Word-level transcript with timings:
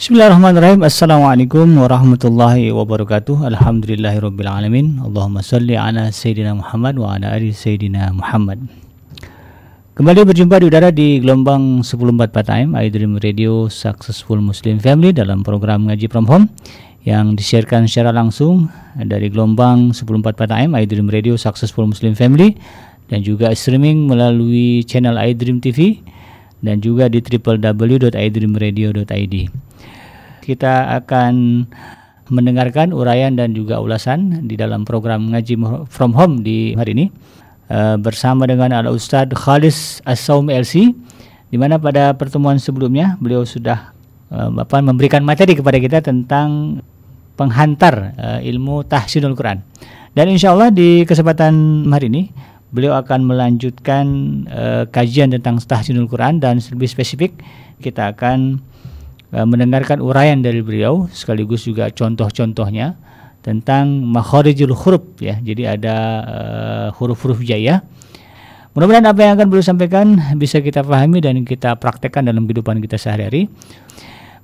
Bismillahirrahmanirrahim. 0.00 0.80
Assalamualaikum 0.80 1.76
warahmatullahi 1.76 2.72
wabarakatuh. 2.72 3.44
Alhamdulillahirabbil 3.52 4.48
Allahumma 4.96 5.44
salli 5.44 5.76
ala 5.76 6.08
sayyidina 6.08 6.56
Muhammad 6.56 6.96
wa 6.96 7.20
ala 7.20 7.36
ali 7.36 7.52
sayyidina 7.52 8.08
Muhammad. 8.16 8.64
Kembali 9.92 10.24
berjumpa 10.24 10.56
di 10.56 10.72
udara 10.72 10.88
di 10.88 11.20
gelombang 11.20 11.84
104 11.84 12.32
time 12.48 12.80
iDream 12.80 13.20
Radio 13.20 13.68
Successful 13.68 14.40
Muslim 14.40 14.80
Family 14.80 15.12
dalam 15.12 15.44
program 15.44 15.92
ngaji 15.92 16.08
from 16.08 16.24
home 16.24 16.48
yang 17.04 17.36
disiarkan 17.36 17.84
secara 17.84 18.08
langsung 18.08 18.72
dari 18.96 19.28
gelombang 19.28 19.92
104 19.92 20.32
time 20.48 20.80
iDream 20.80 21.12
Radio 21.12 21.36
Successful 21.36 21.84
Muslim 21.84 22.16
Family 22.16 22.56
dan 23.12 23.20
juga 23.20 23.52
streaming 23.52 24.08
melalui 24.08 24.80
channel 24.80 25.20
iDream 25.20 25.60
TV 25.60 26.00
dan 26.64 26.80
juga 26.80 27.12
di 27.12 27.20
www.idreamradio.id 27.20 29.68
kita 30.40 30.96
akan 31.04 31.64
mendengarkan 32.30 32.94
uraian 32.94 33.34
dan 33.34 33.52
juga 33.52 33.82
ulasan 33.82 34.46
di 34.46 34.54
dalam 34.54 34.86
program 34.86 35.34
ngaji 35.34 35.58
from 35.90 36.14
home 36.14 36.46
di 36.46 36.72
hari 36.78 36.94
ini 36.94 37.06
uh, 37.68 37.98
bersama 37.98 38.46
dengan 38.46 38.70
Al 38.70 38.86
Ustadz 38.86 39.34
Khalis 39.34 39.98
As-Saum 40.06 40.48
LC 40.48 40.94
di 41.50 41.56
mana 41.58 41.76
pada 41.82 42.14
pertemuan 42.14 42.56
sebelumnya 42.62 43.18
beliau 43.18 43.42
sudah 43.42 43.90
uh, 44.30 44.50
apa, 44.62 44.78
memberikan 44.78 45.26
materi 45.26 45.58
kepada 45.58 45.76
kita 45.82 45.98
tentang 46.00 46.78
penghantar 47.34 48.14
uh, 48.14 48.38
ilmu 48.40 48.86
tahsinul 48.86 49.34
Quran. 49.34 49.66
Dan 50.14 50.30
insya 50.30 50.54
Allah 50.54 50.70
di 50.70 51.02
kesempatan 51.02 51.86
hari 51.90 52.06
ini 52.10 52.30
beliau 52.70 52.94
akan 52.94 53.26
melanjutkan 53.26 54.06
uh, 54.46 54.82
kajian 54.86 55.34
tentang 55.34 55.58
tahsinul 55.58 56.06
Quran 56.06 56.38
dan 56.38 56.62
lebih 56.62 56.86
spesifik 56.86 57.34
kita 57.82 58.14
akan 58.14 58.69
Eh, 58.69 58.69
mendengarkan 59.30 60.02
uraian 60.02 60.42
dari 60.42 60.58
beliau 60.58 61.06
sekaligus 61.14 61.62
juga 61.66 61.90
contoh-contohnya 61.94 62.98
tentang 63.40 64.04
makharijul 64.04 64.74
huruf 64.76 65.04
ya. 65.22 65.40
Jadi 65.40 65.64
ada 65.64 65.96
uh, 66.26 66.86
huruf-huruf 66.98 67.40
jaya. 67.40 67.80
Mudah-mudahan 68.76 69.06
apa 69.10 69.20
yang 69.26 69.32
akan 69.34 69.46
beliau 69.50 69.66
sampaikan 69.66 70.14
bisa 70.38 70.62
kita 70.62 70.86
pahami 70.86 71.18
dan 71.18 71.42
kita 71.42 71.74
praktekkan 71.74 72.22
dalam 72.22 72.46
kehidupan 72.46 72.78
kita 72.78 73.00
sehari-hari. 73.00 73.50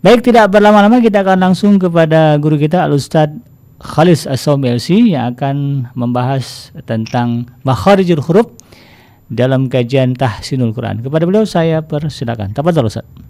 Baik, 0.03 0.27
tidak 0.27 0.51
berlama-lama 0.51 0.99
kita 0.99 1.23
akan 1.23 1.51
langsung 1.51 1.79
kepada 1.79 2.35
guru 2.39 2.59
kita 2.59 2.87
Al 2.87 2.95
Ustaz 2.95 3.31
Khalis 3.77 4.25
as 4.25 4.49
LC 4.49 5.13
yang 5.13 5.37
akan 5.37 5.89
membahas 5.93 6.73
tentang 6.89 7.45
makharijul 7.61 8.25
huruf 8.25 8.49
dalam 9.29 9.69
kajian 9.69 10.17
tahsinul 10.17 10.73
Quran. 10.73 11.05
Kepada 11.05 11.29
beliau 11.29 11.45
saya 11.45 11.85
persilakan. 11.85 12.57
Tafadhol 12.57 12.89
Ustaz. 12.89 13.26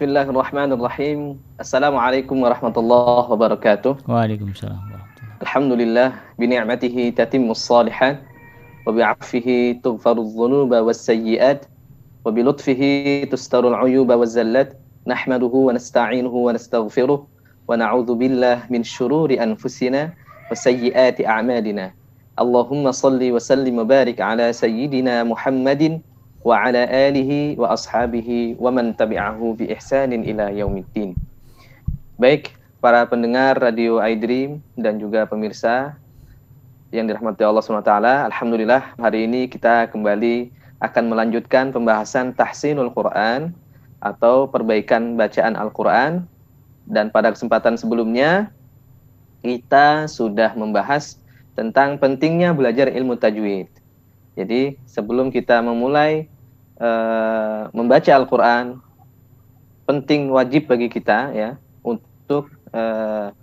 بسم 0.00 0.08
الله 0.08 0.22
الرحمن 0.32 0.72
الرحيم 0.72 1.20
السلام 1.60 1.96
عليكم 1.96 2.36
ورحمة 2.42 2.72
الله 2.76 3.30
وبركاته 3.32 3.96
وعليكم 4.08 4.48
السلام 4.48 4.80
ورحمة 4.80 5.16
الله 5.20 5.36
الحمد 5.44 5.72
لله 5.72 6.08
بنعمته 6.40 7.12
تتم 7.16 7.50
الصالحات 7.50 8.18
وبعفه 8.88 9.48
تغفر 9.84 10.16
الذنوب 10.18 10.72
والسيئات 10.74 11.66
وبلطفه 12.24 12.82
تستر 13.32 13.68
العيوب 13.68 14.08
والزلات 14.12 14.72
نحمده 15.06 15.52
ونستعينه 15.68 16.32
ونستغفره 16.32 17.26
ونعوذ 17.68 18.14
بالله 18.14 18.58
من 18.72 18.80
شرور 18.82 19.36
أنفسنا 19.36 20.12
وسيئات 20.50 21.20
أعمالنا 21.26 21.92
اللهم 22.40 22.84
صل 22.92 23.20
وسلم 23.20 23.78
وبارك 23.78 24.20
على 24.20 24.52
سيدنا 24.52 25.24
محمد 25.28 26.00
wa 26.40 26.56
ala 26.56 26.88
alihi 26.88 27.60
wa 27.60 27.76
ashabihi 27.76 28.56
wa 28.56 28.72
man 28.72 28.96
tabi'ahu 28.96 29.60
bi. 29.60 29.68
Baik, 32.20 32.56
para 32.80 33.04
pendengar 33.04 33.60
Radio 33.60 34.00
iDream 34.00 34.64
dan 34.76 34.96
juga 34.96 35.28
pemirsa 35.28 35.96
yang 36.90 37.06
dirahmati 37.06 37.44
Allah 37.44 37.62
SWT, 37.62 37.92
Alhamdulillah 38.32 38.96
hari 38.96 39.28
ini 39.28 39.46
kita 39.46 39.92
kembali 39.92 40.50
akan 40.80 41.04
melanjutkan 41.12 41.70
pembahasan 41.70 42.32
tahsinul 42.32 42.90
Quran 42.90 43.52
atau 44.00 44.48
perbaikan 44.48 45.14
bacaan 45.14 45.54
Al-Quran 45.54 46.24
dan 46.88 47.12
pada 47.12 47.30
kesempatan 47.36 47.76
sebelumnya 47.76 48.48
kita 49.44 50.08
sudah 50.08 50.56
membahas 50.56 51.20
tentang 51.52 52.00
pentingnya 52.00 52.56
belajar 52.56 52.88
ilmu 52.88 53.16
tajwid. 53.20 53.68
Jadi 54.38 54.78
sebelum 54.86 55.34
kita 55.34 55.58
memulai 55.60 56.30
uh, 56.78 57.68
membaca 57.74 58.10
Al-Quran, 58.14 58.78
penting 59.84 60.30
wajib 60.30 60.70
bagi 60.70 60.86
kita 60.86 61.34
ya 61.34 61.58
untuk 61.82 62.46
uh, 62.70 63.34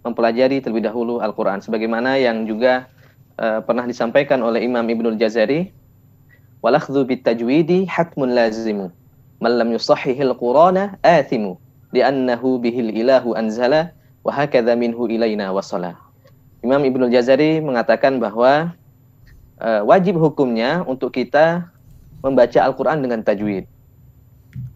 mempelajari 0.00 0.64
terlebih 0.64 0.88
dahulu 0.88 1.20
Al-Quran. 1.20 1.60
Sebagaimana 1.60 2.16
yang 2.16 2.48
juga 2.48 2.88
uh, 3.36 3.60
pernah 3.60 3.84
disampaikan 3.84 4.40
oleh 4.40 4.64
Imam 4.64 4.84
Ibnul 4.88 5.20
Jazari, 5.20 5.68
walakhdhu 6.64 7.04
bitajwidi 7.04 7.84
hatmun 7.84 8.32
lazimu, 8.32 8.88
man 9.36 9.52
lam 9.60 9.68
yusahihil 9.76 10.32
qurana 10.40 10.96
athimu, 11.04 11.60
li'annahu 11.92 12.56
bihil 12.56 12.88
ilahu 12.88 13.36
anzala, 13.36 13.92
wa 14.24 14.32
minhu 14.76 15.08
ilayna 15.08 15.52
wasala. 15.52 15.96
Imam 16.60 16.80
Ibnul 16.84 17.12
Jazari 17.12 17.60
mengatakan 17.60 18.20
bahwa 18.20 18.76
uh, 19.60 19.82
wajib 19.84 20.16
hukumnya 20.16 20.82
untuk 20.88 21.14
kita 21.14 21.68
membaca 22.24 22.58
Al-Quran 22.60 23.04
dengan 23.04 23.20
tajwid. 23.20 23.64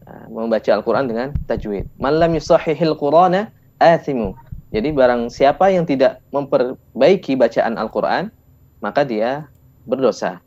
Nah, 0.05 0.25
membaca 0.28 0.71
Al-Quran 0.71 1.05
dengan 1.09 1.28
tajwid. 1.49 1.89
Malam 1.97 2.37
yusahihil 2.37 2.97
Qur'ana 2.97 3.49
athimu. 3.81 4.37
Jadi 4.75 4.91
barang 4.91 5.31
siapa 5.31 5.71
yang 5.71 5.87
tidak 5.87 6.21
memperbaiki 6.34 7.39
bacaan 7.39 7.78
Al-Quran, 7.78 8.28
maka 8.83 9.06
dia 9.06 9.47
berdosa. 9.87 10.43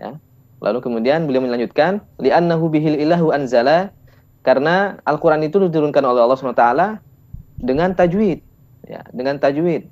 Ya. 0.00 0.16
Lalu 0.60 0.78
kemudian 0.80 1.24
beliau 1.28 1.44
melanjutkan, 1.44 2.04
li'annahu 2.20 2.68
bihil 2.72 2.96
ilahu 2.96 3.32
anzala, 3.32 3.92
karena 4.40 4.96
Al-Quran 5.04 5.44
itu 5.44 5.60
diturunkan 5.60 6.00
oleh 6.04 6.24
Allah 6.24 6.36
SWT 6.40 6.66
dengan 7.60 7.92
tajwid. 7.92 8.40
Ya, 8.88 9.04
dengan 9.12 9.36
tajwid. 9.36 9.88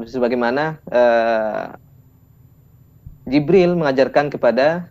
Sebagaimana 0.00 0.80
uh, 0.88 1.76
Jibril 3.28 3.76
mengajarkan 3.76 4.32
kepada 4.32 4.88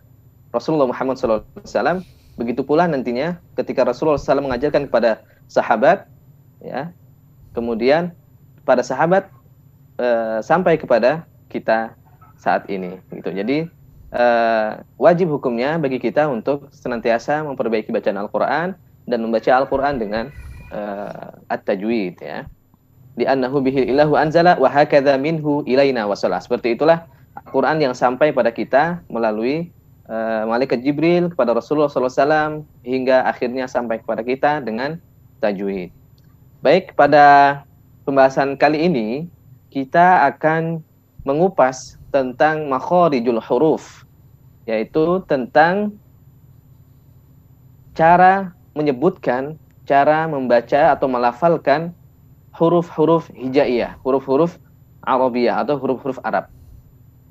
Rasulullah 0.50 0.90
Muhammad 0.90 1.18
SAW 1.18 2.02
begitu 2.38 2.64
pula 2.64 2.86
nantinya 2.86 3.38
ketika 3.58 3.84
Rasulullah 3.84 4.18
SAW 4.18 4.46
mengajarkan 4.46 4.86
kepada 4.88 5.22
sahabat 5.50 6.06
ya 6.62 6.94
kemudian 7.52 8.14
pada 8.62 8.86
sahabat 8.86 9.26
e, 9.98 10.08
sampai 10.40 10.78
kepada 10.78 11.26
kita 11.50 11.92
saat 12.38 12.64
ini 12.70 12.96
gitu. 13.12 13.30
Jadi 13.34 13.66
e, 14.14 14.24
wajib 14.96 15.34
hukumnya 15.34 15.76
bagi 15.76 15.98
kita 15.98 16.30
untuk 16.30 16.70
senantiasa 16.72 17.44
memperbaiki 17.44 17.90
bacaan 17.90 18.20
Al-Quran 18.20 18.68
dan 19.10 19.18
membaca 19.20 19.50
Al-Quran 19.50 19.98
dengan 19.98 20.24
e, 20.70 20.80
at-tajwid 21.50 22.16
ya. 22.22 22.46
Di 23.18 23.26
annahu 23.26 23.60
bihi 23.60 23.90
ilahu 23.90 24.14
anzala 24.16 24.56
wa 24.56 24.70
hakadha 24.70 25.18
minhu 25.20 25.66
wasala 25.66 26.40
seperti 26.40 26.78
itulah 26.78 27.04
Quran 27.50 27.78
yang 27.78 27.94
sampai 27.94 28.34
pada 28.34 28.50
kita 28.50 29.02
melalui 29.06 29.70
uh, 30.10 30.44
malaikat 30.50 30.82
Jibril 30.82 31.30
kepada 31.30 31.54
Rasulullah 31.54 31.90
SAW 31.90 32.66
hingga 32.82 33.22
akhirnya 33.26 33.70
sampai 33.70 34.02
kepada 34.02 34.26
kita 34.26 34.58
dengan 34.60 34.98
tajwid. 35.38 35.94
Baik, 36.60 36.92
pada 36.98 37.62
pembahasan 38.04 38.58
kali 38.58 38.84
ini 38.90 39.08
kita 39.70 40.26
akan 40.28 40.82
mengupas 41.24 41.96
tentang 42.10 42.66
makhorijul 42.66 43.38
huruf, 43.38 44.04
yaitu 44.66 45.22
tentang 45.30 45.94
cara 47.94 48.52
menyebutkan, 48.74 49.56
cara 49.86 50.26
membaca 50.26 50.92
atau 50.92 51.06
melafalkan 51.06 51.94
huruf-huruf 52.58 53.30
hijaiyah, 53.32 53.96
huruf-huruf 54.02 54.58
Arabiyah 55.06 55.64
atau 55.64 55.80
huruf-huruf 55.80 56.20
Arab. 56.26 56.50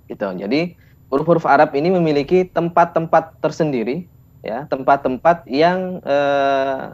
Gitu. 0.09 0.25
Jadi 0.25 0.73
huruf-huruf 1.13 1.45
Arab 1.45 1.77
ini 1.77 1.93
memiliki 1.93 2.49
tempat-tempat 2.49 3.37
tersendiri, 3.39 4.09
ya, 4.41 4.65
tempat-tempat 4.65 5.45
yang 5.45 6.01
eh, 6.01 6.89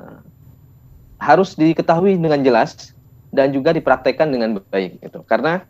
harus 1.20 1.56
diketahui 1.56 2.20
dengan 2.20 2.44
jelas 2.44 2.92
dan 3.32 3.56
juga 3.56 3.72
dipraktekkan 3.72 4.30
dengan 4.30 4.60
baik. 4.72 5.00
Gitu. 5.00 5.20
Karena 5.26 5.64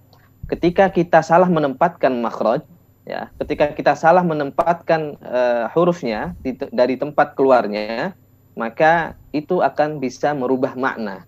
ketika 0.50 0.90
kita 0.90 1.22
salah 1.22 1.50
menempatkan 1.50 2.14
makhraj, 2.22 2.62
ya, 3.06 3.30
ketika 3.42 3.74
kita 3.74 3.94
salah 3.98 4.26
menempatkan 4.26 5.18
uh, 5.22 5.66
hurufnya 5.74 6.34
di, 6.42 6.58
dari 6.74 6.98
tempat 6.98 7.34
keluarnya, 7.38 8.14
maka 8.58 9.18
itu 9.34 9.62
akan 9.62 10.02
bisa 10.02 10.34
merubah 10.34 10.78
makna. 10.78 11.26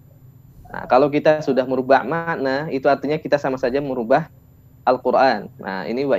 Nah, 0.67 0.83
kalau 0.91 1.07
kita 1.07 1.39
sudah 1.41 1.63
merubah 1.63 2.03
makna, 2.03 2.67
itu 2.69 2.85
artinya 2.91 3.15
kita 3.17 3.39
sama 3.39 3.55
saja 3.55 3.79
merubah 3.79 4.27
Al-Quran. 4.87 5.51
Nah 5.59 5.83
ini 5.83 6.07
wa 6.07 6.15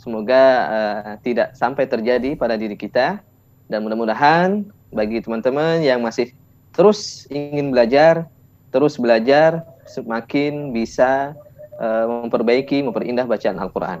semoga 0.00 0.42
uh, 0.72 1.12
tidak 1.20 1.52
sampai 1.52 1.84
terjadi 1.84 2.32
pada 2.32 2.56
diri 2.56 2.78
kita 2.78 3.20
dan 3.68 3.84
mudah-mudahan 3.84 4.64
bagi 4.88 5.20
teman-teman 5.20 5.84
yang 5.84 6.00
masih 6.00 6.32
terus 6.72 7.28
ingin 7.28 7.68
belajar, 7.68 8.24
terus 8.72 8.96
belajar, 8.96 9.66
semakin 9.84 10.72
bisa 10.72 11.36
uh, 11.76 12.24
memperbaiki, 12.24 12.80
memperindah 12.80 13.28
bacaan 13.28 13.60
Al-Quran. 13.60 14.00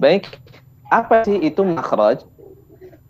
Baik, 0.00 0.30
apa 0.88 1.26
sih 1.28 1.36
itu 1.42 1.60
makhraj? 1.66 2.24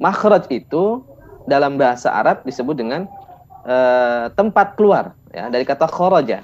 Makhraj 0.03 0.51
itu 0.51 1.05
dalam 1.47 1.79
bahasa 1.79 2.11
Arab 2.11 2.43
disebut 2.43 2.75
dengan 2.75 3.07
uh, 3.63 4.33
tempat 4.35 4.75
keluar, 4.75 5.15
ya 5.31 5.47
dari 5.47 5.63
kata 5.63 5.87
kharaja. 5.87 6.43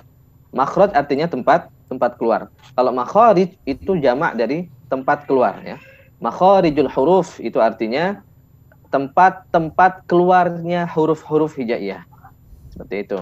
Makhraj 0.55 0.95
artinya 0.95 1.27
tempat 1.27 1.73
tempat 1.89 2.21
keluar. 2.21 2.53
Kalau 2.77 2.93
makharij 2.93 3.57
itu 3.65 3.97
jamak 3.99 4.37
dari 4.37 4.69
tempat 4.93 5.25
keluar, 5.25 5.59
ya. 5.65 5.81
Makharijul 6.21 6.91
huruf 6.93 7.41
itu 7.41 7.57
artinya 7.59 8.21
tempat-tempat 8.93 10.05
keluarnya 10.05 10.85
huruf-huruf 10.89 11.57
hijaiyah. 11.57 12.05
Seperti 12.73 13.09
itu. 13.09 13.19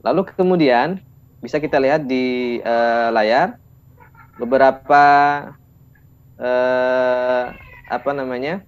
Lalu 0.00 0.28
kemudian 0.32 1.00
bisa 1.44 1.60
kita 1.60 1.76
lihat 1.80 2.04
di 2.08 2.58
uh, 2.64 3.12
layar 3.12 3.60
beberapa 4.40 5.04
uh, 6.40 7.44
apa 7.90 8.10
namanya? 8.16 8.64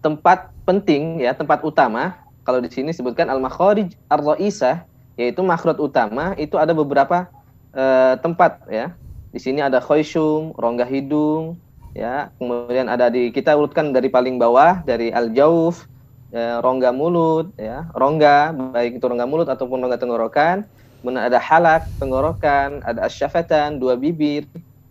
tempat 0.00 0.48
penting 0.64 1.20
ya, 1.20 1.36
tempat 1.36 1.60
utama. 1.60 2.16
Kalau 2.40 2.56
di 2.64 2.72
sini 2.72 2.90
sebutkan 2.90 3.28
al-makharij 3.28 3.92
ar-ra'isah 4.08 4.88
yaitu 5.20 5.44
makhraj 5.44 5.76
utama 5.76 6.32
itu 6.40 6.56
ada 6.56 6.72
beberapa 6.72 7.28
uh, 7.74 8.14
tempat 8.18 8.64
ya. 8.70 8.94
Di 9.30 9.38
sini 9.38 9.62
ada 9.62 9.78
khayshum, 9.78 10.54
rongga 10.58 10.86
hidung, 10.86 11.54
ya. 11.94 12.34
Kemudian 12.38 12.90
ada 12.90 13.06
di 13.06 13.30
kita 13.30 13.54
urutkan 13.54 13.94
dari 13.94 14.10
paling 14.10 14.38
bawah 14.42 14.82
dari 14.82 15.14
al 15.14 15.30
jauf 15.30 15.86
ya, 16.34 16.58
rongga 16.58 16.90
mulut 16.90 17.54
ya. 17.54 17.86
Rongga 17.94 18.54
baik 18.74 18.98
itu 18.98 19.04
rongga 19.06 19.26
mulut 19.26 19.46
ataupun 19.46 19.78
rongga 19.82 19.98
tenggorokan. 20.02 20.66
Kemudian 21.00 21.24
ada 21.32 21.40
halak 21.40 21.88
tenggorokan 21.96 22.84
ada 22.84 23.08
asyafatan 23.08 23.80
dua 23.80 23.96
bibir 23.96 24.44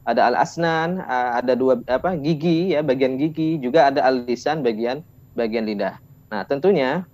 ada 0.09 0.25
al 0.25 0.41
asnan 0.41 1.05
ada 1.05 1.53
dua 1.53 1.77
apa 1.85 2.17
gigi 2.17 2.73
ya 2.73 2.81
bagian 2.81 3.13
gigi 3.21 3.61
juga 3.61 3.93
ada 3.93 4.01
al 4.01 4.25
lisan 4.25 4.65
bagian 4.65 5.05
bagian 5.37 5.69
lidah. 5.69 6.01
Nah 6.33 6.41
tentunya 6.49 7.05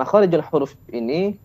makharijul 0.00 0.40
huruf 0.48 0.72
ini 0.88 1.36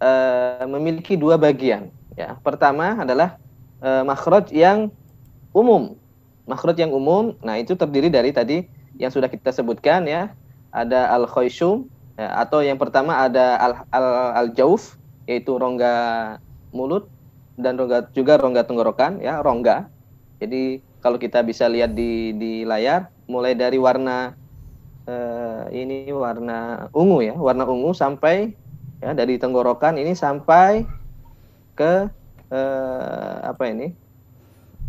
uh, 0.00 0.64
memiliki 0.64 1.20
dua 1.20 1.36
bagian 1.36 1.92
ya 2.18 2.34
pertama 2.42 2.98
adalah 2.98 3.38
uh, 3.78 4.02
makhraj 4.02 4.50
yang 4.50 4.90
umum 5.54 5.94
makhraj 6.48 6.80
yang 6.80 6.90
umum, 6.96 7.36
nah 7.44 7.60
itu 7.60 7.76
terdiri 7.76 8.08
dari 8.08 8.32
tadi 8.32 8.64
yang 8.96 9.12
sudah 9.12 9.28
kita 9.28 9.52
sebutkan 9.52 10.08
ya. 10.08 10.32
Ada 10.72 11.12
al 11.12 11.28
khayshum 11.28 11.86
ya, 12.16 12.40
atau 12.40 12.64
yang 12.64 12.80
pertama 12.80 13.20
ada 13.20 13.60
al 13.60 13.72
al, 13.92 14.06
al 14.34 14.48
jauf 14.56 14.96
yaitu 15.28 15.60
rongga 15.60 16.36
mulut 16.72 17.04
dan 17.60 17.76
rongga 17.76 18.08
juga 18.16 18.40
rongga 18.40 18.64
tenggorokan 18.64 19.20
ya, 19.20 19.44
rongga. 19.44 19.92
Jadi 20.40 20.80
kalau 21.04 21.20
kita 21.20 21.44
bisa 21.44 21.68
lihat 21.68 21.92
di 21.92 22.32
di 22.36 22.64
layar 22.64 23.12
mulai 23.28 23.52
dari 23.52 23.76
warna 23.76 24.32
uh, 25.04 25.68
ini 25.68 26.08
warna 26.12 26.88
ungu 26.96 27.28
ya, 27.28 27.36
warna 27.36 27.68
ungu 27.68 27.92
sampai 27.92 28.56
ya 29.04 29.12
dari 29.12 29.36
tenggorokan 29.36 30.00
ini 30.00 30.16
sampai 30.16 30.84
ke 31.78 32.10
uh, 32.50 33.34
apa 33.46 33.62
ini? 33.70 33.94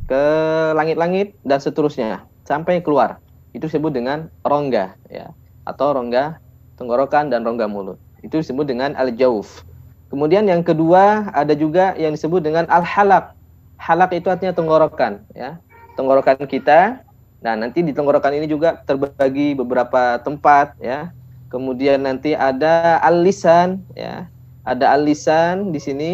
ke 0.10 0.26
langit-langit 0.74 1.38
dan 1.46 1.62
seterusnya 1.62 2.26
sampai 2.42 2.82
keluar. 2.82 3.22
Itu 3.54 3.70
disebut 3.70 3.94
dengan 3.94 4.34
rongga 4.42 4.98
ya 5.06 5.30
atau 5.70 5.94
rongga 5.94 6.42
tenggorokan 6.82 7.30
dan 7.30 7.46
rongga 7.46 7.70
mulut. 7.70 8.02
Itu 8.26 8.42
disebut 8.42 8.66
dengan 8.66 8.98
al-jauf. 8.98 9.62
Kemudian 10.10 10.50
yang 10.50 10.66
kedua 10.66 11.30
ada 11.30 11.54
juga 11.54 11.94
yang 11.94 12.18
disebut 12.18 12.42
dengan 12.42 12.66
al-halak. 12.74 13.38
Halak 13.78 14.18
itu 14.18 14.34
artinya 14.34 14.58
tenggorokan 14.58 15.22
ya. 15.38 15.62
Tenggorokan 15.94 16.42
kita. 16.50 17.06
Nah, 17.40 17.54
nanti 17.56 17.86
di 17.86 17.94
tenggorokan 17.94 18.34
ini 18.36 18.50
juga 18.50 18.82
terbagi 18.84 19.54
beberapa 19.54 20.18
tempat 20.26 20.74
ya. 20.82 21.14
Kemudian 21.54 22.02
nanti 22.02 22.34
ada 22.34 22.98
al-lisan 23.06 23.86
ya. 23.94 24.26
Ada 24.66 24.98
al-lisan 24.98 25.70
di 25.72 25.80
sini, 25.80 26.12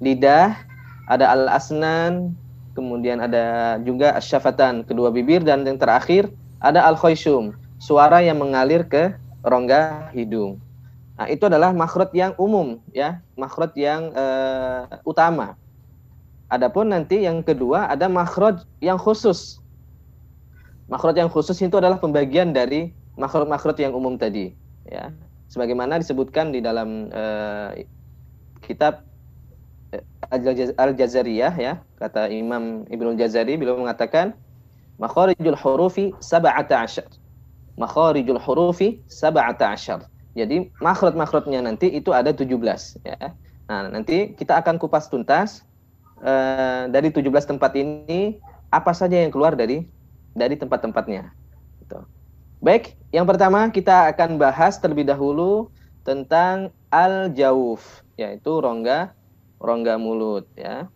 lidah, 0.00 0.56
ada 1.06 1.30
al-asnan, 1.30 2.32
kemudian 2.72 3.20
ada 3.20 3.76
juga 3.84 4.16
asyafatan 4.16 4.88
kedua 4.88 5.12
bibir 5.12 5.44
dan 5.44 5.62
yang 5.68 5.76
terakhir 5.76 6.32
ada 6.64 6.80
al 6.86 6.96
khayshum 6.96 7.52
suara 7.80 8.24
yang 8.24 8.40
mengalir 8.40 8.84
ke 8.88 9.16
rongga 9.44 10.12
hidung. 10.12 10.60
Nah, 11.20 11.28
itu 11.28 11.44
adalah 11.44 11.72
makhraj 11.76 12.12
yang 12.16 12.32
umum 12.40 12.80
ya, 12.96 13.20
makhraj 13.36 13.76
yang 13.76 14.12
uh, 14.16 14.88
utama. 15.04 15.56
Adapun 16.48 16.90
nanti 16.90 17.28
yang 17.28 17.44
kedua 17.44 17.92
ada 17.92 18.08
makhraj 18.08 18.64
yang 18.80 18.96
khusus. 18.96 19.60
Makhraj 20.88 21.20
yang 21.20 21.30
khusus 21.30 21.60
itu 21.60 21.76
adalah 21.76 22.00
pembagian 22.00 22.50
dari 22.50 22.90
makhraj-makhraj 23.20 23.76
yang 23.78 23.92
umum 23.92 24.16
tadi 24.16 24.56
ya. 24.88 25.12
Sebagaimana 25.50 26.00
disebutkan 26.00 26.54
di 26.54 26.64
dalam 26.64 27.12
uh, 27.12 27.74
kitab 28.64 29.09
Al-Jazariyah 30.30 31.54
ya, 31.58 31.82
kata 31.98 32.30
Imam 32.30 32.86
Ibnu 32.86 33.18
Jazari 33.18 33.58
beliau 33.58 33.78
mengatakan 33.82 34.38
makharijul 35.02 35.58
hurufi 35.58 36.14
sab'ata 36.22 36.86
asyar. 36.86 37.10
Makharijul 37.74 38.38
hurufi 38.38 39.02
sab'ata 39.10 39.74
asyar. 39.74 40.06
Jadi 40.38 40.70
makhraj-makhrajnya 40.78 41.66
nanti 41.66 41.90
itu 41.90 42.14
ada 42.14 42.30
17 42.30 42.46
ya. 43.02 43.34
Nah, 43.66 43.90
nanti 43.90 44.34
kita 44.38 44.62
akan 44.62 44.78
kupas 44.78 45.10
tuntas 45.10 45.66
uh, 46.22 46.86
dari 46.86 47.10
17 47.10 47.26
tempat 47.50 47.74
ini 47.74 48.38
apa 48.70 48.94
saja 48.94 49.18
yang 49.18 49.34
keluar 49.34 49.58
dari 49.58 49.90
dari 50.34 50.54
tempat-tempatnya. 50.54 51.34
Gitu. 51.82 51.98
Baik, 52.62 52.94
yang 53.10 53.26
pertama 53.26 53.66
kita 53.74 54.14
akan 54.14 54.38
bahas 54.38 54.78
terlebih 54.78 55.08
dahulu 55.08 55.72
tentang 56.06 56.70
al-jauf, 56.92 58.04
yaitu 58.14 58.62
rongga 58.62 59.10
rongga 59.60 60.00
mulut 60.00 60.48
ya. 60.56 60.88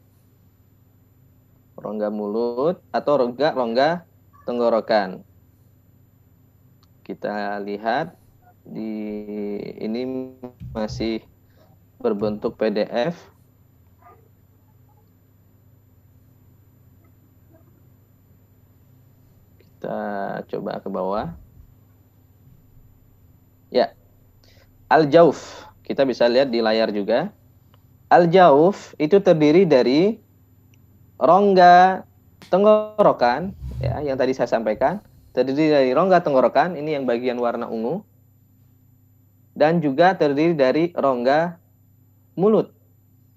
Rongga 1.76 2.08
mulut 2.08 2.80
atau 2.88 3.14
rongga 3.20 3.52
rongga 3.52 3.88
tenggorokan. 4.48 5.20
Kita 7.04 7.60
lihat 7.60 8.16
di 8.64 8.96
ini 9.76 10.32
masih 10.72 11.20
berbentuk 12.00 12.56
PDF. 12.56 13.12
Kita 19.60 19.98
coba 20.48 20.80
ke 20.80 20.88
bawah. 20.88 21.28
Ya. 23.68 23.92
Al-Jauf. 24.88 25.68
Kita 25.84 26.08
bisa 26.08 26.24
lihat 26.24 26.48
di 26.48 26.64
layar 26.64 26.88
juga. 26.88 27.28
Al-jauf 28.12 28.92
itu 29.00 29.18
terdiri 29.18 29.64
dari 29.64 30.20
rongga 31.16 32.04
tenggorokan 32.52 33.56
ya 33.80 34.00
yang 34.04 34.20
tadi 34.20 34.36
saya 34.36 34.48
sampaikan, 34.48 35.00
terdiri 35.32 35.72
dari 35.72 35.90
rongga 35.96 36.20
tenggorokan 36.20 36.76
ini 36.76 36.94
yang 36.96 37.08
bagian 37.08 37.40
warna 37.40 37.66
ungu. 37.66 38.04
Dan 39.54 39.78
juga 39.78 40.18
terdiri 40.18 40.52
dari 40.58 40.90
rongga 40.90 41.56
mulut 42.34 42.74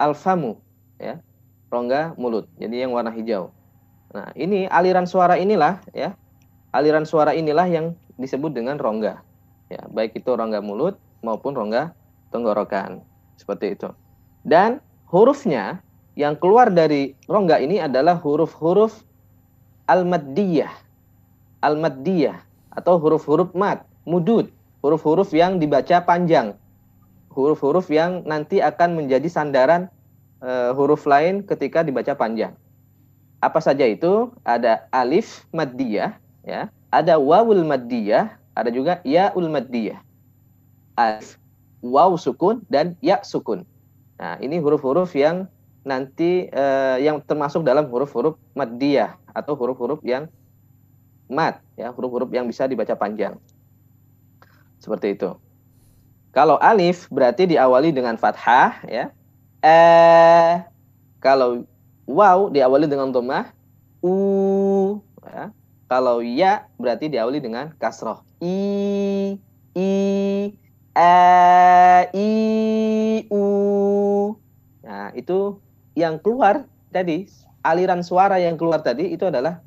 alfamu 0.01 0.57
ya 0.97 1.21
rongga 1.69 2.17
mulut 2.17 2.50
jadi 2.57 2.86
yang 2.86 2.91
warna 2.93 3.13
hijau. 3.13 3.53
Nah 4.13 4.33
ini 4.33 4.65
aliran 4.65 5.05
suara 5.05 5.38
inilah 5.38 5.77
ya 5.93 6.17
aliran 6.74 7.05
suara 7.05 7.38
inilah 7.38 7.69
yang 7.69 7.93
disebut 8.17 8.53
dengan 8.53 8.81
rongga 8.81 9.21
ya 9.69 9.81
baik 9.93 10.17
itu 10.17 10.31
rongga 10.33 10.63
mulut 10.63 10.97
maupun 11.21 11.53
rongga 11.53 11.93
tenggorokan 12.33 13.03
seperti 13.38 13.77
itu 13.77 13.89
dan 14.48 14.80
hurufnya 15.12 15.84
yang 16.16 16.39
keluar 16.39 16.72
dari 16.72 17.13
rongga 17.27 17.60
ini 17.60 17.84
adalah 17.84 18.16
huruf-huruf 18.16 19.04
al-maddiyah. 19.92 20.72
Al-maddiyah 21.62 22.39
atau 22.72 22.96
huruf-huruf 22.98 23.51
mad, 23.51 23.84
mudud, 24.08 24.48
huruf-huruf 24.80 25.36
yang 25.36 25.60
dibaca 25.60 26.00
panjang. 26.08 26.56
Huruf-huruf 27.36 27.92
yang 27.92 28.25
nanti 28.25 28.63
akan 28.63 28.98
menjadi 28.98 29.30
sandaran 29.30 29.92
uh, 30.42 30.74
huruf 30.74 31.06
lain 31.06 31.46
ketika 31.46 31.86
dibaca 31.86 32.18
panjang. 32.18 32.56
Apa 33.44 33.62
saja 33.62 33.86
itu? 33.86 34.34
Ada 34.42 34.89
alif 34.89 35.46
maddiyah, 35.54 36.18
ya. 36.42 36.74
Ada 36.89 37.22
wawul 37.22 37.62
maddiyah, 37.62 38.34
ada 38.58 38.70
juga 38.74 39.04
yaul 39.06 39.54
maddiyah. 39.54 40.01
Alif, 40.98 41.38
waw 41.86 42.18
sukun 42.18 42.66
dan 42.74 42.98
ya 43.06 43.22
sukun. 43.22 43.62
Nah, 44.17 44.36
ini 44.41 44.57
huruf-huruf 44.57 45.13
yang 45.13 45.45
nanti 45.88 46.50
uh, 46.51 47.00
yang 47.00 47.24
termasuk 47.24 47.63
dalam 47.63 47.88
huruf-huruf 47.88 48.36
maddiyah 48.57 49.15
atau 49.31 49.55
huruf-huruf 49.55 50.03
yang 50.03 50.27
mat 51.29 51.62
ya, 51.77 51.93
huruf-huruf 51.93 52.27
yang 52.33 52.50
bisa 52.50 52.65
dibaca 52.65 52.97
panjang. 52.97 53.38
Seperti 54.81 55.15
itu. 55.15 55.31
Kalau 56.33 56.57
alif 56.62 57.09
berarti 57.09 57.50
diawali 57.50 57.93
dengan 57.93 58.17
fathah 58.19 58.83
ya. 58.86 59.09
Eh 59.63 60.53
kalau 61.17 61.65
waw 62.05 62.53
diawali 62.53 62.86
dengan 62.86 63.09
dhammah 63.09 63.53
u 64.05 65.01
ya. 65.25 65.50
Kalau 65.88 66.19
ya 66.19 66.67
berarti 66.77 67.07
diawali 67.07 67.39
dengan 67.39 67.74
kasroh. 67.79 68.21
I 68.43 69.39
i 69.74 69.91
a 70.93 71.15
i 72.12 72.29
u. 72.29 73.06
Nah, 73.06 73.06
itu 75.17 75.57
yang 75.97 76.21
keluar 76.21 76.69
tadi 76.93 77.25
aliran 77.65 78.05
suara 78.05 78.38
yang 78.38 78.53
keluar 78.55 78.86
tadi 78.86 79.09
itu 79.09 79.25
adalah 79.25 79.65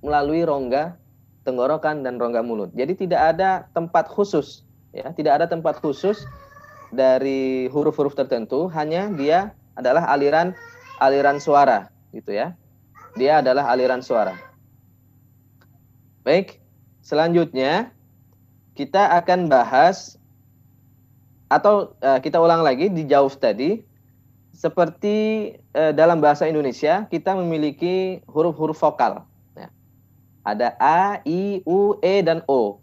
melalui 0.00 0.40
rongga 0.42 0.96
tenggorokan 1.44 2.02
dan 2.02 2.18
rongga 2.18 2.42
mulut. 2.42 2.72
Jadi 2.72 3.06
tidak 3.06 3.36
ada 3.36 3.70
tempat 3.70 4.10
khusus, 4.10 4.66
ya, 4.90 5.12
tidak 5.14 5.38
ada 5.38 5.46
tempat 5.46 5.78
khusus 5.78 6.26
dari 6.90 7.70
huruf-huruf 7.70 8.18
tertentu, 8.18 8.66
hanya 8.72 9.06
dia 9.14 9.54
adalah 9.78 10.10
aliran 10.10 10.56
aliran 10.98 11.38
suara, 11.38 11.92
gitu 12.10 12.34
ya. 12.34 12.56
Dia 13.14 13.44
adalah 13.44 13.70
aliran 13.70 14.02
suara. 14.02 14.34
Baik, 16.26 16.58
selanjutnya 17.06 17.94
kita 18.74 19.14
akan 19.22 19.46
bahas 19.46 20.18
atau 21.46 21.94
uh, 22.02 22.18
kita 22.18 22.42
ulang 22.42 22.66
lagi 22.66 22.90
di 22.90 23.06
jauh 23.06 23.30
tadi 23.30 23.86
seperti 24.56 25.52
uh, 25.76 25.92
dalam 25.92 26.24
bahasa 26.24 26.48
Indonesia 26.48 27.04
kita 27.12 27.36
memiliki 27.36 28.24
huruf-huruf 28.24 28.80
vokal 28.80 29.28
ada 30.46 30.78
A, 30.78 31.18
I, 31.26 31.66
U, 31.66 31.98
E, 31.98 32.22
dan 32.22 32.46
O. 32.46 32.78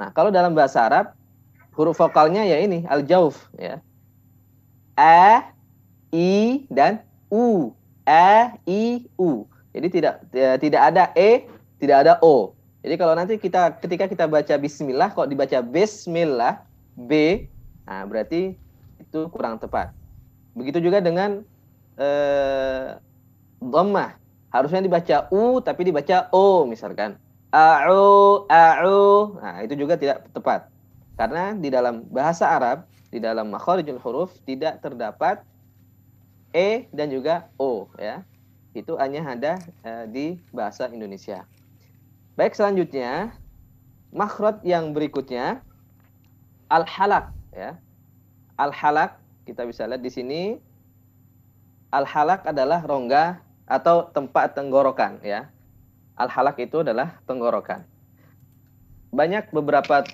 Nah, 0.00 0.08
kalau 0.16 0.32
dalam 0.32 0.56
bahasa 0.56 0.88
Arab, 0.88 1.12
huruf 1.76 2.00
vokalnya 2.00 2.40
ya 2.48 2.56
ini, 2.56 2.88
al-jauf. 2.88 3.52
Ya. 3.60 3.84
A, 4.96 5.52
I, 6.08 6.64
dan 6.72 7.04
U. 7.28 7.76
A, 8.08 8.56
I, 8.64 9.04
U. 9.20 9.44
Jadi 9.76 9.88
tidak 9.92 10.24
ya, 10.32 10.56
tidak 10.56 10.82
ada 10.88 11.12
E, 11.12 11.44
tidak 11.76 12.08
ada 12.08 12.16
O. 12.24 12.56
Jadi 12.80 12.96
kalau 12.98 13.14
nanti 13.14 13.36
kita 13.38 13.78
ketika 13.78 14.08
kita 14.08 14.24
baca 14.26 14.54
Bismillah, 14.58 15.12
kok 15.14 15.28
dibaca 15.30 15.62
Bismillah, 15.62 16.66
B, 16.98 17.46
nah 17.86 18.02
berarti 18.08 18.58
itu 18.98 19.20
kurang 19.30 19.62
tepat. 19.62 19.94
Begitu 20.52 20.78
juga 20.84 21.00
dengan 21.00 21.44
eh, 21.96 22.98
dhammah. 23.62 24.18
Harusnya 24.52 24.84
dibaca 24.84 25.32
u 25.32 25.64
tapi 25.64 25.88
dibaca 25.88 26.28
o 26.28 26.68
misalkan. 26.68 27.16
A'u 27.52 28.44
a'u. 28.48 29.36
Nah 29.40 29.64
itu 29.64 29.76
juga 29.76 29.96
tidak 29.96 30.28
tepat. 30.32 30.68
Karena 31.16 31.56
di 31.56 31.68
dalam 31.68 32.04
bahasa 32.08 32.48
Arab 32.48 32.88
di 33.12 33.20
dalam 33.20 33.52
makharijul 33.52 34.00
huruf 34.00 34.32
tidak 34.48 34.80
terdapat 34.80 35.44
e 36.56 36.88
dan 36.92 37.12
juga 37.12 37.48
o 37.60 37.88
ya. 38.00 38.24
Itu 38.72 38.96
hanya 38.96 39.36
ada 39.36 39.60
uh, 39.84 40.04
di 40.08 40.40
bahasa 40.48 40.88
Indonesia. 40.88 41.44
Baik 42.36 42.56
selanjutnya 42.56 43.36
makhraj 44.12 44.60
yang 44.64 44.96
berikutnya 44.96 45.60
al 46.72 46.88
halak 46.88 47.32
ya. 47.52 47.76
Al 48.56 48.72
halak 48.72 49.21
kita 49.44 49.66
bisa 49.66 49.86
lihat 49.86 50.02
di 50.02 50.12
sini 50.12 50.40
al 51.92 52.06
halak 52.08 52.48
adalah 52.48 52.80
rongga 52.82 53.42
atau 53.72 54.10
tempat 54.12 54.52
tenggorokan 54.52 55.22
ya. 55.24 55.48
Al-halak 56.12 56.60
itu 56.60 56.84
adalah 56.84 57.18
tenggorokan. 57.24 57.88
Banyak 59.12 59.48
beberapa 59.52 60.04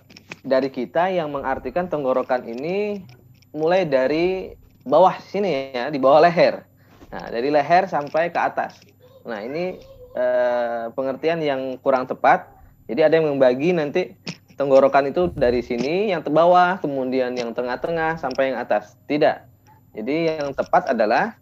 dari 0.47 0.71
kita 0.71 1.11
yang 1.11 1.35
mengartikan 1.35 1.91
tenggorokan 1.91 2.47
ini 2.47 3.03
mulai 3.51 3.83
dari 3.83 4.55
bawah 4.87 5.19
sini 5.19 5.75
ya, 5.75 5.91
di 5.91 5.99
bawah 5.99 6.23
leher. 6.23 6.63
Nah, 7.11 7.27
dari 7.35 7.51
leher 7.51 7.91
sampai 7.91 8.31
ke 8.31 8.39
atas. 8.39 8.79
Nah, 9.27 9.43
ini 9.43 9.83
eh, 10.15 10.85
pengertian 10.95 11.43
yang 11.43 11.77
kurang 11.83 12.07
tepat. 12.07 12.47
Jadi 12.89 13.01
ada 13.05 13.15
yang 13.21 13.35
membagi 13.35 13.75
nanti 13.75 14.15
tenggorokan 14.59 15.15
itu 15.15 15.31
dari 15.33 15.62
sini 15.62 16.11
yang 16.11 16.27
terbawah, 16.27 16.83
kemudian 16.83 17.33
yang 17.38 17.55
tengah-tengah 17.55 18.19
sampai 18.19 18.53
yang 18.53 18.59
atas. 18.59 18.99
Tidak. 19.07 19.47
Jadi 19.95 20.17
yang 20.35 20.50
tepat 20.53 20.91
adalah 20.91 21.38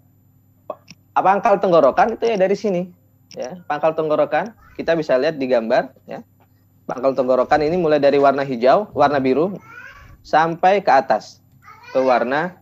pangkal 1.16 1.56
tenggorokan 1.56 2.20
itu 2.20 2.24
ya 2.28 2.36
dari 2.36 2.52
sini 2.52 2.82
ya 3.32 3.56
pangkal 3.64 3.96
tenggorokan 3.96 4.52
kita 4.76 4.92
bisa 4.92 5.16
lihat 5.16 5.40
di 5.40 5.48
gambar 5.48 5.88
ya 6.04 6.20
pangkal 6.84 7.16
tenggorokan 7.16 7.64
ini 7.64 7.80
mulai 7.80 7.96
dari 7.96 8.20
warna 8.20 8.44
hijau 8.44 8.92
warna 8.92 9.16
biru 9.16 9.56
sampai 10.20 10.84
ke 10.84 10.92
atas 10.92 11.40
ke 11.92 11.98
warna 12.04 12.52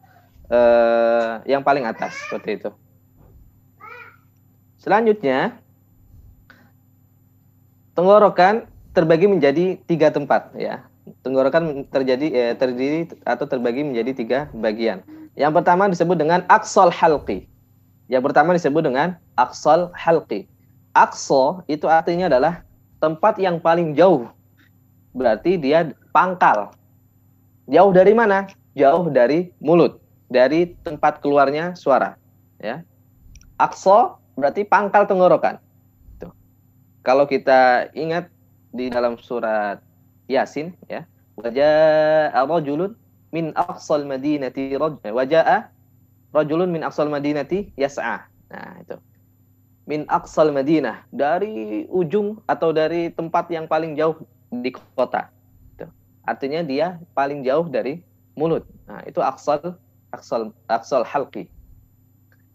eh, 0.46 1.42
yang 1.50 1.66
paling 1.66 1.82
atas 1.82 2.14
seperti 2.30 2.62
itu 2.62 2.70
selanjutnya 4.78 5.58
tenggorokan 7.98 8.70
terbagi 8.94 9.26
menjadi 9.26 9.76
tiga 9.84 10.08
tempat 10.14 10.54
ya 10.56 10.86
tenggorokan 11.20 11.84
terjadi 11.92 12.26
eh, 12.32 12.54
terdiri 12.56 13.10
atau 13.26 13.44
terbagi 13.44 13.84
menjadi 13.84 14.10
tiga 14.14 14.38
bagian 14.56 15.02
yang 15.34 15.52
pertama 15.52 15.90
disebut 15.90 16.16
dengan 16.16 16.46
aksal 16.48 16.88
halqi 16.88 17.50
yang 18.08 18.20
pertama 18.20 18.52
disebut 18.52 18.84
dengan 18.84 19.16
aksal 19.32 19.88
halqi. 19.96 20.44
Akso 20.92 21.64
itu 21.66 21.88
artinya 21.88 22.28
adalah 22.28 22.62
tempat 23.00 23.40
yang 23.40 23.58
paling 23.58 23.96
jauh. 23.96 24.28
Berarti 25.16 25.56
dia 25.56 25.90
pangkal. 26.12 26.70
Jauh 27.66 27.92
dari 27.96 28.12
mana? 28.12 28.46
Jauh 28.76 29.08
dari 29.08 29.54
mulut, 29.62 30.02
dari 30.28 30.76
tempat 30.84 31.22
keluarnya 31.24 31.78
suara, 31.78 32.18
ya. 32.58 32.82
Akso 33.56 34.18
berarti 34.34 34.66
pangkal 34.66 35.06
tenggorokan. 35.06 35.62
Kalau 37.06 37.28
kita 37.28 37.92
ingat 37.94 38.33
di 38.74 38.90
dalam 38.90 39.14
surat 39.22 39.78
Yasin 40.26 40.74
ya, 40.90 41.06
wajah 41.38 42.34
rajulun 42.34 42.98
min 43.30 43.54
aqsal 43.54 44.02
madinati 44.02 44.74
wajah 45.08 45.70
rajulun 46.34 46.74
min 46.74 46.82
aqsal 46.82 47.06
madinati 47.06 47.70
yas'a. 47.78 48.26
Nah, 48.50 48.74
itu. 48.82 48.96
Min 49.84 50.08
aqsal 50.08 50.48
Madinah, 50.48 51.04
dari 51.12 51.84
ujung 51.92 52.40
atau 52.48 52.72
dari 52.72 53.12
tempat 53.12 53.52
yang 53.52 53.68
paling 53.68 53.92
jauh 53.92 54.16
di 54.48 54.72
kota. 54.72 55.28
Itu. 55.76 55.84
Artinya 56.24 56.64
dia 56.64 56.96
paling 57.12 57.44
jauh 57.44 57.68
dari 57.68 58.00
mulut. 58.32 58.64
Nah, 58.88 59.04
itu 59.04 59.20
aqsal 59.20 59.76
aqsal 60.14 60.54
aqsal 60.72 61.04
halqi. 61.04 61.50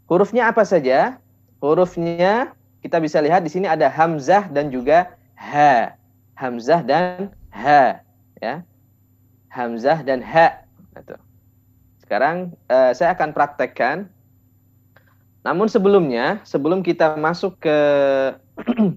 Hurufnya 0.10 0.50
apa 0.50 0.66
saja? 0.66 1.22
Hurufnya 1.62 2.58
kita 2.82 2.98
bisa 2.98 3.22
lihat 3.22 3.46
di 3.46 3.52
sini 3.52 3.70
ada 3.70 3.92
hamzah 3.92 4.50
dan 4.50 4.74
juga 4.74 5.14
ha. 5.38 5.94
Hamzah 6.40 6.80
dan 6.88 7.36
ha, 7.52 8.00
ya. 8.40 8.64
Hamzah 9.52 10.00
dan 10.08 10.24
ha. 10.24 10.64
Itu. 10.96 11.20
Sekarang 12.00 12.56
uh, 12.72 12.96
saya 12.96 13.12
akan 13.12 13.36
praktekkan. 13.36 14.08
Namun 15.44 15.68
sebelumnya, 15.68 16.40
sebelum 16.48 16.80
kita 16.80 17.20
masuk 17.20 17.60
ke 17.60 17.78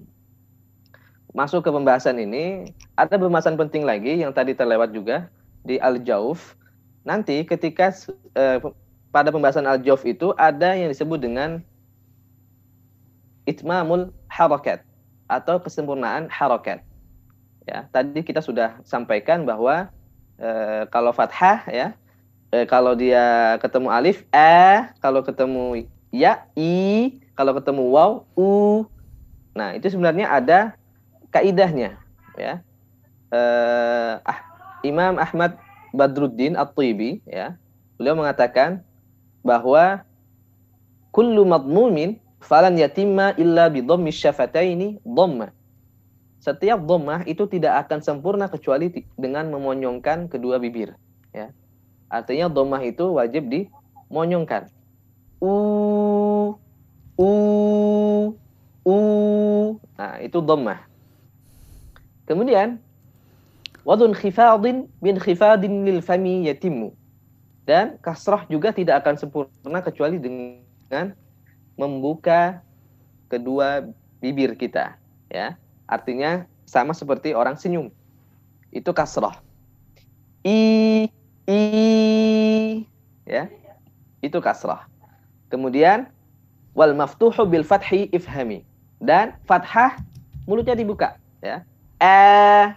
masuk 1.39 1.67
ke 1.67 1.69
pembahasan 1.71 2.15
ini, 2.15 2.71
ada 2.95 3.19
pembahasan 3.19 3.59
penting 3.59 3.83
lagi 3.83 4.23
yang 4.23 4.31
tadi 4.31 4.55
terlewat 4.55 4.95
juga 4.95 5.27
di 5.67 5.75
al-jauf. 5.83 6.55
Nanti 7.03 7.43
ketika 7.43 7.91
uh, 8.39 8.71
pada 9.11 9.35
pembahasan 9.35 9.67
al-jauf 9.67 10.07
itu 10.07 10.31
ada 10.39 10.79
yang 10.79 10.87
disebut 10.87 11.19
dengan 11.19 11.59
itmamul 13.43 14.15
harakat 14.31 14.79
atau 15.27 15.59
kesempurnaan 15.59 16.31
harakat. 16.31 16.79
Ya, 17.63 17.87
tadi 17.95 18.19
kita 18.27 18.43
sudah 18.43 18.83
sampaikan 18.83 19.47
bahwa 19.47 19.87
e, 20.35 20.49
kalau 20.91 21.15
fathah 21.15 21.63
ya 21.71 21.95
eh, 22.51 22.67
kalau 22.67 22.93
dia 22.93 23.55
ketemu 23.63 23.87
alif 23.87 24.27
e, 24.29 24.83
kalau 24.99 25.23
ketemu 25.23 25.87
ya 26.11 26.45
i, 26.53 27.17
kalau 27.33 27.55
ketemu 27.57 27.83
waw 27.89 28.11
u. 28.35 28.83
Nah, 29.55 29.73
itu 29.73 29.89
sebenarnya 29.89 30.29
ada 30.29 30.59
kaidahnya 31.33 31.97
ya. 32.37 32.61
Eh, 33.33 34.13
ah, 34.21 34.39
Imam 34.85 35.17
Ahmad 35.17 35.57
Badruddin 35.95 36.53
At-Tibi 36.53 37.25
ya. 37.25 37.57
Beliau 37.97 38.19
mengatakan 38.19 38.85
bahwa 39.41 40.05
kullu 41.09 41.45
madmumin 41.45 42.21
falan 42.43 42.77
yatimma 42.77 43.33
illa 43.39 43.69
bi 43.71 43.81
dhammi 43.81 44.11
syafataini 44.13 45.01
dhamma. 45.01 45.49
Setiap 46.43 46.83
dhammah 46.83 47.23
itu 47.23 47.47
tidak 47.47 47.87
akan 47.87 48.03
sempurna 48.03 48.51
kecuali 48.51 48.91
dengan 49.15 49.47
memonyongkan 49.47 50.27
kedua 50.27 50.59
bibir, 50.59 50.91
ya. 51.31 51.55
Artinya 52.11 52.51
domah 52.51 52.83
itu 52.83 53.15
wajib 53.15 53.47
dimonyongkan. 53.47 54.67
U, 55.39 55.55
u, 57.15 57.31
u. 58.83 58.97
Nah, 59.95 60.19
itu 60.19 60.43
domah. 60.43 60.83
Kemudian, 62.27 62.75
Wadun 63.87 64.11
khifadin 64.11 64.87
bin 64.99 65.15
khifadin 65.19 65.87
lil 65.87 66.03
fami 66.03 66.47
yatimu. 66.51 66.91
Dan 67.63 67.95
kasrah 68.03 68.43
juga 68.51 68.75
tidak 68.75 68.99
akan 68.99 69.15
sempurna 69.15 69.79
kecuali 69.79 70.19
dengan 70.19 71.15
membuka 71.79 72.59
kedua 73.31 73.87
bibir 74.19 74.59
kita, 74.59 74.99
ya. 75.31 75.55
Artinya 75.93 76.49
sama 76.65 76.97
seperti 76.97 77.37
orang 77.37 77.53
senyum. 77.53 77.93
Itu 78.73 78.89
kasrah. 78.97 79.37
I 80.41 81.05
i 81.45 81.61
ya. 83.29 83.45
Itu 84.25 84.41
kasrah. 84.41 84.89
Kemudian 85.53 86.09
wal 86.73 86.97
maftuhu 86.97 87.45
bil 87.45 87.61
fathi 87.61 88.09
ifhami. 88.09 88.65
Dan 88.97 89.37
fathah 89.45 90.01
mulutnya 90.49 90.73
dibuka, 90.73 91.19
ya. 91.43 91.61
Eh 92.01 92.67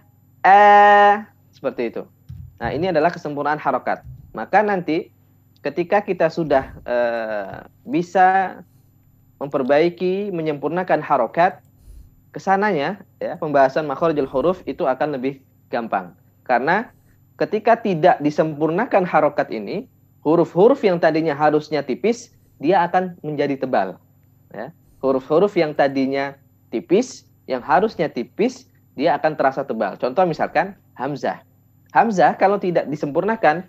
eh 0.45 1.15
seperti 1.55 1.95
itu. 1.95 2.03
Nah, 2.61 2.75
ini 2.75 2.93
adalah 2.93 3.09
kesempurnaan 3.09 3.63
harokat. 3.63 4.05
Maka 4.37 4.61
nanti 4.61 5.09
ketika 5.65 6.05
kita 6.05 6.29
sudah 6.29 6.77
uh, 6.85 7.65
bisa 7.87 8.61
memperbaiki, 9.41 10.33
menyempurnakan 10.33 11.01
harokat, 11.05 11.61
ke 12.37 12.41
sananya 12.45 13.01
ya 13.17 13.41
pembahasan 13.41 13.89
makhorijul 13.89 14.29
huruf 14.29 14.61
itu 14.69 14.85
akan 14.85 15.17
lebih 15.17 15.41
gampang. 15.73 16.13
Karena 16.45 16.93
ketika 17.41 17.81
tidak 17.81 18.21
disempurnakan 18.21 19.09
harokat 19.09 19.49
ini, 19.49 19.89
huruf-huruf 20.21 20.85
yang 20.85 21.01
tadinya 21.01 21.33
harusnya 21.33 21.81
tipis, 21.81 22.37
dia 22.61 22.85
akan 22.85 23.17
menjadi 23.25 23.57
tebal. 23.57 23.97
Ya. 24.53 24.69
Huruf-huruf 25.01 25.57
yang 25.57 25.73
tadinya 25.73 26.37
tipis, 26.69 27.25
yang 27.49 27.65
harusnya 27.65 28.13
tipis, 28.13 28.69
dia 29.01 29.17
akan 29.17 29.33
terasa 29.33 29.65
tebal. 29.65 29.97
Contoh 29.97 30.29
misalkan 30.29 30.77
Hamzah. 30.93 31.41
Hamzah 31.97 32.37
kalau 32.37 32.61
tidak 32.61 32.85
disempurnakan, 32.93 33.65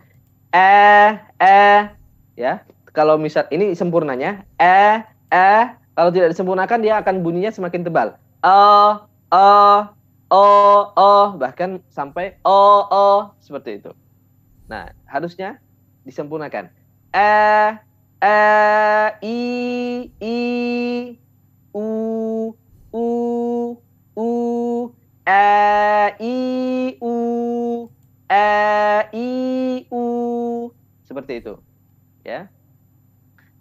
eh, 0.51 1.15
eh, 1.39 1.87
ya. 2.35 2.67
Kalau 2.91 3.15
misal 3.15 3.47
ini 3.47 3.71
sempurnanya, 3.79 4.43
eh, 4.59 5.07
eh, 5.31 5.65
kalau 5.95 6.11
tidak 6.11 6.35
disempurnakan 6.35 6.83
dia 6.83 6.99
akan 6.99 7.23
bunyinya 7.23 7.53
semakin 7.55 7.87
tebal 7.87 8.19
oh, 8.43 8.91
oh, 9.31 9.79
oh, 10.29 10.79
oh, 10.93 11.27
bahkan 11.39 11.81
sampai 11.89 12.37
oh, 12.45 12.83
oh, 12.91 13.19
seperti 13.41 13.81
itu. 13.81 13.91
Nah, 14.67 14.91
harusnya 15.07 15.63
disempurnakan. 16.03 16.69
Eh, 17.15 17.71
eh, 18.21 19.09
i, 19.23 19.39
i, 20.19 20.39
u, 21.71 21.87
u, 22.91 23.05
u, 24.15 24.29
eh, 25.23 26.09
i, 26.19 26.37
u, 26.99 27.13
eh, 28.27 29.01
i, 29.15 29.29
u, 29.87 30.03
seperti 31.07 31.39
itu. 31.39 31.55
Ya. 32.27 32.51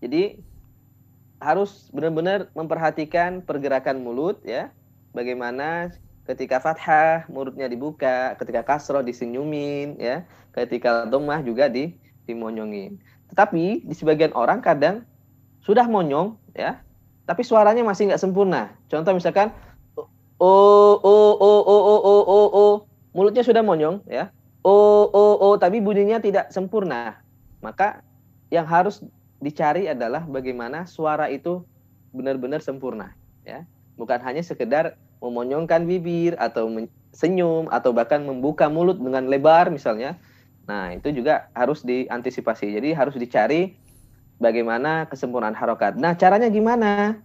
Jadi 0.02 0.42
harus 1.46 1.86
benar-benar 1.94 2.50
memperhatikan 2.58 3.38
pergerakan 3.38 4.02
mulut 4.02 4.42
ya. 4.42 4.74
Bagaimana 5.14 5.94
ketika 6.26 6.58
fathah 6.58 7.22
mulutnya 7.30 7.70
dibuka, 7.70 8.34
ketika 8.42 8.66
kasroh 8.66 9.06
disenyumin 9.06 9.94
ya, 10.02 10.26
ketika 10.50 11.06
domah 11.06 11.38
juga 11.46 11.70
di 11.70 11.94
dimonyongin. 12.26 12.98
Tetapi 13.30 13.86
di 13.86 13.94
sebagian 13.94 14.34
orang 14.34 14.58
kadang 14.58 15.06
sudah 15.62 15.86
monyong 15.86 16.34
ya, 16.58 16.82
tapi 17.30 17.46
suaranya 17.46 17.86
masih 17.86 18.10
nggak 18.10 18.22
sempurna. 18.22 18.74
Contoh 18.90 19.14
misalkan 19.14 19.54
o 20.42 20.54
o 20.98 21.16
o 21.38 21.52
o 21.62 21.76
o 21.78 21.94
o 22.02 22.16
o 22.26 22.40
o 22.50 22.64
mulutnya 23.14 23.46
sudah 23.46 23.62
monyong 23.62 24.02
ya. 24.10 24.34
O 24.66 25.06
o 25.06 25.24
o 25.38 25.48
tapi 25.54 25.78
bunyinya 25.78 26.18
tidak 26.18 26.50
sempurna. 26.50 27.22
Maka 27.62 28.02
yang 28.50 28.66
harus 28.66 29.02
dicari 29.46 29.86
adalah 29.86 30.26
bagaimana 30.26 30.90
suara 30.90 31.30
itu 31.30 31.62
benar-benar 32.10 32.58
sempurna 32.58 33.14
ya. 33.46 33.62
Bukan 33.94 34.18
hanya 34.26 34.42
sekedar 34.42 34.98
memonyongkan 35.22 35.86
bibir 35.86 36.34
atau 36.36 36.66
senyum 37.14 37.70
atau 37.72 37.94
bahkan 37.94 38.20
membuka 38.26 38.66
mulut 38.66 38.98
dengan 38.98 39.30
lebar 39.30 39.70
misalnya. 39.70 40.18
Nah 40.66 40.92
itu 40.92 41.14
juga 41.14 41.48
harus 41.54 41.86
diantisipasi. 41.86 42.74
Jadi 42.74 42.92
harus 42.92 43.14
dicari 43.14 43.78
bagaimana 44.42 45.06
kesempurnaan 45.08 45.56
harokat. 45.56 45.94
Nah 45.96 46.18
caranya 46.18 46.50
gimana? 46.50 47.22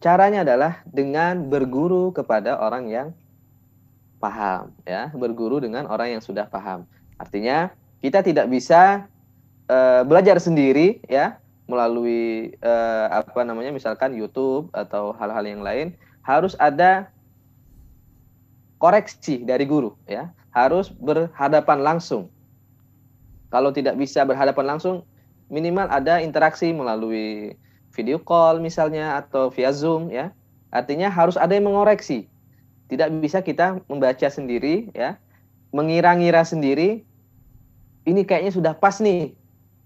Caranya 0.00 0.46
adalah 0.46 0.80
dengan 0.88 1.50
berguru 1.50 2.14
kepada 2.14 2.56
orang 2.62 2.88
yang 2.88 3.08
paham 4.22 4.72
ya. 4.88 5.12
Berguru 5.12 5.60
dengan 5.60 5.84
orang 5.90 6.16
yang 6.16 6.22
sudah 6.24 6.48
paham. 6.48 6.88
Artinya 7.20 7.74
kita 8.00 8.24
tidak 8.24 8.48
bisa 8.48 9.04
uh, 9.68 10.02
belajar 10.06 10.40
sendiri 10.40 11.04
ya 11.10 11.36
melalui 11.66 12.54
uh, 12.62 13.10
apa 13.10 13.42
namanya 13.42 13.74
misalkan 13.74 14.14
YouTube 14.14 14.70
atau 14.70 15.14
hal-hal 15.18 15.42
yang 15.42 15.62
lain 15.66 15.98
harus 16.22 16.54
ada 16.62 17.10
koreksi 18.78 19.42
dari 19.42 19.66
guru 19.66 19.94
ya. 20.06 20.30
Harus 20.54 20.88
berhadapan 20.88 21.84
langsung. 21.84 22.32
Kalau 23.52 23.70
tidak 23.70 24.00
bisa 24.00 24.24
berhadapan 24.24 24.76
langsung 24.76 25.04
minimal 25.52 25.86
ada 25.92 26.18
interaksi 26.18 26.72
melalui 26.72 27.54
video 27.92 28.16
call 28.18 28.58
misalnya 28.58 29.20
atau 29.20 29.52
via 29.52 29.70
Zoom 29.70 30.08
ya. 30.08 30.32
Artinya 30.72 31.12
harus 31.12 31.36
ada 31.36 31.52
yang 31.52 31.68
mengoreksi. 31.68 32.26
Tidak 32.86 33.10
bisa 33.20 33.42
kita 33.42 33.82
membaca 33.90 34.28
sendiri 34.30 34.90
ya. 34.94 35.18
Mengira-ngira 35.74 36.46
sendiri 36.46 37.04
ini 38.06 38.22
kayaknya 38.22 38.54
sudah 38.54 38.72
pas 38.72 39.02
nih 39.02 39.34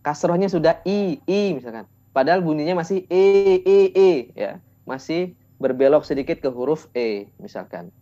kasrohnya 0.01 0.49
sudah 0.49 0.81
i 0.85 1.21
i 1.25 1.57
misalkan. 1.57 1.87
Padahal 2.11 2.43
bunyinya 2.43 2.83
masih 2.83 3.07
e 3.07 3.61
e 3.63 3.81
e 3.95 4.11
ya. 4.35 4.59
Masih 4.89 5.33
berbelok 5.61 6.03
sedikit 6.03 6.41
ke 6.41 6.49
huruf 6.51 6.91
e 6.97 7.31
misalkan. 7.39 7.93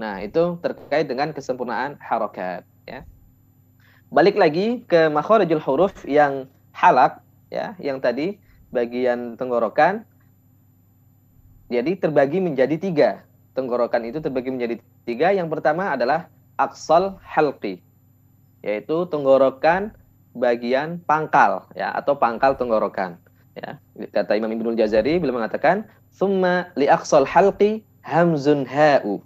Nah 0.00 0.24
itu 0.24 0.56
terkait 0.64 1.10
dengan 1.10 1.34
kesempurnaan 1.34 2.00
harokat 2.00 2.64
ya. 2.88 3.04
Balik 4.10 4.40
lagi 4.40 4.82
ke 4.88 5.12
makhorijul 5.12 5.62
huruf 5.62 5.92
yang 6.08 6.48
halak 6.72 7.22
ya 7.52 7.76
yang 7.78 8.00
tadi 8.00 8.40
bagian 8.72 9.36
tenggorokan. 9.36 10.06
Jadi 11.70 11.94
terbagi 12.00 12.42
menjadi 12.42 12.74
tiga. 12.80 13.10
Tenggorokan 13.54 14.02
itu 14.06 14.18
terbagi 14.18 14.50
menjadi 14.50 14.82
tiga. 15.06 15.30
Yang 15.30 15.54
pertama 15.54 15.94
adalah 15.94 16.26
aksal 16.58 17.20
halqi 17.22 17.80
yaitu 18.60 19.08
tenggorokan 19.08 19.96
bagian 20.34 21.02
pangkal 21.02 21.66
ya 21.74 21.90
atau 21.94 22.14
pangkal 22.14 22.54
tenggorokan 22.54 23.18
ya. 23.58 23.78
Kata 24.14 24.38
Imam 24.38 24.50
Ibnu 24.50 24.78
Jazari 24.78 25.18
beliau 25.18 25.42
mengatakan 25.42 25.86
summa 26.14 26.70
li 26.78 26.86
aqsal 26.86 27.26
halqi 27.26 27.82
hamzun 28.06 28.64
ha'u. 28.66 29.20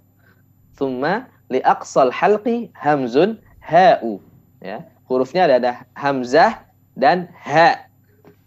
Summa 0.75 1.29
li 1.49 1.61
aqsal 1.61 2.09
halqi 2.09 2.73
hamzun 2.73 3.39
ha'u 3.61 4.19
ya. 4.61 4.85
Hurufnya 5.05 5.45
ada, 5.45 5.55
ada 5.61 5.73
hamzah 5.93 6.65
dan 6.97 7.29
ha. 7.37 7.85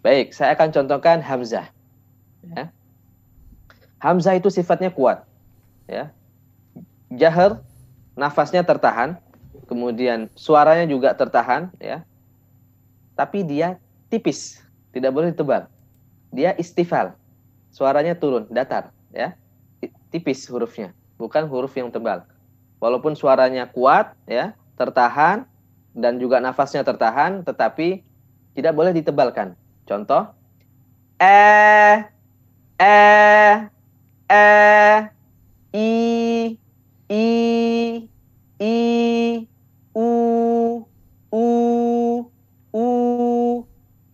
Baik 0.03 0.35
saya 0.35 0.55
akan 0.55 0.71
contohkan 0.75 1.23
hamzah 1.23 1.71
ya. 2.43 2.71
Hamzah 3.99 4.35
itu 4.39 4.51
sifatnya 4.51 4.91
kuat 4.91 5.23
ya. 5.87 6.11
Jahar 7.09 7.63
nafasnya 8.19 8.61
tertahan 8.67 9.17
kemudian 9.65 10.27
suaranya 10.35 10.85
juga 10.89 11.15
tertahan 11.15 11.71
ya 11.79 12.03
tapi 13.19 13.43
dia 13.43 13.75
tipis, 14.07 14.63
tidak 14.95 15.11
boleh 15.11 15.35
ditebal. 15.35 15.67
Dia 16.31 16.55
istifal, 16.55 17.19
suaranya 17.67 18.15
turun, 18.15 18.47
datar, 18.47 18.95
ya, 19.11 19.35
tipis 20.07 20.47
hurufnya, 20.47 20.95
bukan 21.19 21.43
huruf 21.51 21.75
yang 21.75 21.91
tebal. 21.91 22.23
Walaupun 22.79 23.19
suaranya 23.19 23.67
kuat, 23.67 24.15
ya, 24.23 24.55
tertahan 24.79 25.43
dan 25.91 26.15
juga 26.15 26.39
nafasnya 26.39 26.87
tertahan, 26.87 27.43
tetapi 27.43 28.07
tidak 28.55 28.71
boleh 28.71 28.95
ditebalkan. 28.95 29.51
Contoh, 29.83 30.31
eh, 31.19 32.07
eh, 32.79 33.55
eh, 34.31 34.99
i, 35.75 35.91
i, 37.11 37.27
i, 38.63 38.75
u, 39.91 40.07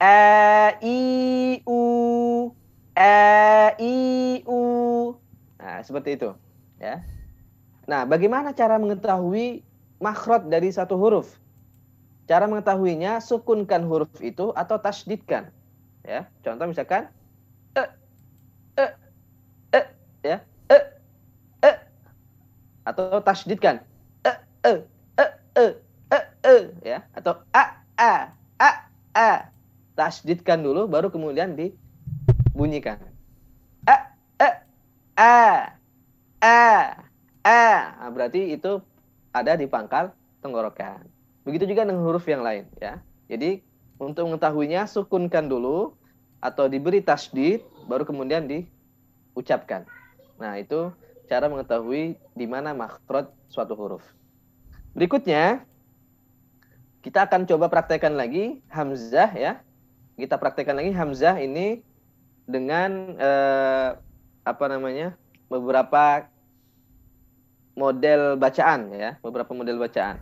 a 0.06 0.78
i 0.86 1.02
u 1.66 1.82
a 2.94 3.74
i 3.82 3.98
u. 4.46 4.60
Nah 5.58 5.82
seperti 5.82 6.22
itu 6.22 6.30
ya. 6.78 7.02
Nah 7.90 8.06
bagaimana 8.06 8.54
cara 8.54 8.78
mengetahui 8.78 9.66
makhraj 9.98 10.46
dari 10.46 10.70
satu 10.70 10.94
huruf? 10.94 11.42
Cara 12.30 12.46
mengetahuinya 12.46 13.22
sukunkan 13.22 13.86
huruf 13.86 14.14
itu 14.22 14.54
atau 14.54 14.78
tasdidkan 14.78 15.50
ya. 16.06 16.30
Contoh 16.46 16.70
misalkan 16.70 17.10
e 17.74 17.84
e 18.78 18.86
e 19.74 19.82
ya. 20.22 20.38
E 20.70 20.78
e. 21.66 21.72
Atau 22.86 23.18
tasdidkan 23.26 23.82
e 24.22 24.34
e 24.70 24.74
e 25.18 25.26
e 25.58 25.66
e 26.14 26.20
e 26.46 26.56
ya. 26.86 27.02
Atau 27.18 27.42
a 27.58 27.64
a 27.98 28.12
a 28.62 28.70
a 29.18 29.55
tasdidkan 29.96 30.62
dulu 30.62 30.86
baru 30.86 31.08
kemudian 31.10 31.56
dibunyikan. 31.56 33.00
A 33.88 33.96
a 34.40 34.50
a 35.16 35.36
a 36.44 36.60
a 37.42 37.64
nah, 38.04 38.10
berarti 38.12 38.54
itu 38.54 38.84
ada 39.32 39.56
di 39.56 39.66
pangkal 39.66 40.12
tenggorokan. 40.44 41.08
Begitu 41.48 41.72
juga 41.72 41.88
dengan 41.88 42.04
huruf 42.04 42.28
yang 42.28 42.44
lain 42.46 42.68
ya. 42.78 43.02
Jadi 43.32 43.64
untuk 43.98 44.28
mengetahuinya 44.30 44.86
sukunkan 44.86 45.48
dulu 45.48 45.96
atau 46.44 46.70
diberi 46.70 47.02
tasdid 47.02 47.64
baru 47.90 48.06
kemudian 48.06 48.46
diucapkan. 48.46 49.88
Nah 50.38 50.60
itu 50.60 50.92
cara 51.26 51.50
mengetahui 51.50 52.20
di 52.38 52.46
mana 52.46 52.76
makhraj 52.78 53.32
suatu 53.50 53.74
huruf. 53.74 54.04
Berikutnya 54.94 55.66
kita 57.02 57.26
akan 57.26 57.46
coba 57.50 57.70
praktekkan 57.70 58.14
lagi 58.14 58.62
hamzah 58.70 59.32
ya. 59.34 59.65
Kita 60.16 60.40
praktekkan 60.40 60.80
lagi 60.80 60.96
hamzah 60.96 61.40
ini 61.40 61.84
dengan 62.48 63.16
eh, 63.20 63.90
apa 64.46 64.66
namanya? 64.72 65.16
beberapa 65.46 66.26
model 67.78 68.34
bacaan 68.34 68.90
ya, 68.98 69.22
beberapa 69.22 69.54
model 69.54 69.78
bacaan. 69.78 70.18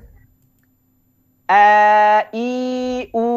A 1.48 2.28
i 2.36 2.52
u 3.16 3.28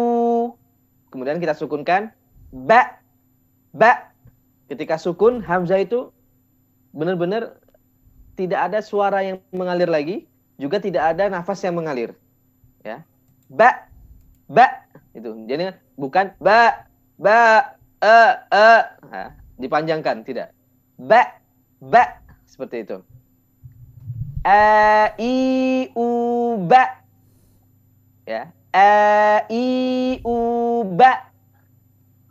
kemudian 1.11 1.39
kita 1.39 1.55
sukunkan 1.55 2.11
ba 2.53 3.01
ba 3.71 4.13
ketika 4.69 4.99
sukun 4.99 5.43
hamzah 5.43 5.81
itu 5.81 6.11
benar-benar 6.93 7.57
tidak 8.37 8.69
ada 8.69 8.79
suara 8.85 9.25
yang 9.25 9.39
mengalir 9.53 9.89
lagi 9.89 10.29
juga 10.61 10.77
tidak 10.81 11.17
ada 11.17 11.29
nafas 11.33 11.61
yang 11.65 11.77
mengalir 11.77 12.13
ya 12.85 13.01
ba 13.49 13.89
ba 14.49 14.87
itu 15.17 15.33
jadi 15.49 15.77
bukan 15.97 16.37
ba 16.39 16.87
ba 17.17 17.73
e 18.01 18.19
e. 18.53 18.71
Nah, 19.09 19.31
dipanjangkan 19.57 20.23
tidak. 20.23 20.53
Ba 21.01 21.41
ba 21.81 22.21
seperti 22.45 22.85
itu. 22.85 22.99
A 24.45 25.11
i 25.19 25.37
u 25.97 26.09
ba. 26.69 27.03
Ya 28.29 28.53
a 28.71 28.93
i 29.49 29.67
u 30.23 30.37
ba. 30.85 31.33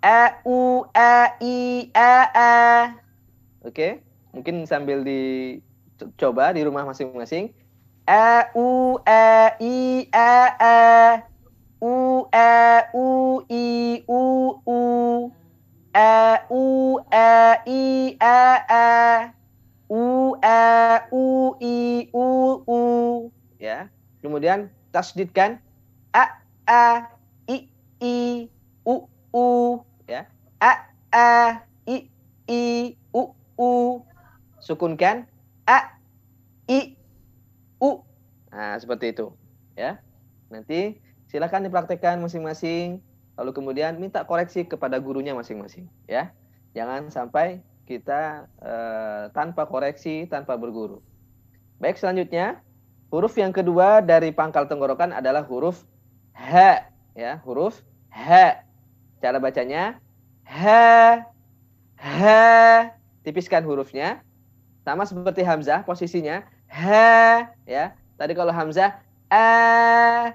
A 0.06 0.38
u 0.46 0.86
a 0.94 1.34
i 1.42 1.90
a 1.98 2.14
a 2.30 2.52
oke 3.66 4.06
mungkin 4.30 4.70
sambil 4.70 5.02
dicoba 5.02 6.54
di 6.54 6.62
rumah 6.62 6.86
masing-masing. 6.86 7.50
A 8.06 8.54
u 8.54 9.02
a 9.02 9.58
i 9.58 10.06
a 10.14 10.32
a 10.62 10.78
u 11.86 12.26
a 12.34 12.82
u 12.94 13.42
i 13.50 14.02
u 14.08 14.22
u. 14.66 14.80
A 15.94 16.38
u 16.50 16.98
a 17.12 17.56
i 17.66 18.18
a 18.20 18.40
a 18.70 18.86
u 19.90 20.34
a 20.42 20.60
u 21.12 21.56
i 21.62 22.10
u 22.14 22.28
u. 22.68 22.82
Ya. 23.62 23.88
Kemudian 24.22 24.70
tasdidkan 24.92 25.62
a 26.14 26.26
a 26.66 27.06
i 27.48 27.70
i 28.02 28.50
u 28.86 29.08
u. 29.34 29.46
Ya. 30.10 30.26
A 30.60 30.72
a 31.14 31.30
i 31.86 32.10
i 32.50 32.64
u 33.14 33.22
u. 33.58 34.02
Sukunkan 34.60 35.30
a 35.70 35.78
i 36.68 36.98
u. 37.80 38.02
Nah, 38.50 38.80
seperti 38.82 39.14
itu, 39.14 39.30
ya. 39.78 40.02
Nanti 40.50 41.05
silakan 41.36 41.68
dipraktekkan 41.68 42.16
masing-masing, 42.24 43.04
lalu 43.36 43.52
kemudian 43.52 44.00
minta 44.00 44.24
koreksi 44.24 44.64
kepada 44.64 44.96
gurunya 45.04 45.36
masing-masing, 45.36 45.92
ya. 46.08 46.32
Jangan 46.72 47.12
sampai 47.12 47.60
kita 47.84 48.48
uh, 48.64 49.28
tanpa 49.36 49.68
koreksi, 49.68 50.32
tanpa 50.32 50.56
berguru. 50.56 51.04
Baik, 51.84 52.00
selanjutnya 52.00 52.64
huruf 53.12 53.36
yang 53.36 53.52
kedua 53.52 54.00
dari 54.00 54.32
pangkal 54.32 54.64
tenggorokan 54.72 55.12
adalah 55.12 55.44
huruf 55.44 55.84
h, 56.32 56.56
ya, 57.20 57.44
huruf 57.44 57.84
h. 58.16 58.56
Cara 59.20 59.36
bacanya 59.36 60.00
h, 60.48 60.64
h, 62.00 62.24
tipiskan 63.28 63.68
hurufnya. 63.68 64.24
Sama 64.88 65.04
seperti 65.04 65.44
hamzah, 65.44 65.84
posisinya 65.84 66.48
ha 66.72 67.52
ya. 67.68 67.92
Tadi 68.16 68.32
kalau 68.32 68.56
hamzah 68.56 69.04
a 69.28 70.32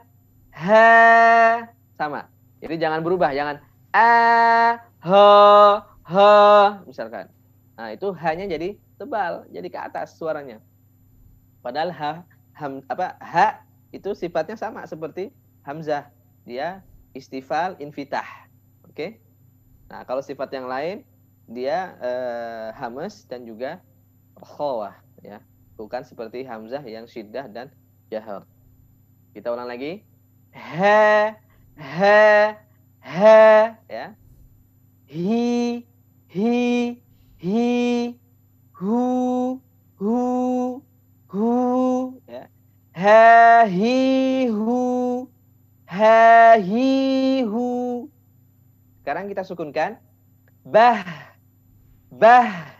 ha 0.61 1.65
sama. 1.97 2.29
Jadi 2.61 2.77
jangan 2.77 3.01
berubah, 3.01 3.33
jangan 3.33 3.57
a 3.97 4.77
ho 5.01 5.29
ho 6.05 6.33
misalkan. 6.85 7.33
Nah, 7.81 7.97
itu 7.97 8.13
hanya 8.21 8.45
jadi 8.45 8.77
tebal, 9.01 9.49
jadi 9.49 9.69
ke 9.73 9.79
atas 9.81 10.21
suaranya. 10.21 10.61
Padahal 11.65 11.89
ha 11.97 12.13
ham, 12.53 12.85
apa 12.93 13.17
ha 13.25 13.65
itu 13.91 14.13
sifatnya 14.13 14.61
sama 14.61 14.85
seperti 14.85 15.33
hamzah. 15.65 16.13
Dia 16.45 16.85
istifal 17.17 17.81
infitah. 17.81 18.29
Oke? 18.85 18.93
Okay? 18.93 19.11
Nah, 19.89 20.05
kalau 20.05 20.21
sifat 20.21 20.53
yang 20.53 20.69
lain 20.69 21.03
dia 21.51 21.99
eh, 21.99 22.69
hamas 22.79 23.27
dan 23.27 23.43
juga 23.43 23.83
khawah 24.39 24.95
ya 25.19 25.43
bukan 25.75 26.07
seperti 26.07 26.47
hamzah 26.47 26.85
yang 26.85 27.09
syiddah 27.09 27.49
dan 27.49 27.73
jahar. 28.13 28.45
Kita 29.33 29.49
ulang 29.51 29.67
lagi. 29.67 30.05
Ha 30.55 31.37
ha 31.77 32.21
ha 33.01 33.41
ya. 33.89 34.15
Hi 35.11 35.87
hi 36.31 36.55
hi 37.39 37.69
hu 38.75 39.61
hu 39.99 40.17
hu 41.31 41.51
ya. 42.27 42.47
Ha 42.95 43.67
hi 43.67 44.47
hu 44.51 44.79
ha 45.87 46.55
hi 46.59 47.43
hu. 47.43 47.67
Sekarang 49.03 49.27
kita 49.31 49.43
sukunkan 49.43 49.99
bah 50.67 51.03
bah 52.11 52.79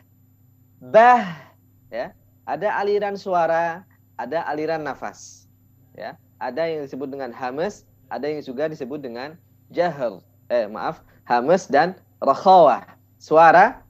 bah 0.79 1.51
ya 1.91 2.15
ada 2.51 2.75
aliran 2.83 3.15
suara, 3.15 3.87
ada 4.19 4.43
aliran 4.51 4.83
nafas. 4.83 5.47
Ya, 5.95 6.19
ada 6.41 6.65
yang 6.67 6.83
disebut 6.89 7.13
dengan 7.13 7.31
hamas, 7.31 7.85
ada 8.09 8.27
yang 8.27 8.41
juga 8.41 8.67
disebut 8.67 8.99
dengan 8.99 9.37
jahar. 9.71 10.25
Eh, 10.51 10.67
maaf, 10.67 11.05
hamas 11.29 11.69
dan 11.71 11.95
rakhawah. 12.19 12.83
Suara, 13.21 13.85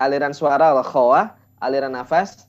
aliran 0.00 0.32
suara 0.32 0.72
rakhawah, 0.72 1.34
aliran 1.60 1.92
nafas 1.92 2.48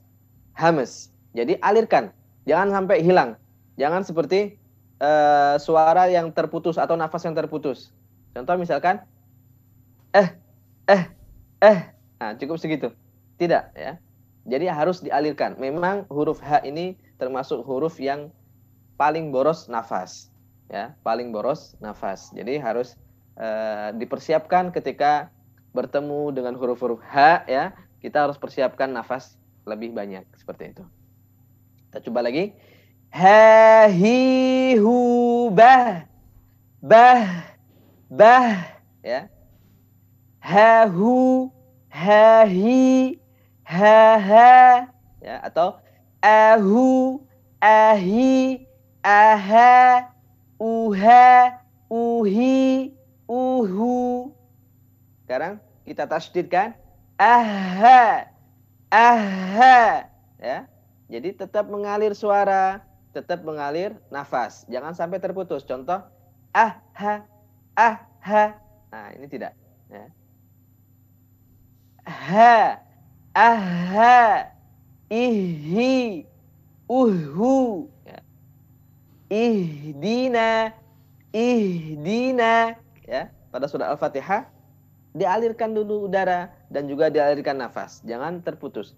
hamas. 0.55 1.09
Jadi 1.33 1.57
alirkan, 1.59 2.13
jangan 2.45 2.71
sampai 2.71 3.01
hilang. 3.01 3.35
Jangan 3.75 4.05
seperti 4.05 4.61
uh, 5.01 5.57
suara 5.57 6.07
yang 6.07 6.29
terputus 6.29 6.77
atau 6.77 6.93
nafas 6.93 7.25
yang 7.25 7.33
terputus. 7.33 7.89
Contoh 8.31 8.55
misalkan 8.55 9.01
eh 10.13 10.37
eh 10.87 11.03
eh. 11.65 11.79
Nah, 12.21 12.37
cukup 12.37 12.61
segitu. 12.61 12.93
Tidak, 13.41 13.73
ya. 13.73 13.97
Jadi 14.45 14.69
harus 14.69 15.01
dialirkan. 15.01 15.57
Memang 15.57 16.05
huruf 16.13 16.37
H 16.37 16.61
ini 16.61 16.93
termasuk 17.17 17.65
huruf 17.65 17.97
yang 17.97 18.29
paling 19.01 19.33
boros 19.33 19.65
nafas. 19.65 20.29
Ya, 20.69 20.93
paling 21.01 21.33
boros 21.33 21.73
nafas. 21.81 22.29
Jadi 22.37 22.61
harus 22.61 22.93
uh, 23.41 23.89
dipersiapkan 23.97 24.69
ketika 24.69 25.33
bertemu 25.73 26.29
dengan 26.37 26.53
huruf-huruf 26.53 27.01
H 27.01 27.49
ya. 27.49 27.73
Kita 27.97 28.29
harus 28.29 28.37
persiapkan 28.37 28.93
nafas 28.93 29.41
lebih 29.65 29.97
banyak 29.97 30.21
seperti 30.37 30.77
itu. 30.77 30.85
Kita 31.89 32.05
coba 32.05 32.29
lagi. 32.29 32.53
Ha 33.09 33.89
bah 35.49 36.05
bah 36.79 37.25
bah 38.05 38.53
ya. 39.01 39.25
Ha 40.45 40.85
hu 40.87 41.49
ha 41.89 42.47
ya 45.21 45.35
atau 45.43 45.77
ahu 46.23 47.19
ahi 47.59 48.70
aha 49.05 50.09
uha 50.61 51.59
uhi 51.89 52.93
uhu. 53.25 54.29
Sekarang 55.25 55.59
kita 55.83 56.05
tasdidkan 56.07 56.77
aha 57.17 58.29
aha 58.93 60.07
ya. 60.39 60.69
Jadi 61.11 61.35
tetap 61.35 61.67
mengalir 61.67 62.15
suara 62.15 62.81
tetap 63.11 63.43
mengalir 63.43 63.97
nafas. 64.07 64.63
Jangan 64.71 64.95
sampai 64.95 65.19
terputus. 65.19 65.67
Contoh 65.67 65.99
aha 66.55 67.25
aha 67.75 68.45
nah 68.91 69.07
ini 69.15 69.27
tidak 69.27 69.53
ya. 69.91 70.05
Ha 72.05 72.91
aha, 73.31 74.51
ihi, 75.07 76.27
uhu. 76.87 77.87
Ihdina 79.31 80.75
ihdina 81.31 82.75
ya 83.07 83.31
pada 83.47 83.63
surah 83.71 83.95
Al-Fatihah 83.95 84.43
dialirkan 85.15 85.71
dulu 85.71 86.11
udara 86.11 86.51
dan 86.67 86.91
juga 86.91 87.07
dialirkan 87.07 87.55
nafas. 87.55 88.03
Jangan 88.03 88.43
terputus. 88.43 88.91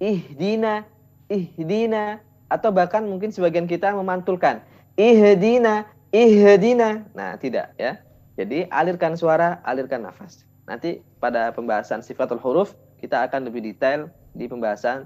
Ihdina 0.00 0.88
ihdina 1.28 2.24
atau 2.48 2.72
bahkan 2.72 3.04
mungkin 3.04 3.28
sebagian 3.28 3.68
kita 3.68 3.92
memantulkan. 3.92 4.64
Ihdina 4.96 5.84
ihdina. 6.16 7.04
Nah 7.12 7.36
tidak 7.36 7.76
ya. 7.76 8.00
Jadi 8.40 8.66
alirkan 8.72 9.20
suara 9.20 9.60
alirkan 9.68 10.00
nafas. 10.00 10.48
Nanti 10.64 11.04
pada 11.20 11.52
pembahasan 11.52 12.00
sifatul 12.00 12.40
huruf 12.40 12.72
kita 13.04 13.20
akan 13.28 13.52
lebih 13.52 13.60
detail 13.60 14.08
di 14.32 14.48
pembahasan 14.48 15.04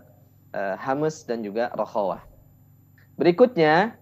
uh, 0.54 0.78
hamus 0.78 1.26
dan 1.26 1.42
juga 1.42 1.68
rokhawah. 1.74 2.22
Berikutnya 3.18 3.98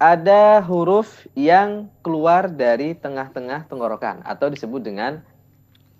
ada 0.00 0.64
huruf 0.64 1.28
yang 1.36 1.92
keluar 2.00 2.48
dari 2.48 2.96
tengah-tengah 2.96 3.68
tenggorokan 3.68 4.24
atau 4.24 4.48
disebut 4.48 4.80
dengan 4.80 5.20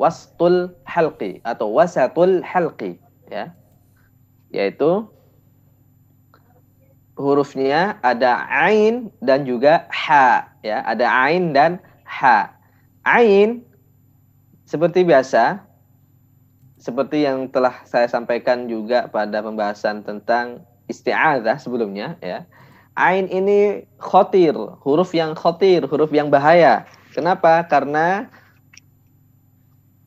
wastul 0.00 0.72
halqi 0.88 1.44
atau 1.44 1.68
wasatul 1.76 2.40
halqi 2.40 2.96
ya. 3.28 3.52
Yaitu 4.48 5.04
hurufnya 7.20 8.00
ada 8.00 8.48
ain 8.48 9.12
dan 9.20 9.44
juga 9.44 9.84
ha 9.92 10.48
ya. 10.64 10.80
Ada 10.88 11.04
ain 11.28 11.52
dan 11.52 11.76
ha. 12.08 12.56
Ain 13.04 13.68
seperti 14.64 15.04
biasa 15.04 15.60
seperti 16.80 17.28
yang 17.28 17.52
telah 17.52 17.84
saya 17.84 18.08
sampaikan 18.08 18.64
juga 18.64 19.12
pada 19.12 19.44
pembahasan 19.44 20.00
tentang 20.00 20.64
isti'adzah 20.88 21.60
sebelumnya 21.60 22.16
ya 22.24 22.48
Ain 23.00 23.32
ini 23.32 23.88
khotir, 23.96 24.52
huruf 24.84 25.16
yang 25.16 25.32
khotir, 25.32 25.88
huruf 25.88 26.12
yang 26.12 26.28
bahaya. 26.28 26.84
Kenapa? 27.16 27.64
Karena 27.64 28.28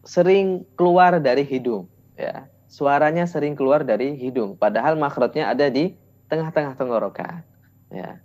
sering 0.06 0.62
keluar 0.78 1.18
dari 1.18 1.42
hidung. 1.42 1.90
Ya. 2.14 2.46
Suaranya 2.70 3.26
sering 3.26 3.58
keluar 3.58 3.82
dari 3.82 4.14
hidung. 4.14 4.54
Padahal 4.54 4.94
makhrajnya 4.94 5.50
ada 5.50 5.74
di 5.74 5.98
tengah-tengah 6.30 6.78
tenggorokan. 6.78 7.42
Ya. 7.90 8.22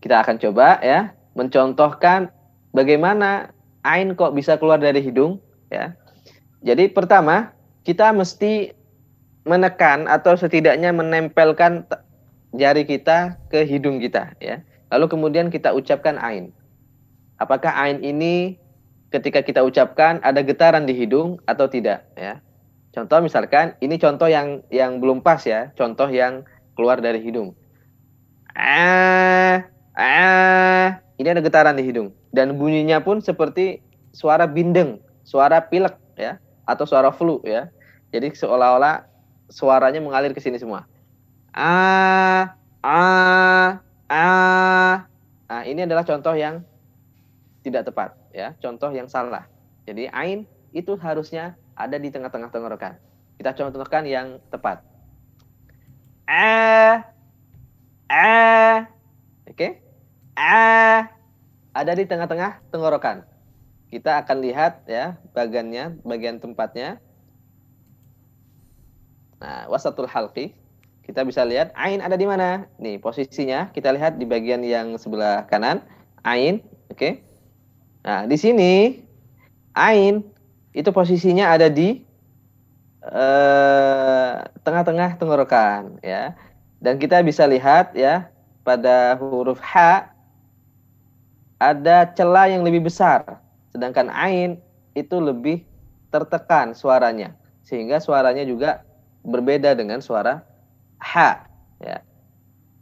Kita 0.00 0.24
akan 0.24 0.40
coba 0.40 0.80
ya 0.80 1.12
mencontohkan 1.36 2.32
bagaimana 2.72 3.52
ain 3.84 4.16
kok 4.16 4.32
bisa 4.32 4.56
keluar 4.56 4.80
dari 4.80 5.04
hidung. 5.04 5.44
Ya. 5.68 5.92
Jadi 6.64 6.88
pertama 6.88 7.52
kita 7.84 8.16
mesti 8.16 8.72
menekan 9.48 10.04
atau 10.08 10.36
setidaknya 10.36 10.92
menempelkan 10.92 11.88
jari 12.54 12.88
kita 12.88 13.36
ke 13.52 13.64
hidung 13.68 14.00
kita 14.00 14.32
ya. 14.40 14.64
Lalu 14.88 15.06
kemudian 15.12 15.52
kita 15.52 15.76
ucapkan 15.76 16.16
ain. 16.16 16.52
Apakah 17.36 17.76
ain 17.76 18.00
ini 18.00 18.56
ketika 19.12 19.44
kita 19.44 19.60
ucapkan 19.64 20.20
ada 20.24 20.40
getaran 20.40 20.88
di 20.88 20.96
hidung 20.96 21.40
atau 21.44 21.68
tidak 21.68 22.08
ya? 22.16 22.40
Contoh 22.96 23.20
misalkan 23.20 23.76
ini 23.84 24.00
contoh 24.00 24.26
yang 24.26 24.64
yang 24.72 24.98
belum 24.98 25.20
pas 25.20 25.44
ya, 25.44 25.70
contoh 25.76 26.08
yang 26.08 26.48
keluar 26.72 26.98
dari 27.04 27.20
hidung. 27.20 27.52
Ah, 28.56 29.68
ah, 29.94 30.98
ini 31.20 31.28
ada 31.30 31.44
getaran 31.44 31.78
di 31.78 31.84
hidung 31.84 32.10
dan 32.34 32.58
bunyinya 32.58 33.04
pun 33.04 33.22
seperti 33.22 33.84
suara 34.10 34.48
bindeng, 34.50 34.98
suara 35.22 35.62
pilek 35.62 35.94
ya, 36.16 36.40
atau 36.64 36.88
suara 36.88 37.12
flu 37.12 37.44
ya. 37.44 37.70
Jadi 38.08 38.32
seolah-olah 38.34 39.04
suaranya 39.52 40.00
mengalir 40.00 40.32
ke 40.32 40.40
sini 40.40 40.56
semua 40.56 40.88
a 41.52 42.54
a 42.84 43.02
a. 44.08 44.26
Nah 45.48 45.62
ini 45.64 45.84
adalah 45.84 46.04
contoh 46.04 46.34
yang 46.36 46.64
tidak 47.64 47.88
tepat 47.88 48.16
ya. 48.32 48.56
Contoh 48.60 48.92
yang 48.92 49.08
salah. 49.08 49.48
Jadi 49.88 50.08
ain 50.12 50.44
itu 50.76 50.96
harusnya 51.00 51.56
ada 51.72 51.96
di 51.96 52.12
tengah-tengah 52.12 52.52
tenggorokan. 52.52 53.00
Kita 53.38 53.54
contohkan 53.54 54.04
yang 54.04 54.42
tepat. 54.52 54.84
A 56.28 57.06
a. 58.10 58.84
Oke? 59.48 59.54
Okay? 59.54 59.72
a 60.38 61.08
ada 61.74 61.92
di 61.94 62.04
tengah-tengah 62.06 62.62
tenggorokan. 62.70 63.26
Kita 63.88 64.20
akan 64.20 64.36
lihat 64.44 64.84
ya 64.84 65.16
bagiannya 65.32 66.04
bagian 66.04 66.38
tempatnya. 66.38 67.00
Nah 69.38 69.70
wasatul 69.70 70.10
halqi 70.10 70.52
kita 71.08 71.24
bisa 71.24 71.40
lihat 71.48 71.72
ain 71.72 72.04
ada 72.04 72.20
di 72.20 72.28
mana. 72.28 72.68
Nih 72.76 73.00
posisinya 73.00 73.72
kita 73.72 73.88
lihat 73.96 74.20
di 74.20 74.28
bagian 74.28 74.60
yang 74.60 75.00
sebelah 75.00 75.48
kanan 75.48 75.80
ain, 76.20 76.60
oke. 76.92 77.00
Okay? 77.00 77.12
Nah 78.04 78.28
di 78.28 78.36
sini 78.36 79.00
ain 79.72 80.20
itu 80.76 80.92
posisinya 80.92 81.48
ada 81.48 81.72
di 81.72 82.04
eh, 83.08 84.32
tengah-tengah 84.60 85.16
tenggorokan 85.16 85.96
ya. 86.04 86.36
Dan 86.78 87.00
kita 87.00 87.24
bisa 87.24 87.48
lihat 87.48 87.96
ya 87.96 88.28
pada 88.60 89.16
huruf 89.16 89.58
H 89.64 90.04
ada 91.56 92.04
celah 92.12 92.52
yang 92.52 92.68
lebih 92.68 92.84
besar. 92.84 93.40
Sedangkan 93.72 94.12
ain 94.12 94.60
itu 94.92 95.16
lebih 95.16 95.64
tertekan 96.12 96.76
suaranya. 96.76 97.32
Sehingga 97.64 97.96
suaranya 97.96 98.44
juga 98.44 98.84
berbeda 99.24 99.72
dengan 99.72 100.04
suara 100.04 100.47
ha 100.98 101.48
ya. 101.82 102.02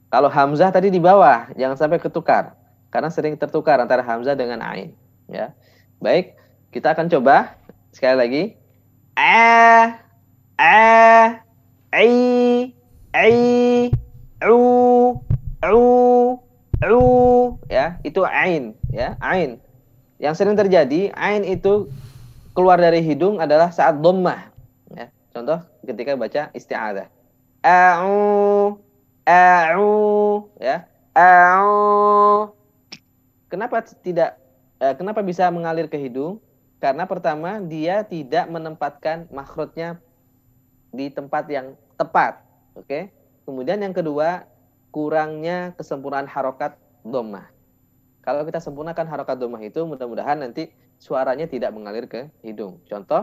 Kalau 0.08 0.30
hamzah 0.32 0.70
tadi 0.72 0.88
di 0.88 1.02
bawah, 1.02 1.50
jangan 1.58 1.76
sampai 1.76 2.00
ketukar 2.00 2.56
karena 2.88 3.12
sering 3.12 3.36
tertukar 3.36 3.76
antara 3.82 4.00
hamzah 4.00 4.32
dengan 4.32 4.64
ain 4.64 4.96
ya. 5.28 5.52
Baik, 6.00 6.36
kita 6.72 6.96
akan 6.96 7.12
coba 7.12 7.56
sekali 7.92 8.16
lagi. 8.16 8.42
A 9.16 9.96
a 10.56 10.80
i 11.96 12.12
i 13.12 13.34
u 14.44 14.58
u 15.64 15.84
u 16.84 17.02
ya, 17.68 17.96
itu 18.04 18.20
ain 18.24 18.76
ya, 18.92 19.16
ain. 19.20 19.60
Yang 20.16 20.34
sering 20.40 20.56
terjadi 20.56 21.12
ain 21.12 21.44
itu 21.44 21.88
keluar 22.56 22.80
dari 22.80 23.04
hidung 23.04 23.40
adalah 23.40 23.68
saat 23.68 24.00
dhammah 24.00 24.48
ya. 24.96 25.12
Contoh 25.32 25.60
ketika 25.84 26.16
baca 26.16 26.48
isti'adzah 26.56 27.15
a'u 27.66 28.78
a'u 29.26 29.90
ya. 30.62 30.86
A'u. 31.10 32.54
Kenapa 33.50 33.82
tidak 34.06 34.38
eh, 34.78 34.94
kenapa 34.94 35.26
bisa 35.26 35.50
mengalir 35.50 35.90
ke 35.90 35.98
hidung? 35.98 36.38
Karena 36.78 37.10
pertama 37.10 37.58
dia 37.58 38.06
tidak 38.06 38.46
menempatkan 38.46 39.26
makhrajnya 39.34 39.98
di 40.94 41.10
tempat 41.10 41.50
yang 41.50 41.74
tepat 41.98 42.38
oke? 42.78 43.10
Kemudian 43.42 43.82
yang 43.82 43.90
kedua 43.90 44.46
kurangnya 44.94 45.74
kesempurnaan 45.74 46.30
harokat 46.30 46.78
domah 47.02 47.56
kalau 48.26 48.42
kita 48.42 48.58
sempurnakan 48.58 49.06
harokat 49.06 49.38
domah 49.38 49.62
itu 49.62 49.86
mudah-mudahan 49.86 50.42
nanti 50.42 50.66
suaranya 50.98 51.46
tidak 51.46 51.70
mengalir 51.70 52.10
ke 52.10 52.26
hidung. 52.42 52.82
Contoh 52.90 53.22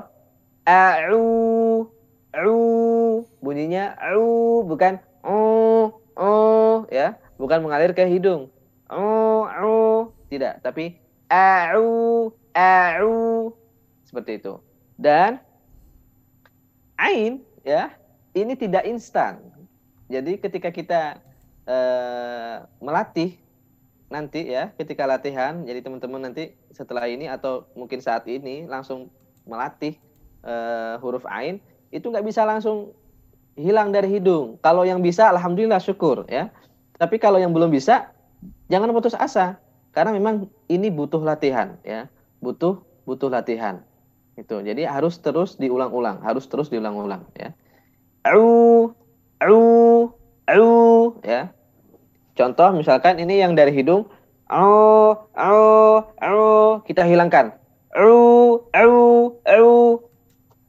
a'u 0.63 1.91
u 2.33 3.21
bunyinya 3.39 3.93
u 4.17 4.65
bukan 4.65 4.97
u 5.21 5.39
u 6.17 6.33
ya. 6.89 7.17
Bukan 7.37 7.61
mengalir 7.61 7.93
ke 7.93 8.05
hidung. 8.09 8.49
U 8.89 9.45
u 9.45 9.75
tidak. 10.29 10.61
Tapi 10.65 10.97
au 11.29 11.85
au 12.53 13.13
seperti 14.05 14.41
itu. 14.41 14.57
Dan 14.97 15.41
ain 16.97 17.41
ya 17.65 17.93
ini 18.33 18.53
tidak 18.57 18.85
instan. 18.85 19.41
Jadi 20.09 20.37
ketika 20.37 20.69
kita 20.69 21.01
uh, 21.65 22.65
melatih 22.83 23.37
nanti 24.13 24.45
ya 24.45 24.69
ketika 24.77 25.09
latihan 25.09 25.65
jadi 25.65 25.81
teman-teman 25.81 26.29
nanti 26.29 26.53
setelah 26.69 27.09
ini 27.09 27.25
atau 27.25 27.65
mungkin 27.73 27.97
saat 27.97 28.29
ini 28.29 28.69
langsung 28.69 29.09
melatih 29.49 29.97
uh, 30.45 31.01
huruf 31.01 31.25
ain 31.25 31.57
itu 31.93 32.09
nggak 32.09 32.25
bisa 32.25 32.41
langsung 32.43 32.97
hilang 33.53 33.93
dari 33.93 34.09
hidung. 34.09 34.57
Kalau 34.65 34.81
yang 34.81 35.05
bisa, 35.05 35.29
alhamdulillah 35.29 35.77
syukur 35.77 36.25
ya. 36.25 36.49
Tapi 36.97 37.21
kalau 37.21 37.37
yang 37.37 37.53
belum 37.53 37.69
bisa, 37.69 38.09
jangan 38.67 38.89
putus 38.89 39.13
asa 39.13 39.61
karena 39.93 40.09
memang 40.17 40.49
ini 40.65 40.89
butuh 40.89 41.21
latihan 41.21 41.77
ya, 41.85 42.09
butuh 42.41 42.81
butuh 43.05 43.29
latihan. 43.29 43.85
Itu. 44.33 44.65
Jadi 44.65 44.89
harus 44.89 45.21
terus 45.21 45.61
diulang-ulang, 45.61 46.25
harus 46.25 46.49
terus 46.49 46.73
diulang-ulang 46.73 47.21
ya. 47.37 47.53
Au, 48.25 48.89
au, 49.37 49.59
au 50.49 50.67
ya. 51.21 51.53
Contoh 52.33 52.73
misalkan 52.73 53.21
ini 53.21 53.37
yang 53.37 53.53
dari 53.53 53.69
hidung, 53.69 54.09
au, 54.49 55.29
au, 55.37 55.61
au, 56.17 56.81
kita 56.89 57.05
hilangkan. 57.05 57.53
Au, 57.93 58.65
au, 58.73 58.93
au, 59.37 59.69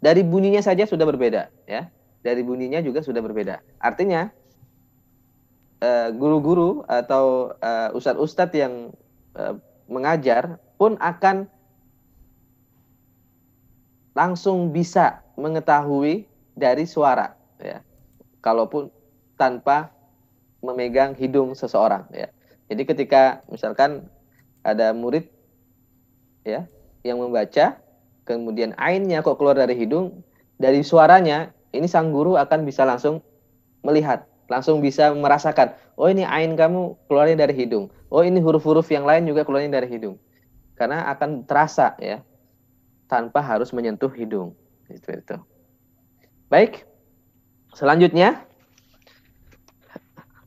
dari 0.05 0.21
bunyinya 0.21 0.61
saja 0.61 0.85
sudah 0.85 1.09
berbeda 1.09 1.49
ya 1.65 1.89
dari 2.21 2.45
bunyinya 2.45 2.85
juga 2.85 3.01
sudah 3.01 3.25
berbeda 3.25 3.65
artinya 3.81 4.29
eh, 5.81 6.09
guru-guru 6.13 6.85
uh, 6.85 7.01
atau 7.01 7.57
uh, 7.61 7.89
ustadz-ustadz 7.97 8.57
yang 8.57 8.93
uh, 9.37 9.57
mengajar 9.89 10.61
pun 10.77 10.97
akan 11.01 11.49
langsung 14.15 14.71
bisa 14.71 15.27
mengetahui 15.35 16.25
dari 16.55 16.87
suara 16.87 17.35
ya. 17.59 17.83
Kalaupun 18.41 18.89
tanpa 19.35 19.91
memegang 20.63 21.19
hidung 21.19 21.53
seseorang 21.59 22.07
ya. 22.15 22.31
Jadi 22.71 22.83
ketika 22.89 23.45
misalkan 23.51 24.09
ada 24.65 24.95
murid 24.97 25.29
ya 26.47 26.65
yang 27.05 27.21
membaca 27.21 27.77
kemudian 28.25 28.73
ainnya 28.81 29.21
kok 29.21 29.37
keluar 29.37 29.57
dari 29.57 29.77
hidung 29.77 30.25
dari 30.57 30.81
suaranya 30.81 31.53
ini 31.75 31.89
sang 31.89 32.11
guru 32.15 32.39
akan 32.39 32.65
bisa 32.65 32.87
langsung 32.87 33.21
melihat 33.85 34.25
langsung 34.49 34.81
bisa 34.85 35.13
merasakan 35.13 35.73
oh 35.97 36.09
ini 36.11 36.27
ain 36.27 36.55
kamu 36.59 36.95
keluarnya 37.09 37.47
dari 37.47 37.55
hidung. 37.55 37.91
Oh 38.11 38.23
ini 38.23 38.39
huruf-huruf 38.39 38.87
yang 38.91 39.03
lain 39.03 39.27
juga 39.27 39.43
keluarnya 39.43 39.81
dari 39.81 39.91
hidung. 39.91 40.19
Karena 40.79 41.07
akan 41.11 41.47
terasa 41.47 41.95
ya 41.99 42.23
tanpa 43.11 43.43
harus 43.43 43.71
menyentuh 43.75 44.11
hidung. 44.15 44.55
Itu 44.91 45.11
itu. 45.11 45.37
Baik 46.51 46.87
selanjutnya 47.75 48.47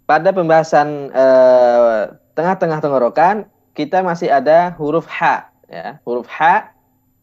pada 0.08 0.32
pembahasan 0.32 1.12
eh, 1.12 2.02
tengah-tengah 2.32 2.80
tenggorokan 2.80 3.52
kita 3.76 4.00
masih 4.00 4.32
ada 4.32 4.72
huruf 4.80 5.08
H 5.10 5.52
ya. 5.68 6.00
Huruf 6.08 6.28
H 6.32 6.72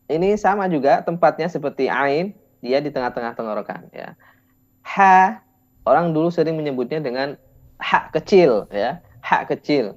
ini 0.08 0.36
sama 0.36 0.68
juga 0.68 1.00
tempatnya 1.00 1.48
seperti 1.48 1.88
ain 1.88 2.36
dia 2.60 2.80
di 2.80 2.92
tengah-tengah 2.92 3.36
tenggorokan 3.36 3.88
ya. 3.92 4.16
H 4.84 4.96
orang 5.84 6.12
dulu 6.12 6.28
sering 6.28 6.56
menyebutnya 6.56 7.00
dengan 7.00 7.36
H 7.80 8.12
kecil 8.12 8.68
ya. 8.72 9.00
H 9.24 9.48
kecil. 9.48 9.96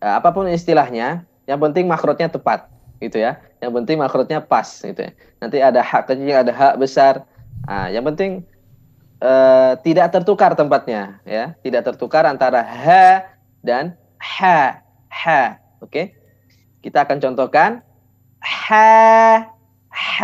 Eh, 0.00 0.12
apa 0.12 0.32
pun 0.32 0.48
istilahnya 0.48 1.24
yang 1.48 1.60
penting 1.60 1.84
makrotnya 1.88 2.28
tepat 2.28 2.68
gitu 3.00 3.20
ya. 3.20 3.40
Yang 3.60 3.72
penting 3.82 3.96
makrotnya 4.00 4.40
pas 4.40 4.68
gitu 4.80 4.96
ya. 4.96 5.12
Nanti 5.40 5.60
ada 5.60 5.80
H 5.84 6.08
kecil 6.08 6.32
ada 6.32 6.52
H 6.52 6.62
besar. 6.80 7.24
Nah, 7.68 7.92
yang 7.92 8.04
penting 8.08 8.48
uh, 9.22 9.76
tidak 9.82 10.14
tertukar 10.14 10.54
tempatnya 10.54 11.20
ya. 11.26 11.54
Tidak 11.62 11.82
tertukar 11.84 12.24
antara 12.26 12.62
h 12.62 12.86
dan 13.62 13.94
h 14.18 14.38
h 15.10 15.24
oke? 15.82 15.90
Okay? 15.90 16.06
kita 16.82 17.04
akan 17.04 17.18
contohkan 17.18 17.82
h 18.48 18.72
h 19.92 20.18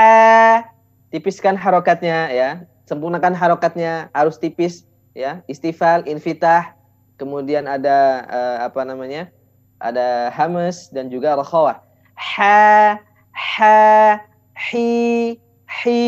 tipiskan 1.12 1.60
harokatnya 1.60 2.32
ya 2.32 2.64
sempurnakan 2.88 3.37
harokatnya 3.37 4.08
harus 4.16 4.40
tipis 4.40 4.88
ya 5.12 5.44
istifal 5.44 6.00
infitah 6.08 6.72
kemudian 7.20 7.68
ada 7.68 8.24
uh, 8.32 8.56
apa 8.64 8.80
namanya 8.88 9.28
ada 9.76 10.32
hamas 10.32 10.88
dan 10.88 11.12
juga 11.12 11.37
rakhawah 11.37 11.84
ha 12.16 12.96
ha 13.37 14.16
hi 14.56 15.37
hi 15.68 16.00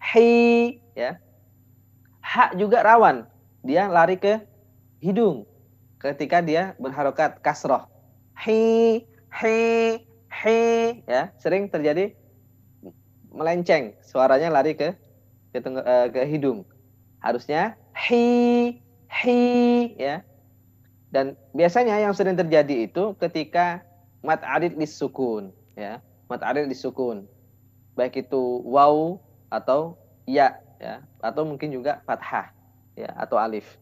hi 0.00 0.30
ya 0.96 1.20
hak 2.26 2.58
juga 2.58 2.82
rawan. 2.82 3.24
Dia 3.62 3.86
lari 3.86 4.20
ke 4.20 4.42
hidung 5.00 5.46
ketika 6.02 6.42
dia 6.42 6.74
berharokat 6.76 7.38
kasroh. 7.40 7.86
Hi, 8.36 9.00
hi, 9.32 10.04
hi, 10.42 11.00
ya 11.08 11.32
sering 11.40 11.72
terjadi 11.72 12.12
melenceng. 13.32 13.96
Suaranya 14.04 14.52
lari 14.52 14.76
ke 14.76 14.92
ke, 15.52 15.58
uh, 15.64 16.08
ke 16.12 16.22
hidung. 16.28 16.68
Harusnya 17.20 17.74
hi, 17.96 18.76
hi, 19.08 19.40
ya. 19.96 20.20
Dan 21.08 21.38
biasanya 21.56 21.96
yang 21.96 22.12
sering 22.12 22.36
terjadi 22.36 22.90
itu 22.90 23.16
ketika 23.16 23.80
mat 24.20 24.44
arid 24.44 24.76
disukun, 24.76 25.52
ya. 25.74 26.04
Mat 26.28 26.44
arid 26.44 26.68
disukun. 26.68 27.24
Baik 27.96 28.28
itu 28.28 28.60
waw 28.68 29.16
atau 29.48 29.96
ya 30.28 30.58
ya 30.76 31.00
atau 31.24 31.48
mungkin 31.48 31.72
juga 31.72 32.04
fathah 32.04 32.52
ya 32.92 33.08
atau 33.16 33.40
alif. 33.40 33.80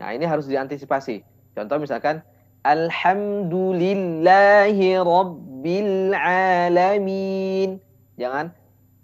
Nah, 0.00 0.16
ini 0.16 0.24
harus 0.24 0.48
diantisipasi. 0.48 1.20
Contoh 1.54 1.76
misalkan 1.78 2.24
alhamdulillahi 2.64 4.96
rabbil 4.98 6.16
alamin. 6.16 7.80
Jangan 8.16 8.56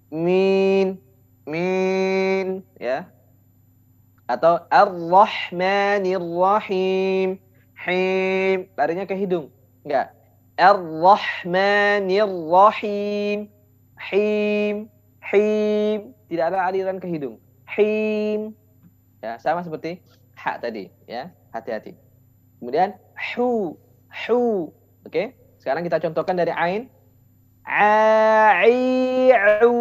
min 0.08 0.96
min 1.44 2.64
ya. 2.80 3.04
Atau 4.30 4.62
ar-rahmanir 4.70 6.22
rahim. 6.22 7.42
Him, 7.80 8.68
larinya 8.76 9.08
ke 9.08 9.16
hidung. 9.16 9.48
Enggak. 9.82 10.12
Ar-rahmanir 10.54 12.28
rahim. 12.28 13.48
Him, 14.00 14.88
him 15.20 16.14
tidak 16.30 16.54
ada 16.54 16.70
aliran 16.70 17.02
ke 17.02 17.10
hidung. 17.10 17.42
Him. 17.66 18.54
Ya, 19.20 19.36
sama 19.42 19.66
seperti 19.66 19.98
ha 20.38 20.56
tadi, 20.56 20.88
ya. 21.04 21.28
Hati-hati. 21.52 21.92
Kemudian 22.60 22.92
hu, 23.34 23.74
hu. 24.28 24.68
Oke? 25.02 25.08
Okay? 25.08 25.32
Sekarang 25.60 25.84
kita 25.84 26.00
contohkan 26.00 26.36
dari 26.36 26.52
ain. 26.52 26.88
A'i'u 27.64 29.72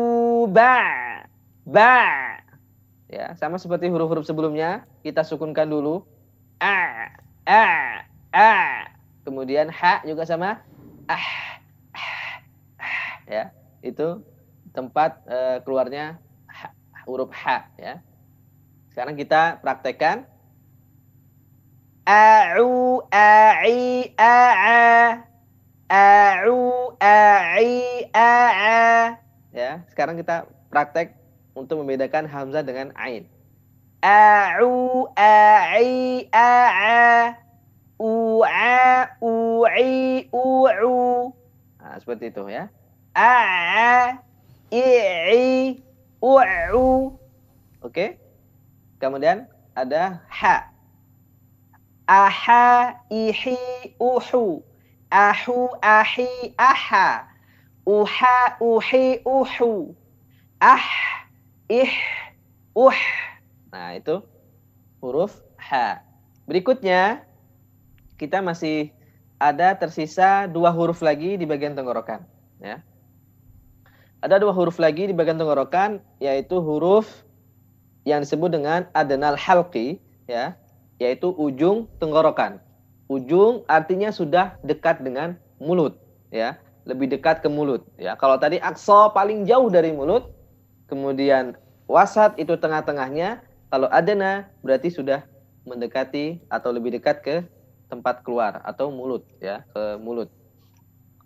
ba. 0.47 0.79
Ba. 1.67 1.99
Ya, 3.09 3.33
sama 3.35 3.57
seperti 3.57 3.89
huruf-huruf 3.89 4.23
sebelumnya, 4.23 4.85
kita 5.03 5.23
sukunkan 5.25 5.67
dulu. 5.67 6.05
A, 6.63 7.09
a, 7.47 7.65
a. 8.31 8.53
Kemudian 9.23 9.69
ha 9.69 10.01
juga 10.03 10.25
sama 10.25 10.59
ah, 11.07 11.27
ah, 11.93 12.41
ah 12.79 13.19
ya. 13.29 13.51
Itu 13.79 14.23
tempat 14.75 15.23
uh, 15.27 15.59
keluarnya 15.63 16.19
huruf 17.09 17.33
H 17.33 17.65
ya. 17.81 17.97
Sekarang 18.93 19.17
kita 19.17 19.57
praktekkan. 19.63 20.29
A'u 22.09 23.05
a'i 23.13 24.09
a'a. 24.17 25.21
A'u 25.93 26.57
a'i 26.97 28.09
a'a. 28.09 29.13
Ya, 29.53 29.85
sekarang 29.93 30.17
kita 30.17 30.49
praktek 30.73 31.13
untuk 31.53 31.85
membedakan 31.85 32.25
hamzah 32.25 32.65
dengan 32.65 32.89
ain. 32.97 33.29
A'u 34.01 35.05
a'i 35.13 36.25
a'a. 36.33 37.37
U'a 38.01 39.05
u'i 39.21 40.25
u'u. 40.33 40.97
Nah, 41.77 41.95
seperti 42.01 42.33
itu 42.33 42.41
ya. 42.49 42.73
A'a 43.13 44.17
i'i 44.73 45.77
u'u. 46.25 47.13
Oke. 47.85 48.17
Kemudian 48.97 49.45
ada 49.77 50.25
ha. 50.25 50.78
Aha, 52.09 52.97
ihi, 53.13 53.53
uhu. 54.01 54.65
Ahu, 55.13 55.57
ahi, 55.77 56.57
aha. 56.57 57.29
Uha, 57.85 58.57
uhi, 58.57 59.21
uhu. 59.21 59.93
Ah, 60.57 60.85
ih, 61.69 61.93
uh. 62.73 62.99
Nah, 63.69 63.93
itu 63.93 64.25
huruf 65.05 65.37
ha. 65.61 66.01
Berikutnya 66.49 67.21
kita 68.17 68.41
masih 68.41 68.89
ada 69.37 69.77
tersisa 69.77 70.49
dua 70.49 70.73
huruf 70.73 71.05
lagi 71.05 71.37
di 71.37 71.45
bagian 71.45 71.77
tenggorokan, 71.77 72.25
ya. 72.57 72.81
Ada 74.19 74.41
dua 74.41 74.51
huruf 74.51 74.81
lagi 74.81 75.07
di 75.07 75.15
bagian 75.15 75.39
tenggorokan 75.39 76.03
yaitu 76.19 76.59
huruf 76.59 77.23
yang 78.03 78.25
disebut 78.25 78.51
dengan 78.51 78.89
adenal 78.91 79.39
halqi 79.39 80.01
ya, 80.27 80.59
yaitu 80.99 81.31
ujung 81.33 81.87
tenggorokan. 81.97 82.59
Ujung 83.09 83.65
artinya 83.65 84.13
sudah 84.13 84.59
dekat 84.61 85.01
dengan 85.01 85.39
mulut 85.57 85.97
ya, 86.29 86.61
lebih 86.85 87.09
dekat 87.09 87.41
ke 87.41 87.49
mulut 87.49 87.81
ya. 87.97 88.13
Kalau 88.19 88.37
tadi 88.37 88.61
akso 88.61 89.09
paling 89.15 89.49
jauh 89.49 89.71
dari 89.73 89.89
mulut, 89.89 90.29
kemudian 90.85 91.57
wasat 91.89 92.37
itu 92.37 92.53
tengah-tengahnya, 92.53 93.41
kalau 93.73 93.89
adena 93.89 94.51
berarti 94.61 94.93
sudah 94.93 95.25
mendekati 95.65 96.43
atau 96.53 96.69
lebih 96.69 96.93
dekat 96.93 97.25
ke 97.25 97.35
tempat 97.89 98.21
keluar 98.21 98.61
atau 98.61 98.93
mulut 98.93 99.25
ya, 99.41 99.65
ke 99.73 99.97
mulut. 99.97 100.29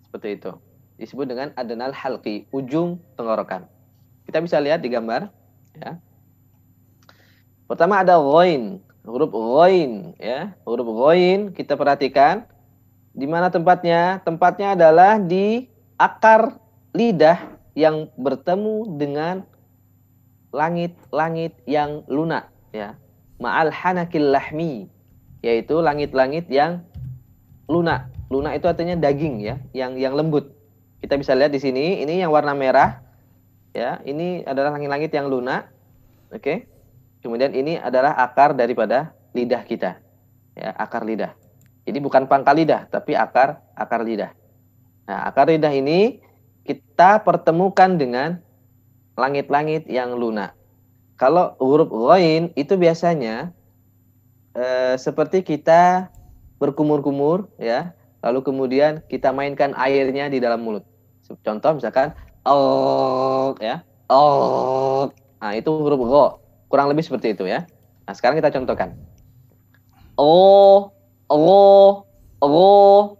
Seperti 0.08 0.40
itu 0.40 0.56
disebut 0.96 1.26
dengan 1.26 1.50
adenal 1.58 1.90
halqi, 1.90 2.46
ujung 2.54 3.02
tenggorokan. 3.18 3.66
Kita 4.24 4.40
bisa 4.40 4.56
lihat 4.62 4.80
di 4.80 4.88
gambar 4.88 5.28
ya. 5.76 5.98
Pertama 7.66 8.00
ada 8.00 8.16
ghain, 8.20 8.78
huruf 9.04 9.30
ghain 9.30 10.16
ya. 10.16 10.56
Huruf 10.64 10.88
ghain 10.88 11.52
kita 11.52 11.76
perhatikan 11.76 12.48
di 13.14 13.28
mana 13.28 13.52
tempatnya? 13.52 14.24
Tempatnya 14.24 14.74
adalah 14.74 15.20
di 15.20 15.68
akar 16.00 16.58
lidah 16.96 17.54
yang 17.76 18.10
bertemu 18.18 18.98
dengan 18.98 19.44
langit-langit 20.50 21.54
yang 21.68 22.02
lunak 22.08 22.50
ya. 22.72 22.96
Ma'al 23.38 23.70
hanakil 23.70 24.32
lahmi 24.32 24.88
yaitu 25.44 25.76
langit-langit 25.84 26.48
yang 26.48 26.80
lunak. 27.68 28.08
Lunak 28.32 28.56
itu 28.56 28.66
artinya 28.66 28.96
daging 28.96 29.44
ya, 29.44 29.60
yang 29.76 30.00
yang 30.00 30.16
lembut. 30.16 30.56
Kita 31.04 31.20
bisa 31.20 31.36
lihat 31.36 31.52
di 31.52 31.60
sini, 31.60 32.00
ini 32.00 32.24
yang 32.24 32.32
warna 32.32 32.56
merah. 32.56 33.04
Ya, 33.76 34.00
ini 34.08 34.40
adalah 34.48 34.72
langit-langit 34.72 35.12
yang 35.12 35.28
lunak. 35.28 35.68
Oke. 36.32 36.40
Okay? 36.40 36.58
Kemudian 37.24 37.56
ini 37.56 37.80
adalah 37.80 38.20
akar 38.20 38.52
daripada 38.52 39.16
lidah 39.32 39.64
kita. 39.64 39.96
Ya, 40.52 40.76
akar 40.76 41.08
lidah. 41.08 41.32
Jadi 41.88 41.96
bukan 41.96 42.28
pangkal 42.28 42.60
lidah, 42.60 42.84
tapi 42.92 43.16
akar 43.16 43.64
akar 43.72 44.04
lidah. 44.04 44.36
Nah, 45.08 45.32
akar 45.32 45.48
lidah 45.48 45.72
ini 45.72 46.20
kita 46.68 47.24
pertemukan 47.24 47.96
dengan 47.96 48.44
langit-langit 49.16 49.88
yang 49.88 50.20
lunak. 50.20 50.52
Kalau 51.16 51.56
huruf 51.56 51.88
ghain 51.88 52.52
itu 52.60 52.76
biasanya 52.76 53.56
eh, 54.52 55.00
seperti 55.00 55.40
kita 55.40 56.12
berkumur-kumur 56.60 57.48
ya, 57.56 57.96
lalu 58.20 58.44
kemudian 58.44 59.00
kita 59.08 59.32
mainkan 59.32 59.72
airnya 59.80 60.28
di 60.28 60.44
dalam 60.44 60.60
mulut. 60.60 60.84
Contoh 61.40 61.80
misalkan 61.80 62.12
oh 62.44 63.56
ya, 63.64 63.80
oh. 64.12 65.08
Nah, 65.40 65.52
itu 65.56 65.72
huruf 65.72 66.00
gha. 66.04 66.43
Kurang 66.68 66.90
lebih 66.90 67.04
seperti 67.04 67.36
itu 67.36 67.44
ya. 67.46 67.68
Nah, 68.04 68.14
sekarang 68.16 68.36
kita 68.38 68.52
contohkan. 68.52 68.96
Oh, 70.14 70.94
oh, 71.26 72.06
oh. 72.38 73.18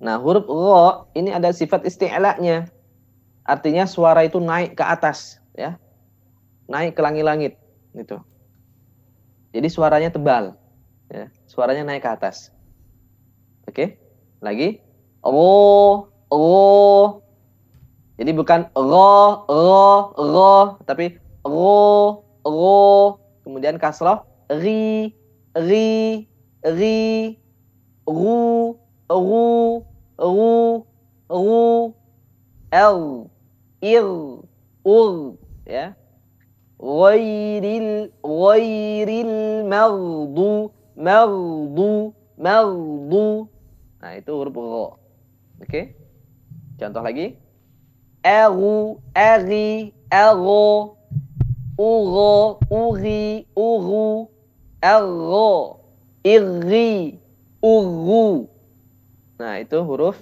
Nah, 0.00 0.16
huruf 0.20 0.44
gha 0.48 1.08
ini 1.16 1.32
ada 1.32 1.52
sifat 1.52 1.84
isti'la'nya. 1.84 2.68
Artinya 3.44 3.84
suara 3.84 4.24
itu 4.24 4.40
naik 4.40 4.76
ke 4.76 4.84
atas, 4.84 5.40
ya. 5.52 5.76
Naik 6.64 6.96
ke 6.96 7.00
langit-langit 7.04 7.60
gitu. 7.92 8.24
Jadi 9.52 9.68
suaranya 9.68 10.08
tebal. 10.08 10.56
Ya, 11.12 11.28
suaranya 11.44 11.84
naik 11.84 12.02
ke 12.02 12.10
atas. 12.10 12.50
Oke? 13.68 14.00
Lagi. 14.40 14.80
Oh, 15.20 16.08
oh. 16.32 17.20
Jadi 18.16 18.30
bukan 18.32 18.70
ro, 18.72 19.44
ro, 19.44 20.14
ro, 20.16 20.54
tapi 20.88 21.18
ro, 21.44 22.23
ro. 22.44 23.18
Kemudian 23.44 23.76
kasroh, 23.76 24.24
ri, 24.48 25.12
ri, 25.56 26.24
ri, 26.64 27.00
ru, 28.08 28.76
ru, 29.08 29.84
ru, 30.16 30.54
ru, 31.28 31.92
l, 32.72 33.00
il, 33.84 34.10
ul, 34.84 35.36
ya. 35.68 35.92
Ghairil, 36.80 38.12
ghairil 38.20 39.64
maghdu, 39.64 40.68
maghdu, 40.96 42.12
maghdu. 42.36 43.48
Nah, 44.04 44.12
itu 44.20 44.32
huruf 44.36 44.52
ro. 44.52 45.00
Oke. 45.64 45.96
Contoh 46.76 47.00
lagi. 47.00 47.40
Eru, 48.20 49.00
eri, 49.16 49.96
ero, 50.12 50.96
uro, 51.74 52.62
uri, 52.70 53.46
uru, 53.54 54.30
ero, 54.78 55.82
irri, 56.22 57.18
uru. 57.58 58.46
Nah, 59.38 59.58
itu 59.58 59.78
huruf 59.82 60.14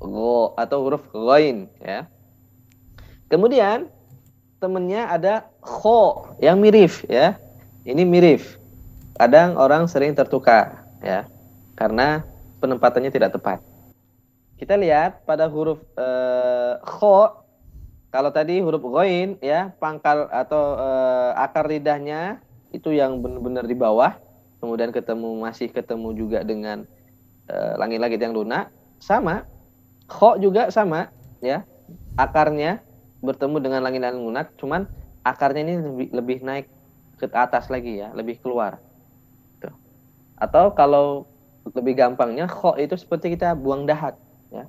ro 0.00 0.52
atau 0.56 0.84
huruf 0.84 1.04
ghain 1.12 1.68
ya. 1.80 2.08
Kemudian 3.28 3.88
temennya 4.60 5.08
ada 5.08 5.48
kho 5.64 6.36
yang 6.40 6.60
mirip 6.60 6.92
ya. 7.08 7.36
Ini 7.84 8.04
mirip. 8.04 8.44
Kadang 9.16 9.56
orang 9.56 9.88
sering 9.88 10.12
tertukar 10.12 10.84
ya 11.00 11.24
karena 11.76 12.24
penempatannya 12.60 13.12
tidak 13.12 13.36
tepat. 13.36 13.64
Kita 14.60 14.76
lihat 14.76 15.24
pada 15.24 15.48
huruf 15.48 15.80
eh, 15.96 16.74
kho 16.84 17.40
kalau 18.10 18.34
tadi 18.34 18.58
huruf 18.58 18.82
ghain 18.82 19.38
ya 19.38 19.70
pangkal 19.78 20.26
atau 20.34 20.74
eh, 20.82 21.30
akar 21.38 21.70
lidahnya 21.70 22.42
itu 22.74 22.90
yang 22.90 23.22
benar-benar 23.22 23.62
di 23.70 23.78
bawah. 23.78 24.18
Kemudian 24.58 24.90
ketemu 24.90 25.40
masih 25.40 25.70
ketemu 25.70 26.10
juga 26.18 26.42
dengan 26.42 26.82
eh, 27.46 27.72
langit-langit 27.78 28.18
yang 28.18 28.34
lunak. 28.34 28.74
Sama. 28.98 29.46
Kho 30.10 30.42
juga 30.42 30.74
sama 30.74 31.14
ya. 31.38 31.62
Akarnya 32.18 32.82
bertemu 33.22 33.56
dengan 33.62 33.80
langit 33.86 34.02
dan 34.02 34.18
lunak 34.18 34.50
cuman 34.58 34.90
akarnya 35.22 35.62
ini 35.62 35.74
lebih, 35.78 36.08
lebih 36.10 36.38
naik 36.42 36.66
ke 37.14 37.30
atas 37.30 37.70
lagi 37.70 38.02
ya. 38.02 38.10
Lebih 38.10 38.42
keluar. 38.42 38.82
Tuh. 39.62 39.74
atau 40.34 40.74
kalau 40.74 41.30
lebih 41.62 41.94
gampangnya 41.94 42.50
kho 42.50 42.74
itu 42.74 42.98
seperti 42.98 43.38
kita 43.38 43.54
buang 43.54 43.86
dahat 43.86 44.18
ya. 44.50 44.66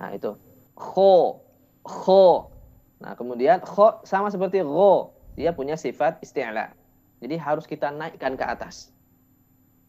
Nah 0.00 0.08
itu 0.16 0.45
kho 0.76 1.40
kho 1.82 2.52
nah 3.00 3.16
kemudian 3.16 3.64
kho 3.64 4.04
sama 4.04 4.28
seperti 4.28 4.60
ro 4.60 5.16
dia 5.34 5.56
punya 5.56 5.80
sifat 5.80 6.20
isti'la 6.20 6.76
jadi 7.24 7.36
harus 7.40 7.64
kita 7.64 7.88
naikkan 7.88 8.36
ke 8.36 8.44
atas 8.44 8.92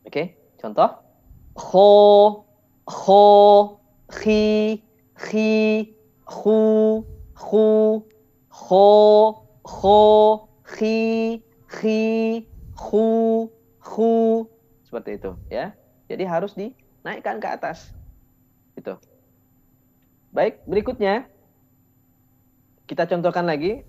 oke 0.08 0.34
contoh 0.58 0.90
kho 1.54 1.92
kho 2.88 3.28
khi 4.08 4.80
khi 5.18 5.92
khu, 6.28 7.08
khu, 7.34 8.04
kho, 8.52 8.90
kho, 9.64 10.02
khi, 10.64 11.40
khi, 11.72 12.00
khu, 12.76 13.08
khu. 13.80 14.14
Seperti 14.84 15.16
itu 15.16 15.32
ya. 15.48 15.72
Jadi 16.12 16.24
harus 16.28 16.52
dinaikkan 16.56 17.40
ke 17.40 17.48
atas. 17.48 17.96
Itu. 18.76 19.00
Baik, 20.32 20.64
berikutnya 20.68 21.28
kita 22.88 23.04
contohkan 23.08 23.44
lagi 23.44 23.84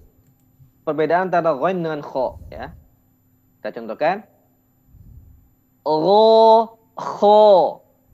perbedaan 0.83 1.31
antara 1.31 1.55
ghain 1.55 1.79
dengan 1.79 2.03
kho 2.03 2.39
ya. 2.51 2.75
Kita 3.59 3.75
contohkan 3.79 4.27
ro, 5.87 6.79
kho, 6.99 7.43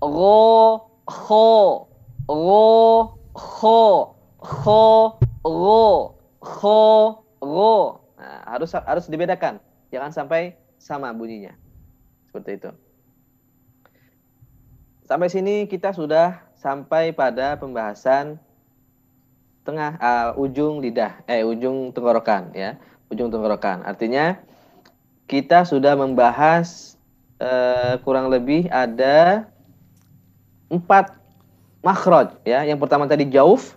ro, 0.00 0.44
kho, 1.08 1.48
ro, 2.28 2.68
kho 3.32 4.14
kho, 4.44 5.16
ro, 5.40 5.88
kho, 6.44 6.80
ro. 7.40 7.74
Nah, 8.20 8.40
harus 8.52 8.76
harus 8.76 9.08
dibedakan. 9.08 9.56
Jangan 9.88 10.12
sampai 10.12 10.60
sama 10.76 11.08
bunyinya. 11.16 11.56
Seperti 12.28 12.60
itu. 12.60 12.70
Sampai 15.04 15.28
sini 15.32 15.64
kita 15.68 15.96
sudah 15.96 16.43
sampai 16.64 17.12
pada 17.12 17.60
pembahasan 17.60 18.40
tengah 19.68 20.00
uh, 20.00 20.32
ujung 20.40 20.80
lidah, 20.80 21.20
eh 21.28 21.44
ujung 21.44 21.92
tenggorokan 21.92 22.56
ya, 22.56 22.80
ujung 23.12 23.28
tenggorokan. 23.28 23.84
Artinya 23.84 24.40
kita 25.28 25.68
sudah 25.68 25.92
membahas 25.92 26.96
uh, 27.36 28.00
kurang 28.00 28.32
lebih 28.32 28.72
ada 28.72 29.44
empat 30.72 31.12
makhraj 31.84 32.32
ya. 32.48 32.64
Yang 32.64 32.80
pertama 32.80 33.04
tadi 33.04 33.28
jauf, 33.28 33.76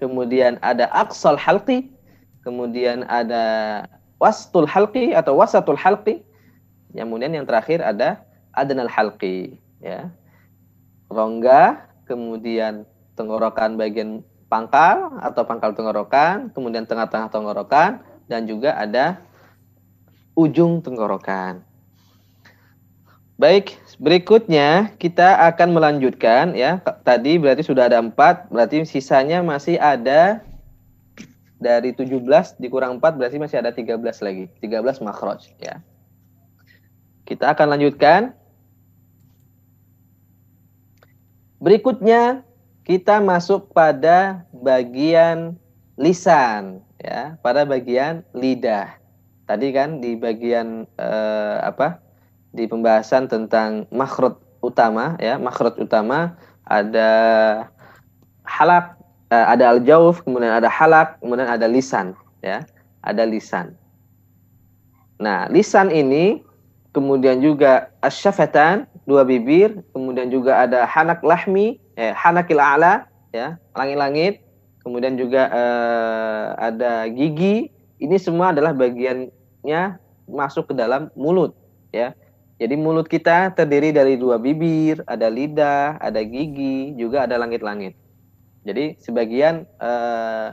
kemudian 0.00 0.56
ada 0.64 0.88
aqsal 0.96 1.36
halqi, 1.36 1.92
kemudian 2.40 3.04
ada 3.12 3.84
wastul 4.16 4.64
halqi 4.64 5.12
atau 5.12 5.36
wasatul 5.36 5.76
halqi, 5.76 6.24
kemudian 6.96 7.36
yang 7.36 7.44
terakhir 7.44 7.84
ada 7.84 8.24
adnal 8.56 8.88
halqi, 8.88 9.60
ya. 9.84 10.08
Rongga, 11.12 11.86
kemudian 12.06 12.86
tenggorokan 13.18 13.74
bagian 13.76 14.22
pangkal 14.46 15.18
atau 15.20 15.42
pangkal 15.42 15.74
tenggorokan, 15.74 16.54
kemudian 16.54 16.86
tengah-tengah 16.86 17.28
tenggorokan, 17.28 18.00
dan 18.30 18.46
juga 18.46 18.78
ada 18.78 19.20
ujung 20.38 20.80
tenggorokan. 20.80 21.66
Baik, 23.36 23.76
berikutnya 24.00 24.96
kita 24.96 25.44
akan 25.52 25.76
melanjutkan 25.76 26.56
ya. 26.56 26.80
Tadi 26.80 27.36
berarti 27.36 27.60
sudah 27.60 27.84
ada 27.84 28.00
empat, 28.00 28.48
berarti 28.48 28.88
sisanya 28.88 29.44
masih 29.44 29.76
ada 29.76 30.40
dari 31.56 31.92
17 31.92 32.20
dikurang 32.60 33.00
4 33.00 33.16
berarti 33.16 33.36
masih 33.40 33.60
ada 33.60 33.72
13 33.72 33.96
lagi. 34.24 34.48
13 34.60 35.04
makhraj 35.04 35.52
ya. 35.60 35.80
Kita 37.24 37.52
akan 37.52 37.76
lanjutkan. 37.76 38.36
Berikutnya 41.66 42.46
kita 42.86 43.18
masuk 43.18 43.74
pada 43.74 44.46
bagian 44.54 45.58
lisan 45.98 46.78
ya, 47.02 47.34
pada 47.42 47.66
bagian 47.66 48.22
lidah. 48.30 48.94
Tadi 49.50 49.74
kan 49.74 49.98
di 49.98 50.14
bagian 50.14 50.86
eh, 50.94 51.58
apa? 51.66 52.06
di 52.56 52.64
pembahasan 52.64 53.28
tentang 53.28 53.84
makhraj 53.92 54.40
utama 54.64 55.20
ya 55.20 55.36
makhraj 55.36 55.76
utama 55.76 56.32
ada 56.64 57.10
halak 58.48 58.96
uh, 59.28 59.46
ada 59.52 59.76
al-jauf 59.76 60.24
kemudian 60.24 60.56
ada 60.56 60.72
halak 60.72 61.20
kemudian 61.20 61.46
ada 61.46 61.68
lisan 61.68 62.16
ya 62.40 62.64
ada 63.04 63.28
lisan 63.28 63.76
nah 65.20 65.44
lisan 65.52 65.92
ini 65.92 66.40
kemudian 66.96 67.44
juga 67.44 67.92
asyafatan 68.00 68.88
dua 69.06 69.22
bibir, 69.22 69.86
kemudian 69.94 70.28
juga 70.28 70.66
ada 70.66 70.82
hanak 70.84 71.22
lahmi, 71.22 71.78
eh, 71.94 72.10
hanakil 72.12 72.58
a'la, 72.58 73.06
ya, 73.30 73.54
langit-langit, 73.72 74.42
kemudian 74.82 75.14
juga 75.14 75.46
eh, 75.46 76.46
ada 76.58 77.06
gigi. 77.08 77.70
Ini 77.96 78.18
semua 78.20 78.52
adalah 78.52 78.76
bagiannya 78.76 79.82
masuk 80.26 80.68
ke 80.70 80.74
dalam 80.76 81.08
mulut, 81.14 81.54
ya. 81.94 82.12
Jadi 82.56 82.74
mulut 82.74 83.06
kita 83.06 83.52
terdiri 83.52 83.92
dari 83.92 84.16
dua 84.16 84.40
bibir, 84.40 85.04
ada 85.06 85.28
lidah, 85.28 86.00
ada 86.00 86.20
gigi, 86.24 86.96
juga 86.96 87.28
ada 87.28 87.36
langit-langit. 87.36 87.94
Jadi 88.66 88.98
sebagian 88.98 89.68
eh, 89.78 90.46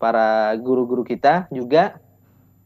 para 0.00 0.56
guru-guru 0.56 1.04
kita 1.04 1.50
juga 1.52 2.00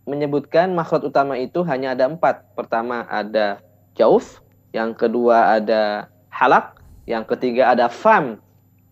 menyebutkan 0.05 0.77
makhraj 0.77 1.09
utama 1.09 1.41
itu 1.41 1.65
hanya 1.65 1.97
ada 1.97 2.07
empat. 2.13 2.45
Pertama 2.53 3.09
ada 3.09 3.65
jauf, 3.97 4.44
yang 4.75 4.91
kedua 4.91 5.63
ada 5.63 6.11
halak, 6.35 6.83
yang 7.07 7.23
ketiga 7.23 7.71
ada 7.71 7.87
fam 7.87 8.43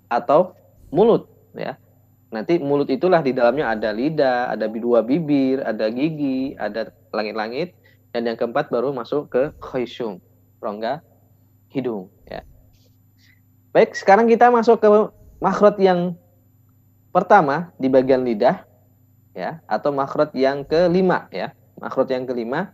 atau 0.07 0.55
mulut. 0.95 1.26
Ya, 1.59 1.74
nanti 2.30 2.62
mulut 2.62 2.87
itulah 2.87 3.18
di 3.18 3.35
dalamnya 3.35 3.74
ada 3.74 3.91
lidah, 3.91 4.55
ada 4.55 4.70
dua 4.70 5.03
bibir, 5.03 5.59
ada 5.66 5.91
gigi, 5.91 6.55
ada 6.55 6.95
langit-langit, 7.11 7.74
dan 8.14 8.30
yang 8.30 8.39
keempat 8.39 8.70
baru 8.70 8.95
masuk 8.95 9.26
ke 9.28 9.51
khayshum, 9.59 10.22
rongga 10.62 11.03
hidung. 11.74 12.07
Ya. 12.30 12.47
Baik, 13.74 13.99
sekarang 13.99 14.30
kita 14.30 14.55
masuk 14.55 14.78
ke 14.78 14.89
makhraj 15.43 15.76
yang 15.83 16.14
pertama 17.11 17.74
di 17.76 17.91
bagian 17.91 18.22
lidah 18.24 18.64
ya 19.35 19.61
atau 19.66 19.91
makhraj 19.91 20.30
yang 20.39 20.62
kelima 20.62 21.26
ya. 21.35 21.51
Makhraj 21.80 22.14
yang 22.14 22.24
kelima 22.28 22.70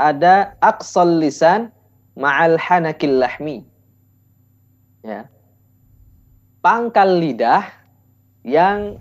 ada 0.00 0.58
aqsal 0.58 1.22
lisan 1.22 1.70
ma'al 2.18 2.58
hanakil 2.58 3.22
lahmi. 3.22 3.62
Ya. 5.06 5.30
Pangkal 6.58 7.22
lidah 7.22 7.70
yang 8.42 8.98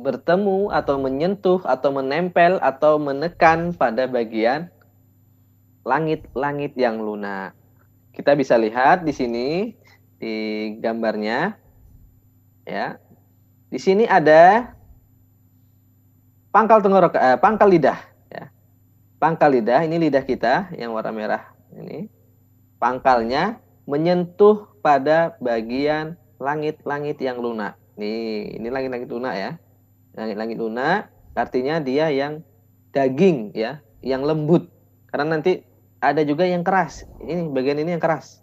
bertemu 0.00 0.72
atau 0.72 0.96
menyentuh 0.96 1.60
atau 1.68 1.92
menempel 1.92 2.56
atau 2.64 2.96
menekan 2.96 3.76
pada 3.76 4.08
bagian 4.08 4.72
langit-langit 5.84 6.72
yang 6.80 6.96
lunak. 6.96 7.52
Kita 8.16 8.32
bisa 8.32 8.56
lihat 8.56 9.04
di 9.04 9.12
sini 9.12 9.76
di 10.16 10.34
gambarnya 10.80 11.60
ya. 12.64 12.96
Di 13.68 13.76
sini 13.76 14.08
ada 14.08 14.72
pangkal 16.48 16.80
tenggorokan, 16.80 17.20
eh, 17.20 17.36
pangkal 17.36 17.68
lidah. 17.68 18.00
Ya. 18.32 18.48
Pangkal 19.20 19.60
lidah, 19.60 19.84
ini 19.84 20.08
lidah 20.08 20.24
kita 20.24 20.72
yang 20.72 20.96
warna 20.96 21.12
merah 21.12 21.57
ini. 21.88 22.06
Pangkalnya 22.78 23.58
menyentuh 23.88 24.68
pada 24.84 25.34
bagian 25.40 26.20
langit-langit 26.38 27.18
yang 27.18 27.42
lunak. 27.42 27.74
Nih, 27.98 28.54
ini 28.60 28.68
langit-langit 28.70 29.10
lunak 29.10 29.34
ya. 29.34 29.50
Langit-langit 30.14 30.58
lunak 30.60 31.10
artinya 31.38 31.78
dia 31.78 32.10
yang 32.10 32.42
daging 32.90 33.54
ya, 33.54 33.82
yang 34.02 34.26
lembut. 34.26 34.70
Karena 35.10 35.38
nanti 35.38 35.62
ada 35.98 36.22
juga 36.22 36.46
yang 36.46 36.62
keras. 36.62 37.06
Ini 37.22 37.50
bagian 37.50 37.78
ini 37.82 37.98
yang 37.98 38.02
keras. 38.02 38.42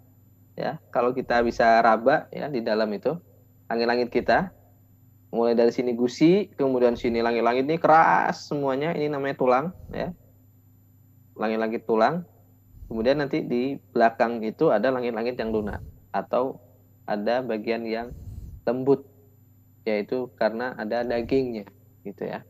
Ya, 0.56 0.80
kalau 0.88 1.12
kita 1.12 1.44
bisa 1.44 1.84
raba 1.84 2.32
ya 2.32 2.48
di 2.48 2.64
dalam 2.64 2.88
itu 2.96 3.12
langit-langit 3.68 4.08
kita 4.08 4.56
mulai 5.28 5.52
dari 5.52 5.68
sini 5.68 5.92
gusi, 5.92 6.48
kemudian 6.56 6.96
sini 6.96 7.20
langit-langit 7.20 7.68
ini 7.68 7.76
keras 7.76 8.48
semuanya, 8.48 8.96
ini 8.96 9.12
namanya 9.12 9.36
tulang 9.36 9.66
ya. 9.92 10.16
Langit-langit 11.36 11.84
tulang. 11.84 12.24
Kemudian 12.86 13.18
nanti 13.18 13.42
di 13.42 13.74
belakang 13.90 14.38
itu 14.46 14.70
ada 14.70 14.94
langit-langit 14.94 15.34
yang 15.34 15.50
lunak 15.50 15.82
atau 16.14 16.62
ada 17.06 17.42
bagian 17.42 17.82
yang 17.82 18.14
lembut 18.62 19.06
yaitu 19.86 20.30
karena 20.38 20.74
ada 20.78 21.02
dagingnya 21.02 21.66
gitu 22.02 22.26
ya. 22.26 22.42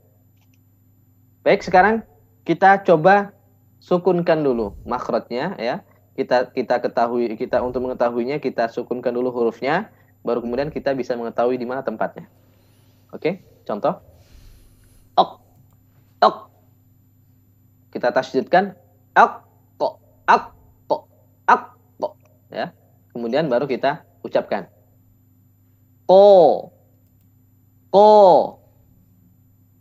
Baik, 1.45 1.65
sekarang 1.65 2.05
kita 2.45 2.85
coba 2.85 3.33
sukunkan 3.81 4.41
dulu 4.45 4.77
makrotnya 4.85 5.57
ya. 5.57 5.85
Kita 6.17 6.49
kita 6.49 6.81
ketahui 6.81 7.29
kita 7.37 7.61
untuk 7.61 7.85
mengetahuinya 7.85 8.41
kita 8.41 8.73
sukunkan 8.73 9.13
dulu 9.13 9.29
hurufnya 9.37 9.93
baru 10.25 10.41
kemudian 10.41 10.73
kita 10.73 10.97
bisa 10.97 11.13
mengetahui 11.13 11.61
di 11.61 11.69
mana 11.69 11.85
tempatnya. 11.85 12.25
Oke, 13.13 13.45
contoh. 13.69 14.01
Ok. 15.17 15.31
Ok. 16.25 16.37
Kita 17.93 18.09
tasydidkan 18.13 18.73
ok 19.13 19.46
kok 20.27 20.35
ak 20.35 20.43
kok 20.91 21.03
ak 21.47 21.63
kok 22.03 22.13
ya. 22.51 22.75
Kemudian 23.15 23.47
baru 23.47 23.71
kita 23.71 24.03
ucapkan. 24.27 24.67
Ko. 26.07 26.71
Ko. 27.95 28.11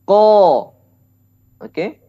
Ko. 0.05 0.25
Oke. 1.61 1.99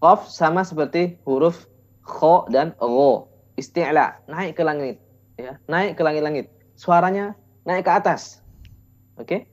Qaf 0.00 0.28
sama 0.28 0.64
seperti 0.64 1.20
huruf 1.28 1.68
kho 2.04 2.48
dan 2.48 2.72
ro. 2.80 3.28
Isti'la, 3.56 4.20
naik 4.28 4.60
ke 4.60 4.62
langit 4.64 5.00
ya, 5.40 5.56
naik 5.64 5.96
ke 5.96 6.02
langit-langit. 6.04 6.52
Suaranya 6.76 7.36
naik 7.64 7.88
ke 7.88 7.92
atas. 7.92 8.44
Oke? 9.16 9.48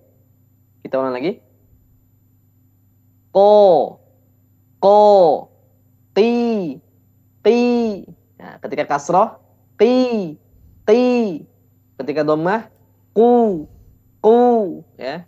Kita 0.83 0.99
ulang 0.99 1.15
lagi. 1.15 1.39
Ko. 3.31 3.99
Ko. 4.83 4.99
Ti. 6.11 6.75
Ti. 7.43 7.61
Nah, 8.39 8.55
ketika 8.63 8.87
kasroh. 8.87 9.37
Ti. 9.75 10.33
Ti. 10.87 11.03
Ketika 11.99 12.23
domah. 12.23 12.71
Ku. 13.11 13.67
Ku. 14.23 14.39
Ya. 14.95 15.27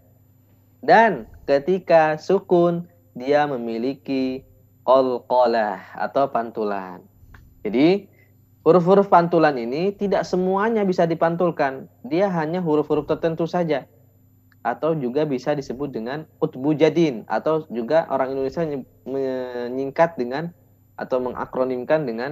Dan 0.80 1.28
ketika 1.44 2.16
sukun. 2.16 2.88
Dia 3.16 3.48
memiliki 3.48 4.44
kolkolah 4.84 5.96
atau 5.96 6.28
pantulan. 6.28 7.00
Jadi 7.64 8.12
huruf-huruf 8.68 9.08
pantulan 9.08 9.56
ini 9.56 9.96
tidak 9.96 10.28
semuanya 10.28 10.84
bisa 10.84 11.08
dipantulkan. 11.08 11.88
Dia 12.04 12.28
hanya 12.28 12.60
huruf-huruf 12.60 13.08
tertentu 13.08 13.48
saja 13.48 13.88
atau 14.66 14.98
juga 14.98 15.30
bisa 15.30 15.54
disebut 15.54 15.94
dengan 15.94 16.26
utbu 16.42 16.74
jadin 16.74 17.22
atau 17.30 17.70
juga 17.70 18.10
orang 18.10 18.34
Indonesia 18.34 18.66
menyingkat 19.06 20.18
dengan 20.18 20.50
atau 20.96 21.20
mengakronimkan 21.20 22.08
dengan 22.08 22.32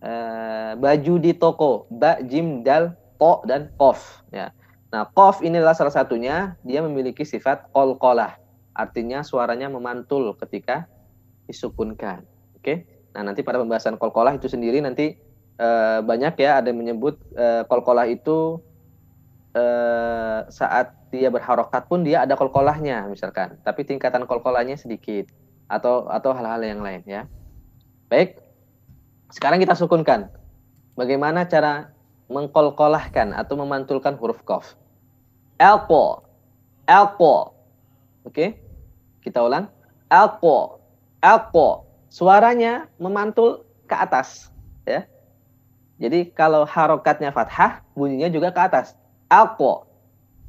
uh, 0.00 0.72
baju 0.76 1.14
di 1.20 1.32
toko 1.36 1.88
ba 1.92 2.20
jim 2.24 2.64
dal 2.64 2.96
to 3.20 3.32
dan 3.44 3.72
kof 3.76 4.24
ya 4.32 4.52
nah 4.92 5.04
kof 5.06 5.44
inilah 5.44 5.76
salah 5.76 5.92
satunya 5.92 6.56
dia 6.64 6.80
memiliki 6.80 7.24
sifat 7.24 7.68
kolkolah 7.72 8.36
artinya 8.76 9.20
suaranya 9.24 9.68
memantul 9.68 10.36
ketika 10.40 10.88
disukunkan 11.44 12.24
oke 12.56 12.74
nah 13.12 13.24
nanti 13.24 13.40
pada 13.44 13.60
pembahasan 13.60 14.00
kolkolah 14.00 14.36
itu 14.36 14.48
sendiri 14.48 14.80
nanti 14.80 15.16
uh, 15.60 16.00
banyak 16.04 16.36
ya 16.40 16.60
ada 16.60 16.72
yang 16.72 16.80
menyebut 16.80 17.20
uh, 17.36 17.64
kolkolah 17.68 18.08
itu 18.08 18.60
uh, 19.56 20.44
saat 20.52 20.92
dia 21.08 21.32
berharokat 21.32 21.88
pun 21.88 22.04
dia 22.04 22.22
ada 22.26 22.36
kolkolahnya 22.36 23.08
misalkan, 23.08 23.56
tapi 23.64 23.86
tingkatan 23.88 24.28
kolkolahnya 24.28 24.76
sedikit 24.76 25.30
atau 25.66 26.06
atau 26.06 26.30
hal-hal 26.36 26.62
yang 26.62 26.80
lain 26.84 27.02
ya. 27.08 27.22
Baik, 28.06 28.38
sekarang 29.34 29.58
kita 29.58 29.74
sukunkan. 29.74 30.30
Bagaimana 30.94 31.42
cara 31.50 31.90
mengkolkolahkan 32.30 33.34
atau 33.34 33.58
memantulkan 33.58 34.14
huruf 34.14 34.40
kof? 34.46 34.78
Elko, 35.58 36.22
elko. 36.86 37.52
Oke, 38.22 38.62
kita 39.22 39.42
ulang. 39.42 39.66
Elko, 40.06 40.78
elko. 41.18 41.84
Suaranya 42.06 42.86
memantul 43.02 43.66
ke 43.90 43.94
atas, 43.98 44.54
ya. 44.86 45.04
Jadi 45.98 46.30
kalau 46.30 46.62
harokatnya 46.62 47.34
fathah, 47.34 47.82
bunyinya 47.98 48.30
juga 48.30 48.54
ke 48.54 48.60
atas. 48.62 48.94
Elko, 49.26 49.86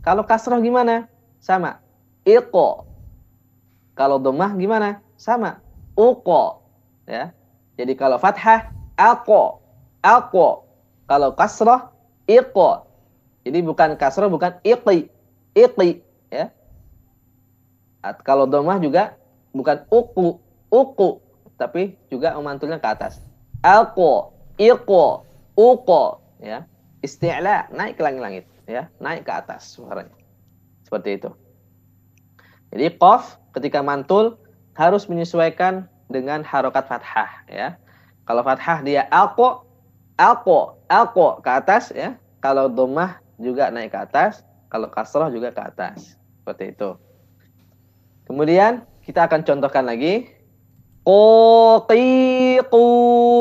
kalau 0.07 0.23
kasroh 0.23 0.63
gimana? 0.63 1.11
Sama. 1.43 1.83
Iqo. 2.23 2.87
Kalau 3.91 4.21
domah 4.21 4.55
gimana? 4.55 5.03
Sama. 5.19 5.59
Uqo. 5.99 6.63
Ya. 7.03 7.35
Jadi 7.77 7.93
kalau 7.93 8.17
fathah, 8.17 8.73
alqo. 8.97 9.61
Alqo. 10.01 10.65
Kalau 11.07 11.31
kasroh, 11.37 11.93
iqo. 12.27 12.83
Jadi 13.45 13.59
bukan 13.63 13.95
kasroh, 13.95 14.27
bukan 14.27 14.59
iqi. 14.65 15.07
Iqi. 15.55 15.89
Ya. 16.33 16.51
At, 18.03 18.19
kalau 18.25 18.49
domah 18.49 18.81
juga 18.81 19.15
bukan 19.55 19.85
uku. 19.87 20.41
Uku. 20.67 21.09
Tapi 21.55 21.95
juga 22.11 22.35
memantulnya 22.35 22.81
ke 22.81 22.89
atas. 22.89 23.23
Alqo. 23.63 24.33
Iqo. 24.59 25.23
Uqo. 25.55 26.03
Ya. 26.41 26.67
Isti'la. 26.99 27.71
Naik 27.71 27.95
ke 27.95 28.03
langit-langit 28.03 28.45
ya 28.67 28.91
naik 28.99 29.23
ke 29.23 29.31
atas 29.31 29.79
suaranya 29.79 30.13
seperti 30.83 31.17
itu 31.17 31.31
jadi 32.75 32.91
qaf 32.99 33.39
ketika 33.55 33.79
mantul 33.79 34.35
harus 34.75 35.07
menyesuaikan 35.07 35.87
dengan 36.07 36.43
harokat 36.43 36.87
fathah 36.87 37.43
ya 37.51 37.75
Kalau 38.27 38.43
fathah 38.43 38.83
dia 38.83 39.07
alko, 39.07 39.63
alko, 40.19 40.83
alko 40.91 41.39
ke 41.39 41.47
atas 41.47 41.95
ya. 41.95 42.19
Kalau 42.43 42.67
domah 42.67 43.23
juga 43.39 43.71
naik 43.71 43.95
ke 43.95 43.99
atas. 44.03 44.43
Kalau 44.67 44.91
kasroh 44.91 45.31
juga 45.31 45.55
ke 45.55 45.63
atas. 45.63 46.19
Seperti 46.43 46.75
itu. 46.75 46.99
Kemudian 48.27 48.83
kita 49.07 49.31
akan 49.31 49.47
contohkan 49.47 49.87
lagi. 49.87 50.27
Qoqiqu 51.07 52.83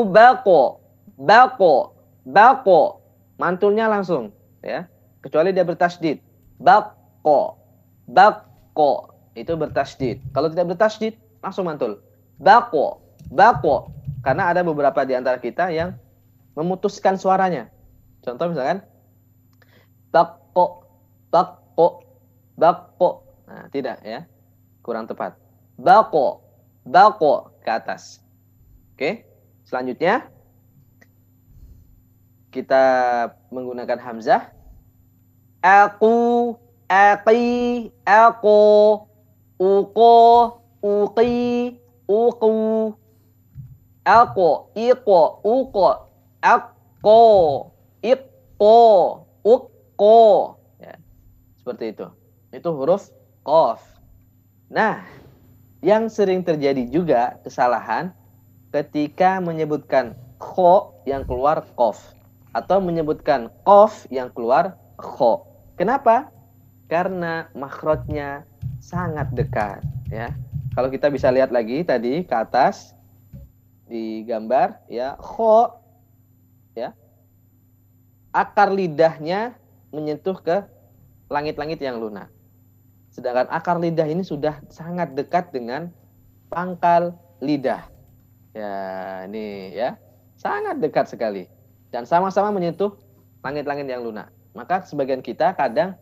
bako. 0.07 0.79
Bako. 1.19 1.75
Bako. 2.23 3.03
Mantulnya 3.35 3.91
langsung. 3.91 4.31
ya 4.63 4.87
Kecuali 5.19 5.51
dia 5.51 5.67
bertasdid. 5.67 6.23
Bako. 6.63 7.59
Bako. 8.07 9.11
Itu 9.35 9.59
bertasdid. 9.59 10.23
Kalau 10.31 10.47
tidak 10.47 10.79
bertasdid, 10.79 11.19
langsung 11.43 11.67
mantul. 11.67 12.06
Bako. 12.37 13.01
Bako. 13.33 13.93
Karena 14.21 14.49
ada 14.53 14.61
beberapa 14.61 15.03
di 15.03 15.13
antara 15.13 15.37
kita 15.41 15.69
yang 15.73 15.97
memutuskan 16.57 17.17
suaranya. 17.17 17.69
Contoh 18.21 18.49
misalkan. 18.53 18.81
Bako. 20.13 20.85
Bako. 21.29 21.87
Bako. 22.57 23.09
Nah, 23.49 23.65
tidak 23.73 24.01
ya. 24.05 24.25
Kurang 24.81 25.05
tepat. 25.09 25.37
Bako. 25.77 26.41
Bako 26.87 27.57
ke 27.61 27.69
atas. 27.69 28.23
Oke. 28.95 29.27
Selanjutnya 29.67 30.31
kita 32.57 32.85
menggunakan 33.51 33.99
hamzah. 33.99 34.55
Aku, 35.59 36.55
aki, 36.87 37.91
aku, 38.07 38.63
uko, 39.59 40.15
uki, 40.79 41.66
uku, 42.07 42.95
aku, 44.07 44.49
iko, 44.73 45.21
uko, 45.43 45.87
aku, 46.39 47.21
iko, 47.99 48.79
uko. 49.43 50.19
Ya. 50.79 50.95
Seperti 51.59 51.91
itu. 51.91 52.07
Itu 52.55 52.71
huruf 52.71 53.11
kof. 53.43 53.83
Nah, 54.71 55.03
yang 55.83 56.07
sering 56.07 56.41
terjadi 56.43 56.87
juga 56.87 57.39
kesalahan 57.43 58.15
ketika 58.71 59.43
menyebutkan 59.43 60.15
kho 60.39 60.95
yang 61.03 61.27
keluar 61.27 61.63
kof 61.75 62.15
atau 62.55 62.79
menyebutkan 62.79 63.51
kof 63.67 64.07
yang 64.07 64.31
keluar 64.31 64.79
kho. 64.95 65.43
Kenapa? 65.75 66.31
Karena 66.87 67.51
makhrajnya 67.51 68.47
sangat 68.79 69.27
dekat 69.35 69.83
ya. 70.07 70.31
Kalau 70.77 70.93
kita 70.93 71.09
bisa 71.09 71.33
lihat 71.33 71.49
lagi 71.49 71.81
tadi 71.81 72.21
ke 72.21 72.35
atas 72.37 72.93
di 73.89 74.21
gambar 74.29 74.77
ya 74.85 75.17
kho 75.17 75.73
ya. 76.77 76.93
Akar 78.29 78.69
lidahnya 78.69 79.57
menyentuh 79.89 80.37
ke 80.37 80.61
langit-langit 81.33 81.81
yang 81.81 81.97
lunak. 81.97 82.29
Sedangkan 83.09 83.49
akar 83.49 83.81
lidah 83.81 84.05
ini 84.05 84.21
sudah 84.21 84.61
sangat 84.69 85.17
dekat 85.17 85.49
dengan 85.49 85.89
pangkal 86.53 87.17
lidah. 87.41 87.89
Ya, 88.53 89.25
ini 89.25 89.73
ya. 89.73 89.97
Sangat 90.37 90.77
dekat 90.77 91.09
sekali. 91.09 91.49
Dan 91.89 92.05
sama-sama 92.05 92.53
menyentuh 92.53 92.93
langit-langit 93.41 93.89
yang 93.89 94.05
lunak. 94.05 94.29
Maka 94.53 94.85
sebagian 94.85 95.25
kita 95.25 95.57
kadang 95.57 95.97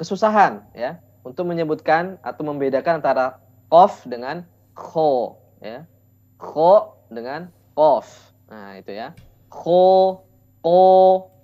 kesusahan 0.00 0.64
ya 0.72 0.96
untuk 1.20 1.44
menyebutkan 1.44 2.16
atau 2.24 2.40
membedakan 2.48 3.04
antara 3.04 3.41
kof 3.72 4.04
dengan 4.04 4.44
kho 4.76 5.40
ya. 5.64 5.88
Kho 6.36 6.92
dengan 7.08 7.48
kof. 7.72 8.04
Nah, 8.52 8.76
itu 8.76 8.92
ya. 8.92 9.16
Kho, 9.48 10.20
ko, 10.60 10.84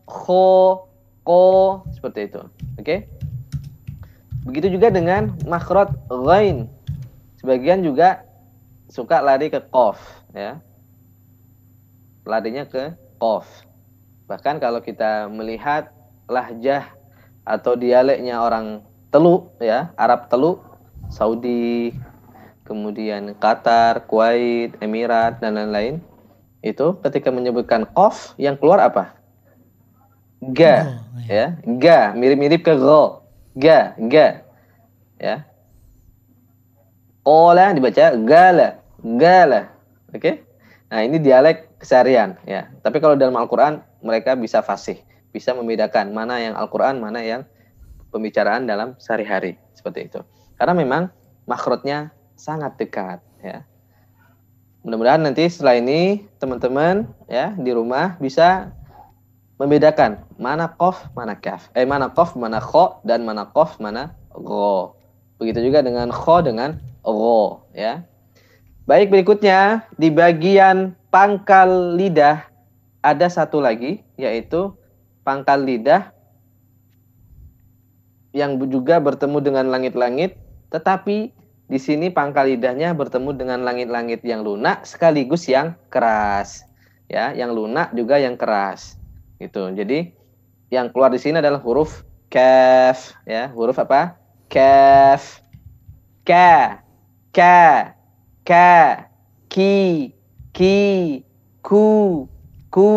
kho, 0.04 0.52
ko 1.24 1.42
seperti 1.96 2.28
itu. 2.28 2.44
Oke? 2.76 2.84
Okay? 2.84 2.98
Begitu 4.44 4.76
juga 4.76 4.92
dengan 4.92 5.32
makhraj 5.48 5.88
ghain. 6.12 6.68
Sebagian 7.40 7.80
juga 7.80 8.28
suka 8.92 9.24
lari 9.24 9.48
ke 9.48 9.64
qaf 9.72 10.00
ya. 10.36 10.60
Larinya 12.28 12.68
ke 12.68 12.92
qaf. 13.20 13.48
Bahkan 14.28 14.60
kalau 14.60 14.84
kita 14.84 15.32
melihat 15.32 15.92
lahjah 16.28 16.92
atau 17.48 17.72
dialeknya 17.72 18.36
orang 18.44 18.84
Teluk 19.08 19.56
ya, 19.56 19.88
Arab 19.96 20.28
Teluk, 20.28 20.60
Saudi, 21.08 21.96
kemudian 22.68 23.32
Qatar, 23.40 24.04
Kuwait, 24.04 24.76
Emirat 24.84 25.40
dan 25.40 25.56
lain-lain. 25.56 26.04
Itu 26.60 27.00
ketika 27.00 27.32
menyebutkan 27.32 27.88
qaf 27.96 28.36
yang 28.36 28.60
keluar 28.60 28.84
apa? 28.84 29.16
Ga, 30.38 30.84
oh, 30.84 31.24
ya. 31.24 31.34
ya. 31.34 31.46
Ga, 31.80 32.00
mirip-mirip 32.12 32.62
ke 32.62 32.76
gha 32.76 33.18
ga 33.58 33.98
ga 33.98 34.28
ya 35.18 35.42
Ola 37.26 37.74
dibaca 37.74 38.14
gala 38.22 38.78
gala 39.02 39.74
oke 40.14 40.22
okay? 40.22 40.34
nah 40.88 41.02
ini 41.02 41.18
dialek 41.18 41.82
keseharian 41.82 42.38
ya 42.46 42.70
tapi 42.80 43.02
kalau 43.02 43.18
dalam 43.18 43.34
Al-Qur'an 43.34 43.82
mereka 44.00 44.38
bisa 44.38 44.62
fasih 44.62 45.02
bisa 45.34 45.52
membedakan 45.52 46.14
mana 46.14 46.38
yang 46.38 46.54
Al-Qur'an 46.54 47.02
mana 47.02 47.20
yang 47.20 47.42
pembicaraan 48.14 48.64
dalam 48.64 48.94
sehari-hari 48.96 49.58
seperti 49.74 50.08
itu 50.08 50.22
karena 50.56 50.72
memang 50.78 51.02
makhrotnya 51.44 52.14
sangat 52.38 52.78
dekat 52.78 53.18
ya 53.42 53.66
mudah-mudahan 54.86 55.20
nanti 55.26 55.50
setelah 55.50 55.76
ini 55.76 56.24
teman-teman 56.38 57.10
ya 57.26 57.52
di 57.58 57.74
rumah 57.74 58.16
bisa 58.22 58.72
membedakan 59.58 60.22
mana 60.38 60.70
kof, 60.70 61.10
mana 61.12 61.34
kaf. 61.34 61.68
Eh 61.74 61.82
mana 61.82 62.08
kof, 62.14 62.38
mana 62.38 62.62
kho 62.62 63.02
dan 63.02 63.26
mana 63.26 63.50
kof, 63.50 63.76
mana 63.82 64.14
ro. 64.30 64.94
Begitu 65.42 65.66
juga 65.68 65.82
dengan 65.82 66.14
kho 66.14 66.46
dengan 66.46 66.78
ro, 67.02 67.66
ya. 67.74 68.06
Baik 68.86 69.12
berikutnya 69.12 69.84
di 69.98 70.08
bagian 70.08 70.96
pangkal 71.12 71.98
lidah 71.98 72.48
ada 73.04 73.26
satu 73.28 73.60
lagi 73.60 74.00
yaitu 74.16 74.72
pangkal 75.26 75.60
lidah 75.60 76.14
yang 78.32 78.56
juga 78.72 78.96
bertemu 79.02 79.38
dengan 79.44 79.68
langit-langit 79.68 80.40
tetapi 80.72 81.36
di 81.68 81.76
sini 81.76 82.08
pangkal 82.08 82.48
lidahnya 82.48 82.96
bertemu 82.96 83.30
dengan 83.36 83.60
langit-langit 83.62 84.24
yang 84.24 84.40
lunak 84.40 84.88
sekaligus 84.88 85.44
yang 85.46 85.76
keras 85.92 86.64
ya 87.12 87.36
yang 87.36 87.52
lunak 87.52 87.92
juga 87.92 88.16
yang 88.16 88.40
keras 88.40 88.98
Gitu. 89.38 89.62
Jadi 89.70 90.10
yang 90.68 90.90
keluar 90.90 91.14
di 91.14 91.22
sini 91.22 91.38
adalah 91.38 91.62
huruf 91.62 92.02
kaf 92.28 93.14
ya, 93.24 93.48
huruf 93.54 93.78
apa? 93.78 94.18
Kaf. 94.50 95.40
Ka. 96.26 96.82
Ka. 97.30 97.94
Ka. 98.42 99.06
Ki. 99.46 100.10
Ki. 100.50 100.78
Ku. 101.62 102.26
Ku. 102.68 102.90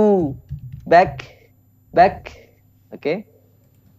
Back. 0.89 1.29
Back. 1.93 2.33
Oke. 2.89 2.97
Okay. 2.97 3.17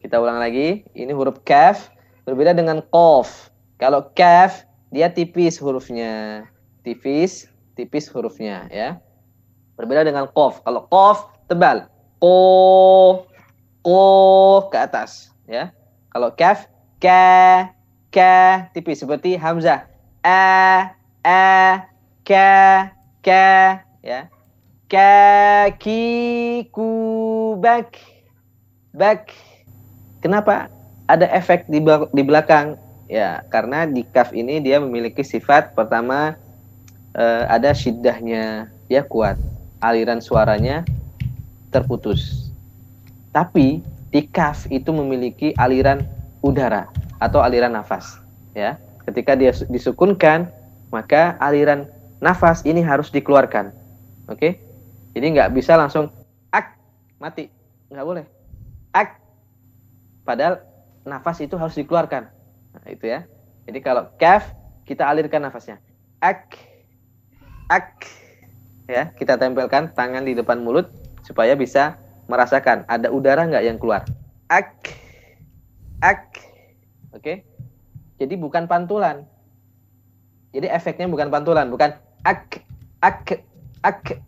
Kita 0.02 0.18
ulang 0.18 0.42
lagi. 0.42 0.82
Ini 0.98 1.14
huruf 1.14 1.46
kaf 1.46 1.94
berbeda 2.26 2.58
dengan 2.58 2.82
kof. 2.90 3.51
Kalau 3.83 4.14
kaf 4.14 4.62
dia 4.95 5.11
tipis 5.11 5.59
hurufnya. 5.59 6.47
Tipis, 6.87 7.51
tipis 7.74 8.07
hurufnya 8.07 8.70
ya. 8.70 9.03
Berbeda 9.74 10.07
dengan 10.07 10.30
kof. 10.30 10.62
Kalau 10.62 10.87
kof 10.87 11.26
tebal 11.51 11.91
ko 12.22 13.26
ko 13.83 14.03
ke 14.70 14.78
atas 14.78 15.35
ya. 15.51 15.74
Kalau 16.14 16.30
kaf 16.30 16.70
ka 17.03 17.74
ka 18.14 18.70
tipis 18.70 19.03
seperti 19.03 19.35
hamzah 19.35 19.91
a 20.22 20.95
a 21.26 21.83
ka 22.22 22.87
ka 23.18 23.83
ya. 24.07 24.30
Kaki 24.87 26.05
kubak 26.70 27.99
bak. 28.95 29.35
Kenapa 30.22 30.70
ada 31.11 31.26
efek 31.35 31.66
di 31.66 32.22
belakang? 32.22 32.78
Ya, 33.12 33.44
karena 33.52 33.84
di 33.84 34.08
kaf 34.08 34.32
ini 34.32 34.64
dia 34.64 34.80
memiliki 34.80 35.20
sifat 35.20 35.76
pertama 35.76 36.32
eh, 37.12 37.44
ada 37.44 37.76
syiddahnya, 37.76 38.72
dia 38.88 39.04
kuat. 39.04 39.36
Aliran 39.84 40.24
suaranya 40.24 40.88
terputus. 41.68 42.48
Tapi 43.28 43.84
di 44.08 44.20
kaf 44.32 44.64
itu 44.72 44.96
memiliki 44.96 45.52
aliran 45.60 46.08
udara 46.40 46.88
atau 47.20 47.44
aliran 47.44 47.76
nafas. 47.76 48.16
Ya, 48.56 48.80
ketika 49.04 49.36
dia 49.36 49.52
disukunkan, 49.68 50.48
maka 50.88 51.36
aliran 51.36 51.92
nafas 52.16 52.64
ini 52.64 52.80
harus 52.80 53.12
dikeluarkan. 53.12 53.76
Oke, 54.24 54.56
jadi 55.12 55.28
nggak 55.36 55.52
bisa 55.52 55.76
langsung 55.76 56.08
ak 56.48 56.80
mati, 57.20 57.52
nggak 57.92 58.06
boleh. 58.08 58.24
Ak, 58.96 59.20
padahal 60.24 60.64
nafas 61.04 61.44
itu 61.44 61.60
harus 61.60 61.76
dikeluarkan. 61.76 62.40
Nah, 62.72 62.88
itu 62.88 63.04
ya. 63.08 63.28
Jadi 63.68 63.78
kalau 63.84 64.08
kaf 64.16 64.52
kita 64.88 65.06
alirkan 65.06 65.44
nafasnya. 65.44 65.78
Ak, 66.22 66.56
ak, 67.68 68.06
ya 68.88 69.10
kita 69.14 69.36
tempelkan 69.38 69.90
tangan 69.92 70.24
di 70.26 70.34
depan 70.34 70.62
mulut 70.62 70.90
supaya 71.22 71.54
bisa 71.54 71.98
merasakan 72.30 72.86
ada 72.86 73.10
udara 73.10 73.44
nggak 73.46 73.64
yang 73.64 73.78
keluar. 73.78 74.06
Ak, 74.48 74.88
ak, 76.00 76.38
oke. 77.12 77.42
Jadi 78.18 78.34
bukan 78.38 78.70
pantulan. 78.70 79.26
Jadi 80.52 80.68
efeknya 80.68 81.08
bukan 81.08 81.32
pantulan, 81.32 81.72
bukan 81.72 81.96
ak, 82.22 82.60
ak, 83.00 83.42
ak. 83.82 84.20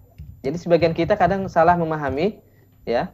Jadi 0.45 0.57
sebagian 0.61 0.93
kita 0.93 1.17
kadang 1.17 1.49
salah 1.49 1.77
memahami 1.77 2.37
ya 2.85 3.09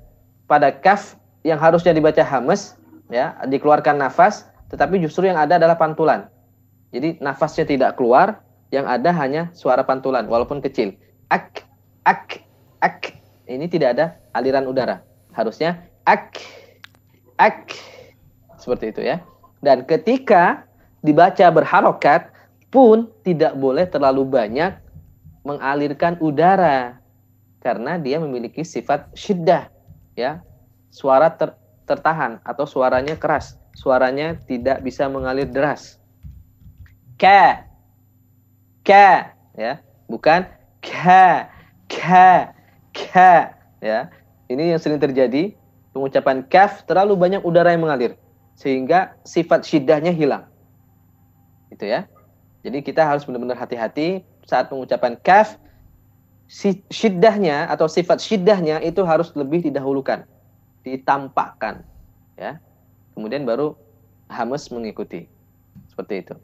pada 0.51 0.75
kaf 0.75 1.15
yang 1.47 1.63
harusnya 1.63 1.95
dibaca 1.95 2.27
hames 2.27 2.75
ya 3.07 3.39
dikeluarkan 3.47 4.03
nafas 4.03 4.50
tetapi 4.71 5.03
justru 5.03 5.27
yang 5.27 5.37
ada 5.37 5.59
adalah 5.59 5.75
pantulan. 5.75 6.31
Jadi 6.95 7.19
nafasnya 7.19 7.67
tidak 7.67 7.99
keluar, 7.99 8.43
yang 8.71 8.87
ada 8.87 9.11
hanya 9.19 9.51
suara 9.51 9.83
pantulan 9.83 10.31
walaupun 10.31 10.63
kecil. 10.63 10.95
Ak, 11.31 11.67
ak, 12.07 12.43
ak. 12.83 13.19
Ini 13.51 13.67
tidak 13.67 13.99
ada 13.99 14.07
aliran 14.31 14.71
udara. 14.71 15.03
Harusnya 15.35 15.83
ak, 16.07 16.39
ak. 17.35 17.75
Seperti 18.63 18.95
itu 18.95 19.03
ya. 19.03 19.19
Dan 19.59 19.83
ketika 19.85 20.63
dibaca 21.03 21.51
berharokat 21.51 22.31
pun 22.71 23.11
tidak 23.27 23.59
boleh 23.59 23.91
terlalu 23.91 24.23
banyak 24.23 24.79
mengalirkan 25.43 26.15
udara 26.23 27.03
karena 27.59 27.99
dia 27.99 28.23
memiliki 28.23 28.63
sifat 28.63 29.11
syiddah 29.19 29.67
ya. 30.15 30.39
Suara 30.91 31.31
ter, 31.31 31.55
tertahan 31.87 32.43
atau 32.43 32.67
suaranya 32.67 33.15
keras, 33.15 33.55
suaranya 33.75 34.39
tidak 34.47 34.83
bisa 34.85 35.07
mengalir 35.07 35.49
deras. 35.49 35.99
Ka, 37.21 37.69
ka, 38.83 39.37
ya, 39.55 39.81
bukan 40.09 40.49
ka, 40.81 41.51
ka, 41.87 42.57
ka, 42.93 43.35
ya. 43.81 44.09
Ini 44.51 44.75
yang 44.75 44.81
sering 44.83 44.99
terjadi 44.99 45.55
pengucapan 45.95 46.43
kaf 46.47 46.83
terlalu 46.87 47.15
banyak 47.15 47.43
udara 47.47 47.71
yang 47.71 47.87
mengalir 47.87 48.19
sehingga 48.59 49.15
sifat 49.23 49.63
syiddahnya 49.63 50.11
hilang. 50.11 50.51
Itu 51.71 51.87
ya. 51.87 52.11
Jadi 52.67 52.83
kita 52.83 53.07
harus 53.07 53.25
benar-benar 53.25 53.57
hati-hati 53.57 54.27
saat 54.45 54.69
pengucapan 54.69 55.17
kaf 55.23 55.57
syiddahnya 56.91 57.71
atau 57.71 57.87
sifat 57.87 58.19
syiddahnya 58.19 58.83
itu 58.83 59.07
harus 59.07 59.31
lebih 59.39 59.63
didahulukan 59.63 60.27
ditampakkan 60.83 61.87
ya 62.35 62.59
kemudian 63.15 63.47
baru 63.47 63.75
hamus 64.31 64.71
mengikuti. 64.71 65.27
Seperti 65.91 66.23
itu. 66.23 66.35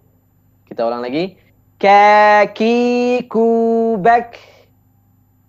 Kita 0.67 0.83
ulang 0.83 1.07
lagi. 1.07 1.39
Kaki 1.77 2.77
kubak 3.29 4.41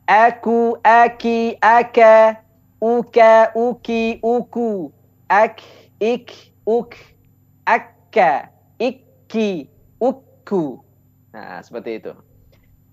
aku 0.06 0.78
aki 0.86 1.58
aka 1.64 2.44
uka 2.78 3.52
uki 3.58 4.22
uku. 4.22 4.94
Ak 5.28 5.60
ik 5.98 6.54
uk. 6.64 6.94
Akka 7.66 8.54
iki 8.78 9.68
uku. 9.98 10.80
Nah 11.34 11.60
seperti 11.66 12.00
itu. 12.00 12.14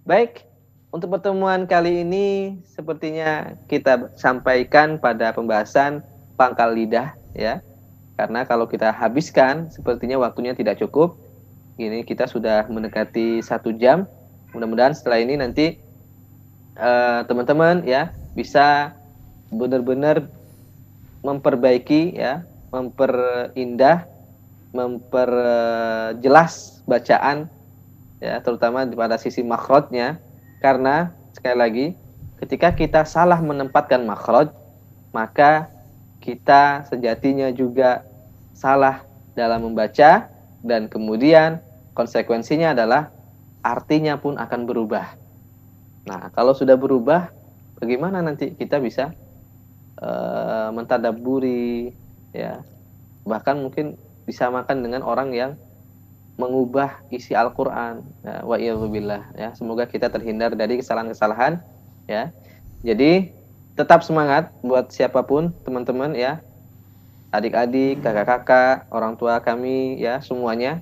Baik 0.09 0.47
untuk 0.95 1.11
pertemuan 1.11 1.67
kali 1.67 2.07
ini 2.07 2.55
sepertinya 2.63 3.59
kita 3.67 4.15
sampaikan 4.15 4.95
pada 4.97 5.35
pembahasan 5.35 6.07
pangkal 6.39 6.71
lidah 6.71 7.15
ya. 7.35 7.59
Karena 8.15 8.47
kalau 8.47 8.71
kita 8.71 8.95
habiskan 8.95 9.71
sepertinya 9.75 10.23
waktunya 10.23 10.55
tidak 10.55 10.79
cukup. 10.79 11.19
Ini 11.75 12.07
kita 12.07 12.31
sudah 12.31 12.71
mendekati 12.71 13.43
satu 13.43 13.75
jam. 13.75 14.07
Mudah-mudahan 14.55 14.95
setelah 14.95 15.19
ini 15.19 15.35
nanti 15.35 15.75
eh, 16.79 17.21
teman-teman 17.27 17.83
uh, 17.83 17.87
ya 17.87 18.15
bisa 18.39 18.95
benar-benar 19.51 20.31
memperbaiki 21.27 22.15
ya, 22.15 22.47
memperindah, 22.71 24.07
memperjelas 24.71 26.55
bacaan 26.85 27.51
ya, 28.21 28.39
terutama 28.45 28.85
pada 28.93 29.17
sisi 29.17 29.41
makhrajnya 29.41 30.21
karena 30.61 31.11
sekali 31.33 31.57
lagi 31.57 31.87
ketika 32.45 32.75
kita 32.77 33.03
salah 33.09 33.41
menempatkan 33.41 34.05
makhraj 34.05 34.53
maka 35.15 35.71
kita 36.25 36.89
sejatinya 36.89 37.53
juga 37.53 38.01
salah 38.57 39.05
dalam 39.37 39.69
membaca 39.69 40.33
dan 40.65 40.89
kemudian 40.89 41.61
konsekuensinya 41.93 42.73
adalah 42.73 43.13
artinya 43.61 44.17
pun 44.17 44.41
akan 44.41 44.65
berubah. 44.65 45.21
Nah, 46.09 46.33
kalau 46.33 46.57
sudah 46.57 46.81
berubah, 46.81 47.29
bagaimana 47.77 48.25
nanti 48.25 48.57
kita 48.57 48.81
bisa 48.81 49.13
uh, 50.01 50.73
mentadaburi 50.73 51.93
ya. 52.33 52.65
Bahkan 53.29 53.61
mungkin 53.61 54.01
disamakan 54.25 54.81
dengan 54.81 55.05
orang 55.05 55.37
yang 55.37 55.53
mengubah 56.41 57.05
isi 57.13 57.37
Al-Qur'an. 57.37 58.01
Ya, 58.25 58.41
wa 58.45 58.57
ya. 58.57 59.53
Semoga 59.57 59.85
kita 59.85 60.09
terhindar 60.09 60.57
dari 60.57 60.81
kesalahan-kesalahan 60.81 61.61
ya. 62.09 62.33
Jadi 62.85 63.33
tetap 63.75 64.07
semangat 64.07 64.55
buat 64.63 64.91
siapa 64.95 65.27
pun 65.27 65.51
teman-teman 65.67 66.15
ya. 66.15 66.43
Adik-adik, 67.35 67.99
kakak-kakak, 67.99 68.87
orang 68.95 69.19
tua 69.19 69.43
kami 69.43 69.99
ya 69.99 70.23
semuanya 70.23 70.79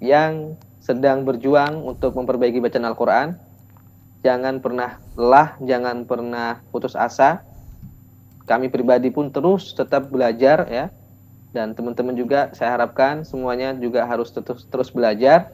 yang 0.00 0.56
sedang 0.80 1.28
berjuang 1.28 1.84
untuk 1.84 2.16
memperbaiki 2.16 2.64
bacaan 2.64 2.88
Al-Qur'an. 2.88 3.28
Jangan 4.24 4.64
pernah 4.64 4.96
lelah, 5.14 5.60
jangan 5.60 6.08
pernah 6.08 6.64
putus 6.72 6.96
asa. 6.96 7.44
Kami 8.48 8.72
pribadi 8.72 9.12
pun 9.12 9.28
terus 9.28 9.76
tetap 9.76 10.08
belajar 10.08 10.64
ya 10.72 10.88
dan 11.52 11.72
teman-teman 11.72 12.16
juga 12.16 12.52
saya 12.52 12.76
harapkan 12.76 13.24
semuanya 13.24 13.72
juga 13.76 14.04
harus 14.04 14.32
terus 14.32 14.68
terus 14.68 14.88
belajar 14.92 15.52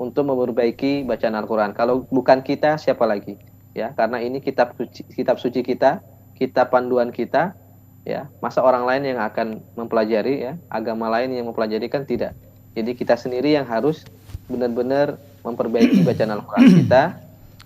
untuk 0.00 0.24
memperbaiki 0.24 1.04
bacaan 1.04 1.36
Al-Qur'an. 1.36 1.76
Kalau 1.76 2.08
bukan 2.08 2.40
kita 2.40 2.80
siapa 2.80 3.04
lagi? 3.04 3.49
Ya, 3.70 3.94
karena 3.94 4.18
ini 4.18 4.42
kitab 4.42 4.74
suci 4.74 5.06
kitab 5.14 5.38
suci 5.38 5.62
kita, 5.62 6.02
kitab 6.34 6.74
panduan 6.74 7.14
kita, 7.14 7.54
ya. 8.02 8.26
Masa 8.42 8.64
orang 8.64 8.86
lain 8.86 9.14
yang 9.14 9.20
akan 9.22 9.62
mempelajari 9.78 10.42
ya, 10.42 10.52
agama 10.66 11.06
lain 11.12 11.30
yang 11.34 11.46
mempelajari 11.46 11.86
kan 11.86 12.02
tidak. 12.02 12.34
Jadi 12.74 12.94
kita 12.94 13.14
sendiri 13.18 13.54
yang 13.54 13.66
harus 13.66 14.06
benar-benar 14.50 15.18
memperbaiki 15.46 16.02
bacaan 16.08 16.34
Al-Qur'an 16.34 16.66
kita 16.82 17.02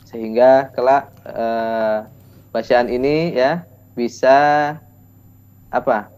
sehingga 0.05 0.71
kelak 0.77 1.11
eh, 1.27 1.99
bacaan 2.55 2.87
ini 2.93 3.35
ya 3.35 3.67
bisa 3.99 4.37
apa? 5.73 6.15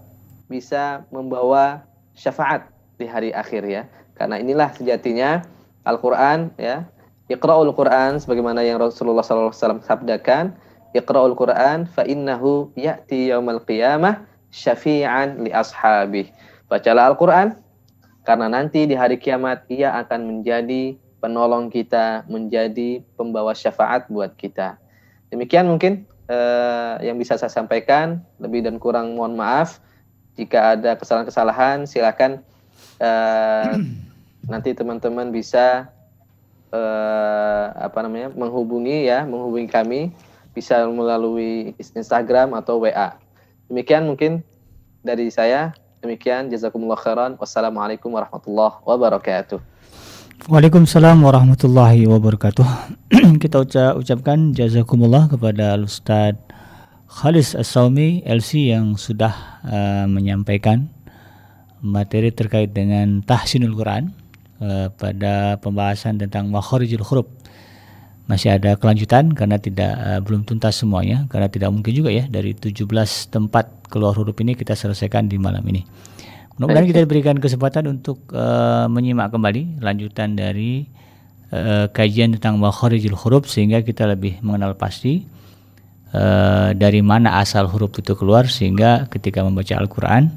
bisa 0.47 1.03
membawa 1.11 1.83
syafaat 2.15 2.71
di 2.95 3.07
hari 3.11 3.35
akhir 3.35 3.67
ya. 3.67 3.83
Karena 4.15 4.39
inilah 4.39 4.71
sejatinya 4.79 5.43
Al-Qur'an 5.83 6.55
ya. 6.55 6.87
Iqra'ul 7.27 7.75
Qur'an 7.75 8.23
sebagaimana 8.23 8.63
yang 8.63 8.79
Rasulullah 8.79 9.27
SAW 9.27 9.83
sabdakan, 9.83 10.55
Iqra'ul 10.95 11.35
Qur'an 11.35 11.91
fa 11.91 12.07
innahu 12.07 12.71
ya'ti 12.79 13.35
yaumal 13.35 13.59
qiyamah 13.67 14.23
syafi'an 14.55 15.43
li 15.43 15.51
ashabih. 15.51 16.31
Bacalah 16.71 17.11
Al-Qur'an 17.11 17.59
karena 18.23 18.47
nanti 18.47 18.87
di 18.87 18.95
hari 18.95 19.19
kiamat 19.19 19.67
ia 19.67 19.95
akan 19.99 20.27
menjadi 20.27 20.99
penolong 21.19 21.71
kita, 21.71 22.23
menjadi 22.31 23.03
pembawa 23.19 23.55
syafaat 23.55 24.07
buat 24.07 24.35
kita. 24.39 24.79
Demikian 25.31 25.67
mungkin 25.67 26.07
uh, 26.31 27.03
yang 27.03 27.19
bisa 27.19 27.35
saya 27.39 27.51
sampaikan. 27.51 28.23
Lebih 28.39 28.67
dan 28.67 28.79
kurang 28.79 29.19
mohon 29.19 29.35
maaf. 29.35 29.83
Jika 30.39 30.79
ada 30.79 30.95
kesalahan-kesalahan, 30.95 31.89
silakan 31.91 32.43
uh, 33.03 33.75
nanti 34.53 34.75
teman-teman 34.77 35.35
bisa 35.35 35.91
uh, 36.77 37.73
apa 37.81 38.05
namanya 38.05 38.29
menghubungi 38.37 39.09
ya, 39.09 39.25
menghubungi 39.25 39.69
kami 39.73 40.01
bisa 40.53 40.85
melalui 40.89 41.73
Instagram 41.77 42.53
atau 42.57 42.81
WA. 42.81 43.17
Demikian 43.73 44.05
mungkin 44.05 44.45
dari 45.01 45.33
saya. 45.33 45.73
Demikian 46.05 46.53
jazakumullah 46.53 47.01
khairan. 47.01 47.41
Wassalamualaikum 47.41 48.13
warahmatullahi 48.13 48.79
wabarakatuh. 48.85 49.59
Waalaikumsalam 50.47 51.25
warahmatullahi 51.25 52.05
wabarakatuh. 52.05 52.69
Kita 53.43 53.65
ucap, 53.65 53.97
ucapkan 53.97 54.53
jazakumullah 54.53 55.33
kepada 55.33 55.81
Ustaz 55.81 56.37
Khalis 57.09 57.57
As-Saumi 57.57 58.21
LC 58.29 58.77
yang 58.77 59.01
sudah 59.01 59.33
uh, 59.65 60.05
menyampaikan 60.05 60.93
materi 61.81 62.29
terkait 62.31 62.77
dengan 62.77 63.25
tahsinul 63.25 63.73
Quran 63.73 64.13
uh, 64.63 64.89
pada 64.95 65.61
pembahasan 65.61 66.21
tentang 66.21 66.49
makharijul 66.49 67.03
huruf. 67.05 67.29
Masih 68.27 68.59
ada 68.59 68.75
kelanjutan 68.75 69.31
karena 69.31 69.57
tidak 69.57 69.93
uh, 69.97 70.19
belum 70.19 70.43
tuntas 70.43 70.83
semuanya 70.83 71.31
karena 71.31 71.47
tidak 71.47 71.71
mungkin 71.71 71.95
juga 71.95 72.11
ya 72.11 72.27
dari 72.27 72.59
17 72.59 72.83
tempat 73.31 73.87
keluar 73.87 74.13
huruf 74.19 74.35
ini 74.43 74.59
kita 74.59 74.75
selesaikan 74.75 75.31
di 75.31 75.39
malam 75.39 75.63
ini. 75.71 75.87
Mudah-mudahan 76.57 76.89
kita 76.89 77.01
diberikan 77.05 77.37
kesempatan 77.37 77.85
untuk 77.87 78.33
uh, 78.33 78.89
menyimak 78.89 79.29
kembali 79.29 79.85
lanjutan 79.85 80.35
dari 80.35 80.89
uh, 81.53 81.87
kajian 81.93 82.33
tentang 82.41 82.57
makharijul 82.57 83.13
huruf 83.13 83.45
sehingga 83.47 83.85
kita 83.85 84.09
lebih 84.09 84.41
mengenal 84.41 84.73
pasti 84.73 85.29
uh, 86.17 86.73
dari 86.73 87.05
mana 87.05 87.45
asal 87.45 87.69
huruf 87.69 87.93
itu 88.01 88.17
keluar 88.17 88.49
sehingga 88.49 89.05
ketika 89.13 89.45
membaca 89.45 89.77
Al-Qur'an 89.77 90.33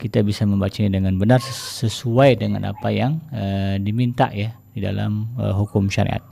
kita 0.00 0.24
bisa 0.24 0.48
membacanya 0.48 0.96
dengan 0.96 1.20
benar 1.20 1.44
sesuai 1.44 2.40
dengan 2.40 2.72
apa 2.72 2.88
yang 2.88 3.20
uh, 3.36 3.76
diminta 3.76 4.32
ya 4.32 4.56
di 4.72 4.80
dalam 4.80 5.28
uh, 5.36 5.52
hukum 5.52 5.92
syariat. 5.92 6.24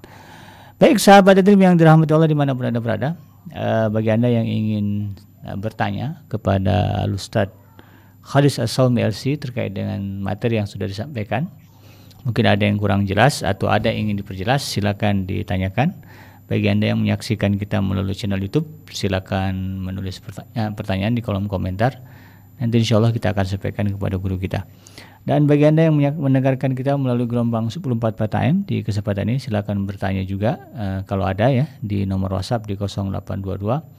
Baik 0.80 0.96
sahabat 0.96 1.44
Adrim 1.44 1.60
yang 1.60 1.76
dirahmati 1.76 2.16
Allah 2.16 2.30
di 2.30 2.38
mana 2.38 2.56
pun 2.56 2.64
anda 2.64 2.80
berada, 2.80 3.20
uh, 3.52 3.92
bagi 3.92 4.08
anda 4.08 4.32
yang 4.32 4.48
ingin 4.48 5.12
uh, 5.44 5.58
bertanya 5.60 6.24
kepada 6.32 7.04
Ustadz 7.12 7.52
Khalis 8.24 8.56
As-Salmi 8.56 9.04
LC 9.04 9.36
terkait 9.36 9.76
dengan 9.76 10.00
materi 10.20 10.56
yang 10.56 10.68
sudah 10.68 10.88
disampaikan. 10.88 11.48
Mungkin 12.28 12.44
ada 12.44 12.60
yang 12.60 12.76
kurang 12.76 13.08
jelas 13.08 13.40
atau 13.40 13.72
ada 13.72 13.88
yang 13.88 14.10
ingin 14.10 14.20
diperjelas, 14.20 14.60
silakan 14.60 15.24
ditanyakan. 15.24 15.96
Bagi 16.48 16.68
Anda 16.68 16.92
yang 16.92 17.04
menyaksikan 17.04 17.60
kita 17.60 17.80
melalui 17.84 18.16
channel 18.16 18.40
YouTube, 18.40 18.68
silakan 18.88 19.84
menulis 19.84 20.20
pertanyaan 20.76 21.12
di 21.16 21.20
kolom 21.20 21.44
komentar. 21.44 22.00
Nanti 22.58 22.82
insya 22.82 22.98
Allah 22.98 23.14
kita 23.14 23.30
akan 23.30 23.44
sampaikan 23.46 23.86
kepada 23.86 24.18
guru 24.18 24.38
kita. 24.38 24.66
Dan 25.22 25.44
bagi 25.44 25.68
Anda 25.68 25.90
yang 25.90 25.98
mendengarkan 25.98 26.72
kita 26.72 26.96
melalui 26.96 27.28
gelombang 27.28 27.68
104 27.68 28.16
AM 28.38 28.64
di 28.64 28.80
kesempatan 28.80 29.28
ini 29.28 29.38
silakan 29.38 29.84
bertanya 29.84 30.24
juga 30.24 30.56
uh, 30.72 31.00
kalau 31.04 31.28
ada 31.28 31.52
ya 31.52 31.68
di 31.84 32.08
nomor 32.08 32.32
WhatsApp 32.32 32.64
di 32.64 32.74
0822 32.74 33.98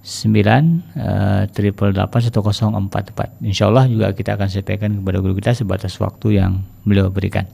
sembilan 0.00 0.62
eh, 0.96 1.42
triple 1.52 1.92
delapan 1.92 2.20
satu 2.24 2.40
kosong 2.40 2.72
empat 2.72 3.12
empat. 3.12 3.28
Insya 3.44 3.68
Allah 3.68 3.84
juga 3.84 4.16
kita 4.16 4.36
akan 4.36 4.48
sampaikan 4.48 4.96
kepada 4.96 5.20
guru 5.20 5.36
kita 5.36 5.52
sebatas 5.52 5.92
waktu 6.00 6.40
yang 6.40 6.64
beliau 6.88 7.12
berikan. 7.12 7.44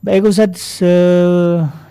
Baik 0.00 0.32
Ustaz, 0.32 0.80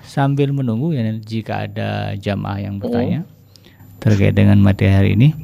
sambil 0.02 0.50
menunggu 0.50 0.98
ya 0.98 1.06
jika 1.14 1.70
ada 1.70 2.18
jamaah 2.18 2.58
yang 2.58 2.82
bertanya 2.82 3.28
terkait 4.02 4.34
dengan 4.34 4.58
materi 4.64 4.94
hari 4.94 5.10
ini, 5.14 5.38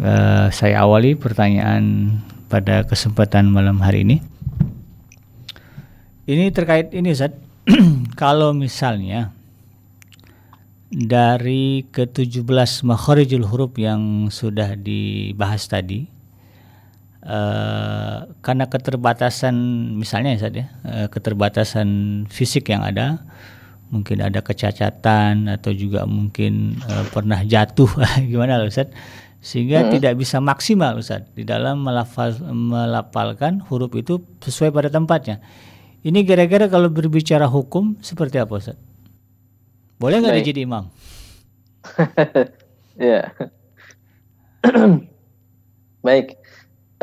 uh, 0.00 0.48
saya 0.50 0.82
awali 0.82 1.14
pertanyaan 1.14 2.16
pada 2.48 2.86
kesempatan 2.86 3.50
malam 3.50 3.82
hari 3.82 4.06
ini. 4.06 4.18
Ini 6.24 6.48
terkait 6.56 6.94
ini 6.96 7.12
Ustaz, 7.12 7.36
kalau 8.20 8.56
misalnya 8.56 9.34
dari 10.94 11.84
ke-17 11.90 12.86
makharijul 12.86 13.44
huruf 13.50 13.74
yang 13.76 14.30
sudah 14.30 14.78
dibahas 14.78 15.66
tadi 15.66 16.06
uh, 17.26 18.30
karena 18.38 18.70
keterbatasan 18.70 19.54
misalnya 19.98 20.38
ya 20.38 20.48
ya 20.54 20.66
uh, 20.86 21.06
keterbatasan 21.10 21.88
fisik 22.30 22.70
yang 22.70 22.86
ada 22.86 23.26
mungkin 23.90 24.22
ada 24.22 24.38
kecacatan 24.38 25.50
atau 25.50 25.74
juga 25.74 26.06
mungkin 26.06 26.78
uh, 26.86 27.04
pernah 27.10 27.42
jatuh 27.42 27.90
gimana 28.30 28.62
loh 28.62 28.70
Ustaz 28.70 28.94
sehingga 29.44 29.84
hmm. 29.84 30.00
tidak 30.00 30.16
bisa 30.16 30.40
maksimal 30.40 30.96
Ustaz 30.96 31.28
di 31.36 31.44
dalam 31.44 31.84
melafal, 31.84 32.32
melafalkan 32.48 33.60
huruf 33.68 33.92
itu 33.92 34.24
sesuai 34.40 34.72
pada 34.72 34.88
tempatnya. 34.88 35.44
Ini 36.00 36.24
kira-kira 36.24 36.64
kalau 36.72 36.88
berbicara 36.88 37.44
hukum 37.44 38.00
seperti 38.00 38.40
apa 38.40 38.56
Ustaz? 38.56 38.80
Boleh 40.00 40.24
nggak 40.24 40.48
jadi 40.48 40.64
imam? 40.64 40.88
ya. 42.96 43.36
Baik. 46.08 46.40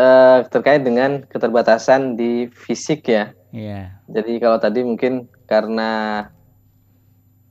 Uh, 0.02 0.42
terkait 0.50 0.82
dengan 0.82 1.22
keterbatasan 1.30 2.18
di 2.18 2.50
fisik 2.50 3.06
ya. 3.06 3.38
Iya. 3.54 4.02
Jadi 4.10 4.42
kalau 4.42 4.58
tadi 4.58 4.82
mungkin 4.82 5.30
karena 5.46 6.26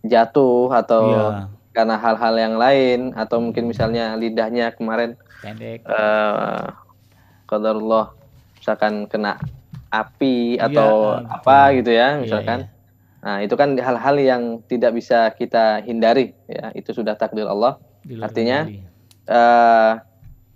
jatuh 0.03 0.67
atau 0.75 1.03
yeah. 1.15 1.60
Karena 1.71 1.97
hal-hal 1.97 2.35
yang 2.35 2.55
lain 2.59 3.15
atau 3.15 3.39
mungkin 3.39 3.71
misalnya 3.71 4.19
lidahnya 4.19 4.75
kemarin 4.75 5.15
pendek. 5.43 5.87
Uh, 5.87 6.75
Allah 7.51 8.15
misalkan 8.59 9.11
kena 9.11 9.39
api 9.91 10.55
atau 10.63 11.19
yeah, 11.19 11.35
apa 11.35 11.59
betul. 11.67 11.77
gitu 11.83 11.91
ya 11.91 11.99
iya, 11.99 12.21
misalkan. 12.23 12.59
Yeah, 12.63 12.71
yeah 12.71 12.79
Nah, 13.21 13.45
itu 13.45 13.53
kan 13.53 13.77
hal-hal 13.77 14.17
yang 14.17 14.43
tidak 14.65 14.97
bisa 14.97 15.29
kita 15.37 15.85
hindari 15.85 16.33
ya, 16.49 16.73
itu 16.73 16.97
sudah 16.97 17.13
takdir 17.21 17.45
Allah. 17.45 17.77
Artinya 18.25 18.65
uh, 19.29 20.01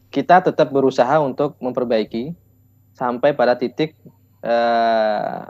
kita 0.09 0.41
tetap 0.41 0.73
berusaha 0.73 1.21
untuk 1.21 1.61
memperbaiki 1.61 2.33
sampai 2.97 3.37
pada 3.37 3.53
titik 3.53 3.93
uh, 4.41 5.45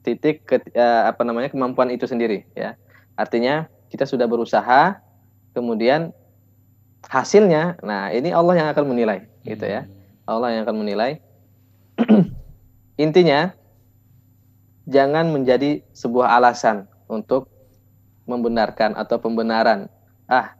titik 0.00 0.48
ke, 0.48 0.56
uh, 0.72 1.12
apa 1.12 1.20
namanya 1.20 1.52
kemampuan 1.52 1.92
itu 1.92 2.08
sendiri 2.08 2.48
ya. 2.56 2.80
Artinya 3.12 3.68
kita 3.88 4.04
sudah 4.04 4.28
berusaha 4.28 5.00
kemudian 5.52 6.12
hasilnya 7.08 7.80
nah 7.82 8.12
ini 8.12 8.32
Allah 8.32 8.54
yang 8.60 8.68
akan 8.72 8.84
menilai 8.88 9.28
gitu 9.48 9.64
ya. 9.64 9.88
Allah 10.28 10.52
yang 10.52 10.62
akan 10.68 10.76
menilai. 10.84 11.24
Intinya 13.04 13.56
jangan 14.84 15.32
menjadi 15.32 15.80
sebuah 15.96 16.36
alasan 16.36 16.84
untuk 17.08 17.48
membenarkan 18.28 18.92
atau 18.92 19.16
pembenaran. 19.16 19.88
Ah, 20.28 20.52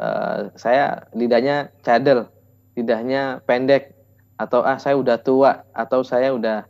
uh, 0.00 0.48
saya 0.56 1.04
lidahnya 1.12 1.68
cadel, 1.84 2.32
lidahnya 2.72 3.44
pendek, 3.44 3.92
atau 4.40 4.64
ah 4.64 4.80
saya 4.80 4.96
udah 4.96 5.20
tua, 5.20 5.68
atau 5.76 6.00
saya 6.00 6.32
udah 6.32 6.64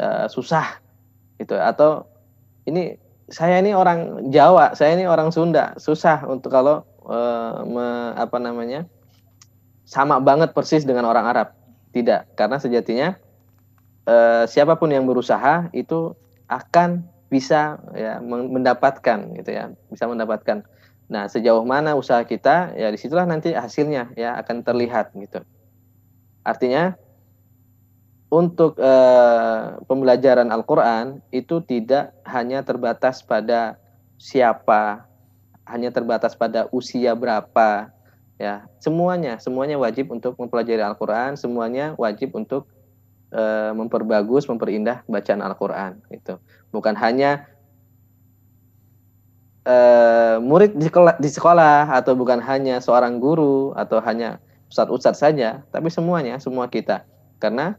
uh, 0.00 0.26
susah, 0.32 0.80
gitu. 1.36 1.60
Atau 1.60 2.08
ini 2.64 2.96
saya 3.26 3.58
ini 3.58 3.74
orang 3.74 4.30
Jawa, 4.30 4.78
saya 4.78 4.94
ini 4.94 5.04
orang 5.06 5.34
Sunda, 5.34 5.74
susah 5.82 6.22
untuk 6.30 6.54
kalau 6.54 6.86
uh, 7.02 7.66
me, 7.66 8.14
apa 8.14 8.38
namanya 8.38 8.86
sama 9.86 10.22
banget 10.22 10.54
persis 10.54 10.86
dengan 10.86 11.06
orang 11.10 11.26
Arab. 11.26 11.48
Tidak, 11.90 12.36
karena 12.36 12.60
sejatinya 12.60 13.08
uh, 14.06 14.44
siapa 14.46 14.78
pun 14.78 14.92
yang 14.92 15.08
berusaha 15.08 15.72
itu 15.74 16.14
akan 16.46 17.02
bisa 17.26 17.82
ya 17.98 18.22
mendapatkan 18.22 19.34
gitu 19.34 19.50
ya 19.50 19.74
bisa 19.90 20.06
mendapatkan. 20.06 20.62
Nah 21.10 21.26
sejauh 21.26 21.66
mana 21.66 21.98
usaha 21.98 22.22
kita 22.22 22.74
ya 22.78 22.86
di 22.90 22.98
situlah 22.98 23.26
nanti 23.26 23.50
hasilnya 23.50 24.14
ya 24.14 24.38
akan 24.38 24.62
terlihat 24.62 25.10
gitu. 25.18 25.42
Artinya 26.46 26.94
untuk 28.36 28.76
eh, 28.76 29.80
pembelajaran 29.88 30.52
Al-Quran 30.52 31.24
itu 31.32 31.64
tidak 31.64 32.12
hanya 32.28 32.60
terbatas 32.60 33.24
pada 33.24 33.80
siapa 34.20 35.08
hanya 35.64 35.88
terbatas 35.88 36.36
pada 36.36 36.68
usia 36.68 37.16
berapa 37.16 37.88
ya 38.36 38.68
semuanya 38.76 39.40
semuanya 39.40 39.80
wajib 39.80 40.12
untuk 40.12 40.36
mempelajari 40.36 40.84
Al-Quran 40.84 41.40
semuanya 41.40 41.96
wajib 41.96 42.36
untuk 42.36 42.68
e, 43.32 43.42
memperbagus, 43.74 44.46
memperindah 44.46 45.02
bacaan 45.06 45.42
Al-Quran. 45.42 45.98
Itu 46.12 46.38
bukan 46.70 46.94
hanya 46.98 47.46
e, 49.66 49.76
murid 50.42 50.76
di 50.76 50.86
sekolah, 50.86 51.14
di 51.18 51.30
sekolah 51.30 51.90
atau 51.94 52.14
bukan 52.14 52.38
hanya 52.42 52.78
seorang 52.78 53.18
guru 53.18 53.74
atau 53.74 53.98
hanya 54.02 54.38
ustadz-ustadz 54.70 55.22
saja, 55.22 55.62
tapi 55.70 55.88
semuanya, 55.90 56.38
semua 56.42 56.66
kita. 56.66 57.06
Karena 57.38 57.78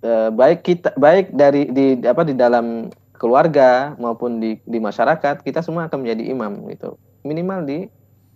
e, 0.00 0.12
baik 0.32 0.60
kita, 0.64 0.90
baik 0.96 1.32
dari 1.32 1.68
di 1.70 2.00
apa 2.04 2.24
di 2.24 2.34
dalam 2.34 2.88
keluarga 3.20 3.94
maupun 4.00 4.40
di 4.40 4.56
di 4.64 4.78
masyarakat, 4.80 5.44
kita 5.44 5.60
semua 5.60 5.86
akan 5.86 6.04
menjadi 6.04 6.22
imam 6.32 6.52
gitu. 6.72 6.96
Minimal 7.24 7.68
di 7.68 7.78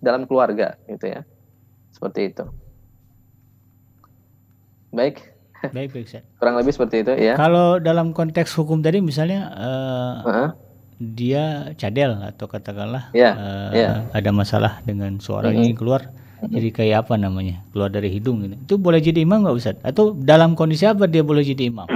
dalam 0.05 0.29
keluarga 0.29 0.77
gitu 0.85 1.09
ya. 1.09 1.25
Seperti 1.91 2.33
itu. 2.33 2.45
Baik. 4.93 5.35
Baik, 5.73 5.97
baik, 5.97 6.05
Ustaz. 6.05 6.23
Kurang 6.41 6.61
lebih 6.61 6.73
seperti 6.77 6.97
itu 7.01 7.13
ya. 7.17 7.35
Kalau 7.41 7.81
dalam 7.81 8.13
konteks 8.13 8.53
hukum 8.53 8.85
tadi 8.85 9.01
misalnya 9.01 9.49
uh, 9.57 10.15
uh-huh. 10.21 10.51
dia 11.01 11.73
cadel 11.81 12.21
atau 12.21 12.45
katakanlah 12.45 13.09
yeah, 13.17 13.33
uh, 13.33 13.71
yeah. 13.73 13.95
ada 14.13 14.29
masalah 14.29 14.85
dengan 14.85 15.17
suaranya 15.25 15.65
uh-huh. 15.65 15.79
keluar 15.81 16.03
uh-huh. 16.13 16.24
Jadi 16.51 16.69
kayak 16.73 16.97
apa 17.09 17.15
namanya? 17.17 17.63
Keluar 17.71 17.89
dari 17.89 18.09
hidung 18.13 18.45
gitu. 18.45 18.57
Itu 18.57 18.75
boleh 18.81 19.01
jadi 19.01 19.23
imam 19.25 19.45
nggak 19.45 19.57
Ustaz? 19.57 19.77
Atau 19.81 20.17
dalam 20.17 20.57
kondisi 20.59 20.85
apa 20.85 21.09
dia 21.09 21.23
boleh 21.25 21.45
jadi 21.45 21.71
imam? 21.71 21.87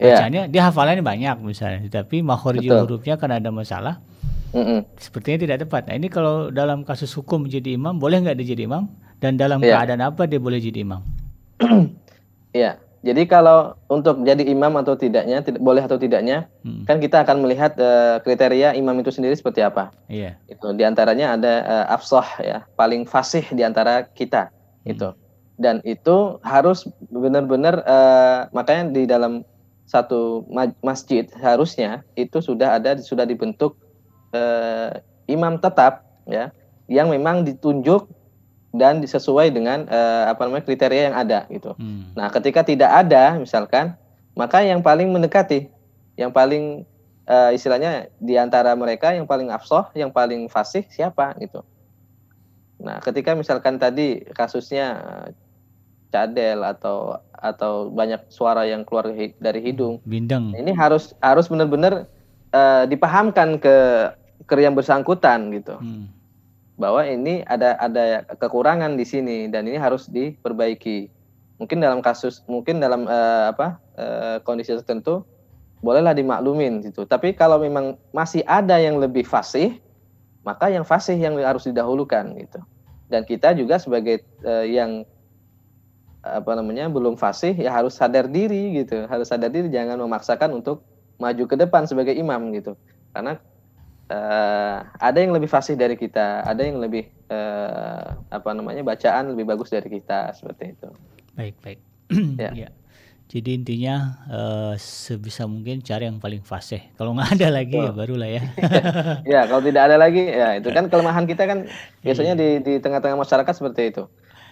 yeah. 0.00 0.18
Bacanya 0.18 0.42
dia 0.48 0.62
hafalannya 0.66 1.04
banyak 1.04 1.36
misalnya, 1.44 1.84
tapi 1.88 2.20
makhorijul 2.20 2.84
hurufnya 2.84 3.16
karena 3.16 3.40
ada 3.40 3.50
masalah. 3.54 4.02
Mm-mm. 4.56 4.80
Sepertinya 4.96 5.44
tidak 5.44 5.68
tepat. 5.68 5.92
Nah 5.92 5.94
ini 6.00 6.08
kalau 6.08 6.48
dalam 6.48 6.80
kasus 6.80 7.12
hukum 7.12 7.44
menjadi 7.44 7.76
imam, 7.76 8.00
boleh 8.00 8.24
nggak 8.24 8.36
dia 8.40 8.56
jadi 8.56 8.64
imam? 8.64 8.88
Dan 9.20 9.36
dalam 9.36 9.60
yeah. 9.60 9.76
keadaan 9.82 10.00
apa 10.00 10.24
dia 10.24 10.40
boleh 10.40 10.56
jadi 10.56 10.82
imam? 10.82 11.02
Iya. 12.56 12.80
Jadi 13.08 13.24
kalau 13.24 13.72
untuk 13.88 14.20
jadi 14.20 14.44
imam 14.44 14.76
atau 14.76 14.92
tidaknya, 14.92 15.40
tidak 15.40 15.64
boleh 15.64 15.80
atau 15.80 15.96
tidaknya, 15.96 16.44
hmm. 16.60 16.84
kan 16.84 17.00
kita 17.00 17.24
akan 17.24 17.40
melihat 17.40 17.72
uh, 17.80 18.20
kriteria 18.20 18.76
imam 18.76 18.92
itu 19.00 19.08
sendiri 19.08 19.32
seperti 19.32 19.64
apa. 19.64 19.88
Iya. 20.12 20.36
Itu 20.44 20.76
di 20.76 20.84
antaranya 20.84 21.40
ada 21.40 21.54
uh, 21.64 21.94
afsah 21.96 22.28
ya, 22.44 22.58
paling 22.76 23.08
fasih 23.08 23.48
di 23.48 23.64
antara 23.64 24.04
kita 24.12 24.52
hmm. 24.84 24.92
itu. 24.92 25.08
Dan 25.56 25.80
itu 25.88 26.36
harus 26.44 26.84
benar-benar 27.08 27.80
uh, 27.88 28.52
makanya 28.52 28.92
di 28.92 29.08
dalam 29.08 29.40
satu 29.88 30.44
masjid 30.84 31.24
harusnya 31.40 32.04
itu 32.12 32.44
sudah 32.44 32.76
ada 32.76 33.00
sudah 33.00 33.24
dibentuk 33.24 33.72
uh, 34.36 34.92
imam 35.24 35.56
tetap 35.56 36.04
ya 36.28 36.52
yang 36.92 37.08
memang 37.08 37.40
ditunjuk 37.40 38.04
dan 38.72 39.00
disesuai 39.00 39.48
dengan 39.48 39.88
uh, 39.88 40.28
apa 40.28 40.44
namanya 40.44 40.64
kriteria 40.68 41.02
yang 41.12 41.16
ada 41.16 41.48
gitu. 41.48 41.72
Hmm. 41.80 42.12
Nah, 42.12 42.28
ketika 42.28 42.60
tidak 42.60 42.90
ada 42.92 43.40
misalkan, 43.40 43.96
maka 44.36 44.60
yang 44.60 44.84
paling 44.84 45.08
mendekati, 45.08 45.72
yang 46.20 46.28
paling 46.28 46.84
uh, 47.24 47.50
istilahnya 47.50 48.12
di 48.20 48.36
antara 48.36 48.76
mereka 48.76 49.16
yang 49.16 49.24
paling 49.24 49.48
afsoh, 49.48 49.88
yang 49.96 50.12
paling 50.12 50.52
fasih 50.52 50.84
siapa 50.92 51.32
gitu. 51.40 51.64
Nah, 52.78 53.00
ketika 53.00 53.32
misalkan 53.32 53.80
tadi 53.80 54.22
kasusnya 54.36 55.00
cadel 56.08 56.64
atau 56.64 57.20
atau 57.32 57.92
banyak 57.92 58.28
suara 58.32 58.64
yang 58.64 58.82
keluar 58.84 59.12
dari 59.38 59.60
hidung. 59.62 60.00
Bindeng. 60.04 60.56
Ini 60.56 60.72
harus 60.74 61.14
harus 61.20 61.46
benar-benar 61.46 62.08
uh, 62.52 62.84
dipahamkan 62.88 63.60
ke 63.60 63.76
ke 64.48 64.52
yang 64.58 64.76
bersangkutan 64.76 65.52
gitu. 65.52 65.76
Hmm. 65.76 66.17
Bahwa 66.78 67.02
ini 67.02 67.42
ada 67.44 67.74
ada 67.76 68.22
kekurangan 68.38 68.94
di 68.94 69.02
sini 69.02 69.50
dan 69.50 69.66
ini 69.66 69.76
harus 69.76 70.06
diperbaiki. 70.06 71.10
Mungkin 71.58 71.82
dalam 71.82 71.98
kasus 71.98 72.46
mungkin 72.46 72.78
dalam 72.78 73.10
uh, 73.10 73.50
apa 73.50 73.82
uh, 73.98 74.36
kondisi 74.46 74.78
tertentu 74.78 75.26
bolehlah 75.82 76.14
dimaklumin 76.14 76.86
gitu. 76.86 77.02
Tapi 77.02 77.34
kalau 77.34 77.58
memang 77.58 77.98
masih 78.14 78.46
ada 78.46 78.78
yang 78.78 79.02
lebih 79.02 79.26
fasih, 79.26 79.82
maka 80.46 80.70
yang 80.70 80.86
fasih 80.86 81.18
yang 81.18 81.34
harus 81.42 81.66
didahulukan 81.66 82.30
gitu. 82.38 82.62
Dan 83.10 83.26
kita 83.26 83.58
juga 83.58 83.82
sebagai 83.82 84.22
uh, 84.46 84.62
yang 84.62 85.02
apa 86.22 86.52
namanya 86.58 86.90
belum 86.90 87.14
fasih 87.14 87.54
ya 87.54 87.70
harus 87.70 87.94
sadar 87.94 88.26
diri 88.26 88.82
gitu 88.82 89.06
harus 89.06 89.30
sadar 89.30 89.48
diri 89.48 89.70
jangan 89.70 89.96
memaksakan 90.02 90.50
untuk 90.50 90.82
maju 91.16 91.44
ke 91.46 91.56
depan 91.56 91.86
sebagai 91.86 92.14
imam 92.14 92.50
gitu 92.52 92.74
karena 93.14 93.38
uh, 94.12 94.76
ada 94.98 95.18
yang 95.20 95.32
lebih 95.32 95.48
fasih 95.48 95.76
dari 95.76 95.94
kita 95.94 96.44
ada 96.44 96.60
yang 96.64 96.80
lebih 96.80 97.08
uh, 97.28 98.18
apa 98.28 98.50
namanya 98.56 98.82
bacaan 98.84 99.32
lebih 99.32 99.48
bagus 99.48 99.72
dari 99.72 99.88
kita 99.88 100.32
seperti 100.32 100.74
itu 100.76 100.88
baik 101.36 101.56
baik 101.62 101.80
ya. 102.36 102.50
ya 102.66 102.70
jadi 103.28 103.60
intinya 103.60 104.16
uh, 104.32 104.74
sebisa 104.80 105.44
mungkin 105.44 105.84
cari 105.84 106.08
yang 106.08 106.16
paling 106.16 106.40
fasih 106.40 106.80
kalau 106.96 107.12
nggak 107.12 107.36
ada 107.36 107.48
lagi 107.52 107.76
oh. 107.76 107.84
ya 107.84 107.92
barulah 107.92 108.28
ya 108.28 108.42
ya 109.36 109.40
kalau 109.44 109.60
tidak 109.60 109.82
ada 109.92 109.96
lagi 110.00 110.24
ya 110.24 110.56
itu 110.56 110.68
kan 110.72 110.88
kelemahan 110.88 111.28
kita 111.28 111.44
kan 111.44 111.68
biasanya 112.04 112.34
iya. 112.34 112.40
di 112.40 112.48
di 112.64 112.74
tengah-tengah 112.80 113.20
masyarakat 113.20 113.52
seperti 113.52 113.92
itu 113.92 114.04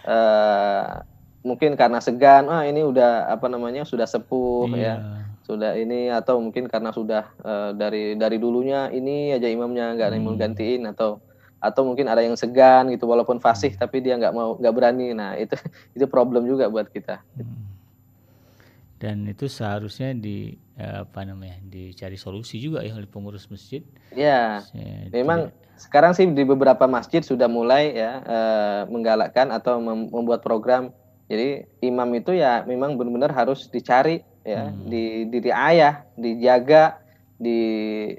uh, 0.04 1.00
mungkin 1.40 1.78
karena 1.78 2.02
segan 2.04 2.52
ah 2.52 2.68
ini 2.68 2.84
udah 2.84 3.32
apa 3.32 3.46
namanya 3.48 3.86
sudah 3.88 4.04
sepuh 4.04 4.68
ya. 4.74 4.76
iya. 4.76 4.94
ya 5.00 5.25
sudah 5.46 5.78
ini 5.78 6.10
atau 6.10 6.42
mungkin 6.42 6.66
karena 6.66 6.90
sudah 6.90 7.30
uh, 7.46 7.70
dari 7.70 8.18
dari 8.18 8.42
dulunya 8.42 8.90
ini 8.90 9.30
aja 9.30 9.46
imamnya 9.46 9.94
nggak 9.94 10.18
yang 10.18 10.26
mau 10.26 10.34
hmm. 10.34 10.42
gantiin 10.42 10.82
atau 10.90 11.22
atau 11.62 11.86
mungkin 11.86 12.10
ada 12.10 12.20
yang 12.20 12.34
segan 12.34 12.90
gitu 12.90 13.06
walaupun 13.06 13.38
fasih 13.38 13.70
hmm. 13.70 13.80
tapi 13.80 14.02
dia 14.02 14.18
nggak 14.18 14.34
mau 14.34 14.58
nggak 14.58 14.74
berani 14.74 15.14
nah 15.14 15.38
itu 15.38 15.54
itu 15.96 16.04
problem 16.10 16.50
juga 16.50 16.66
buat 16.66 16.90
kita 16.90 17.22
hmm. 17.38 17.62
dan 18.98 19.22
itu 19.30 19.46
seharusnya 19.46 20.18
di 20.18 20.58
eh, 20.74 21.06
apa 21.06 21.22
namanya 21.22 21.62
dicari 21.62 22.18
solusi 22.18 22.58
juga 22.58 22.82
ya 22.82 22.98
oleh 22.98 23.06
pengurus 23.06 23.46
masjid 23.46 23.86
ya 24.18 24.66
memang 25.14 25.54
sekarang 25.78 26.10
sih 26.16 26.26
di 26.26 26.42
beberapa 26.42 26.90
masjid 26.90 27.22
sudah 27.22 27.46
mulai 27.46 27.94
ya 27.94 28.12
uh, 28.24 28.82
menggalakkan 28.88 29.52
atau 29.52 29.76
mem 29.78 30.08
membuat 30.08 30.40
program 30.40 30.90
jadi 31.28 31.68
imam 31.84 32.08
itu 32.16 32.32
ya 32.32 32.64
memang 32.64 32.96
benar-benar 32.96 33.30
harus 33.36 33.68
dicari 33.68 34.24
ya, 34.46 34.70
hmm. 34.70 34.86
di 34.86 35.04
diri 35.26 35.50
ayah, 35.50 36.06
dijaga, 36.14 37.02
di, 37.36 37.58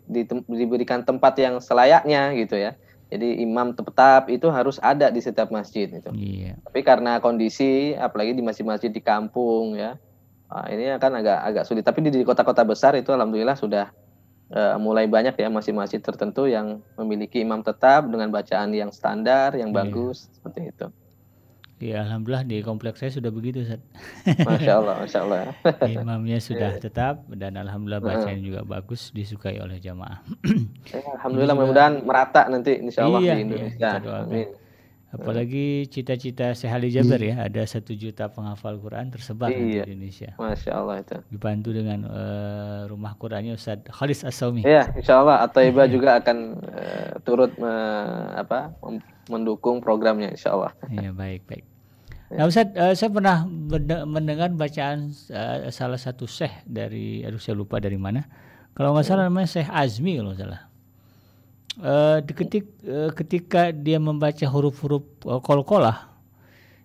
di 0.06 0.22
diberikan 0.52 1.02
tempat 1.08 1.40
yang 1.40 1.64
selayaknya 1.64 2.36
gitu 2.36 2.60
ya. 2.60 2.76
Jadi 3.08 3.40
imam 3.40 3.72
tetap 3.72 4.28
itu 4.28 4.52
harus 4.52 4.84
ada 4.84 5.08
di 5.08 5.24
setiap 5.24 5.48
masjid 5.48 5.88
itu. 5.88 6.12
Yeah. 6.12 6.60
Tapi 6.68 6.84
karena 6.84 7.24
kondisi 7.24 7.96
apalagi 7.96 8.36
di 8.36 8.44
masjid-masjid 8.44 8.92
di 8.92 9.00
kampung 9.00 9.80
ya. 9.80 9.96
Nah, 10.52 10.68
ini 10.68 10.92
akan 10.92 11.24
agak 11.24 11.40
agak 11.40 11.64
sulit. 11.64 11.88
Tapi 11.88 12.04
di 12.12 12.28
kota-kota 12.28 12.68
besar 12.68 13.00
itu 13.00 13.16
alhamdulillah 13.16 13.56
sudah 13.56 13.96
uh, 14.52 14.76
mulai 14.76 15.08
banyak 15.08 15.40
ya 15.40 15.48
masjid-masjid 15.48 16.04
tertentu 16.04 16.52
yang 16.52 16.84
memiliki 17.00 17.40
imam 17.40 17.64
tetap 17.64 18.12
dengan 18.12 18.28
bacaan 18.28 18.76
yang 18.76 18.92
standar, 18.92 19.56
yang 19.56 19.72
yeah. 19.72 19.88
bagus 19.88 20.28
seperti 20.36 20.76
itu. 20.76 20.92
Ya 21.78 22.02
alhamdulillah 22.02 22.42
di 22.42 22.66
kompleks 22.66 23.06
saya 23.06 23.14
sudah 23.14 23.30
begitu 23.30 23.62
Ustaz. 23.62 23.78
Masya 24.50 24.82
Allah, 24.82 24.96
Masya 25.06 25.20
Allah. 25.22 25.42
Imamnya 25.94 26.42
sudah 26.42 26.74
iya. 26.74 26.82
tetap 26.82 27.22
dan 27.30 27.54
alhamdulillah 27.54 28.02
bacaan 28.02 28.42
juga 28.42 28.66
bagus 28.66 29.14
disukai 29.14 29.62
oleh 29.62 29.78
jamaah. 29.78 30.26
Ya, 30.90 31.06
alhamdulillah 31.22 31.54
mudah-mudahan 31.54 31.94
merata 32.02 32.50
nanti 32.50 32.82
insya 32.82 33.06
Allah 33.06 33.22
iya, 33.22 33.34
di 33.38 33.38
iya, 33.38 33.46
Indonesia. 33.46 33.90
Iya, 33.94 34.14
Amin. 34.26 34.48
Apalagi 35.08 35.88
cita-cita 35.88 36.52
Sehali 36.52 36.92
Jabar 36.92 37.16
ya, 37.24 37.48
ada 37.48 37.64
satu 37.64 37.96
juta 37.96 38.28
penghafal 38.28 38.76
Quran 38.76 39.08
tersebar 39.08 39.48
iya. 39.56 39.88
di 39.88 39.96
Indonesia. 39.96 40.36
Masya 40.36 40.72
Allah 40.76 41.00
itu. 41.00 41.16
Dibantu 41.32 41.72
dengan 41.72 42.04
uh, 42.12 42.92
rumah 42.92 43.16
Qurannya 43.16 43.56
Ustaz 43.56 43.88
Khalis 43.88 44.28
Asaumi. 44.28 44.68
Iya, 44.68 44.92
insya 45.00 45.24
Allah 45.24 45.48
atau 45.48 45.64
Iba 45.64 45.88
juga 45.96 46.20
akan 46.20 46.38
uh, 46.60 47.12
turut 47.24 47.56
uh, 47.56 48.36
apa 48.36 48.76
mendukung 49.32 49.80
programnya 49.80 50.28
insya 50.36 50.60
Allah. 50.60 50.76
Iya 50.92 51.16
baik 51.16 51.48
baik. 51.48 51.66
Nah 52.28 52.44
Ustaz, 52.44 52.68
uh, 52.76 52.92
saya 52.92 53.08
pernah 53.08 53.48
mendengar 54.04 54.52
bacaan 54.52 55.16
uh, 55.32 55.72
salah 55.72 55.96
satu 55.96 56.28
syekh 56.28 56.52
dari, 56.68 57.24
aduh 57.24 57.40
saya 57.40 57.56
lupa 57.56 57.80
dari 57.80 57.96
mana. 57.96 58.28
Kalau 58.76 58.92
nggak 58.92 59.08
salah 59.08 59.32
namanya 59.32 59.48
Syekh 59.48 59.72
Azmi 59.72 60.20
kalau 60.20 60.36
salah. 60.36 60.67
Uh, 61.78 62.26
ketik, 62.26 62.66
uh, 62.90 63.14
ketika 63.14 63.70
dia 63.70 64.02
membaca 64.02 64.42
huruf-huruf 64.50 65.06
uh, 65.30 65.38
kol-kolah, 65.38 66.10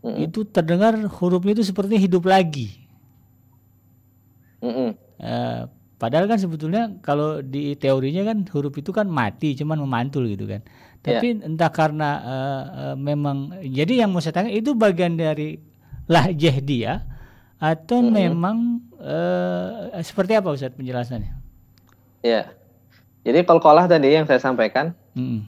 mm 0.04 0.08
-hmm. 0.12 0.24
itu 0.28 0.44
terdengar 0.44 0.92
hurufnya 1.16 1.56
itu 1.56 1.64
seperti 1.64 1.96
hidup 1.96 2.28
lagi. 2.28 2.76
Mm 4.60 4.68
-hmm. 4.68 4.88
uh, 5.16 5.60
padahal 5.96 6.28
kan 6.28 6.36
sebetulnya 6.36 6.92
kalau 7.00 7.40
di 7.40 7.72
teorinya 7.80 8.20
kan 8.20 8.44
huruf 8.52 8.76
itu 8.76 8.92
kan 8.92 9.08
mati, 9.08 9.56
cuman 9.56 9.80
memantul 9.80 10.28
gitu 10.28 10.44
kan. 10.44 10.60
Tapi 11.00 11.40
yeah. 11.40 11.48
entah 11.48 11.72
karena 11.72 12.10
uh, 12.20 12.64
uh, 12.92 12.96
memang 13.00 13.64
jadi 13.64 14.04
yang 14.04 14.12
mau 14.12 14.20
saya 14.20 14.44
tanya 14.44 14.52
itu 14.52 14.76
bagian 14.76 15.16
dari 15.16 15.56
lahjah 16.04 16.56
dia 16.60 16.92
atau 17.56 18.04
mm 18.04 18.06
-hmm. 18.06 18.16
memang 18.28 18.56
uh, 19.00 19.96
seperti 20.04 20.36
apa 20.36 20.52
Ustaz 20.52 20.76
penjelasannya? 20.76 21.32
Ya. 22.20 22.28
Yeah. 22.28 22.46
Jadi 23.22 23.46
kolkolah 23.46 23.86
tadi 23.86 24.18
yang 24.18 24.26
saya 24.26 24.42
sampaikan 24.42 24.94
mm 25.14 25.22
-hmm. 25.22 25.40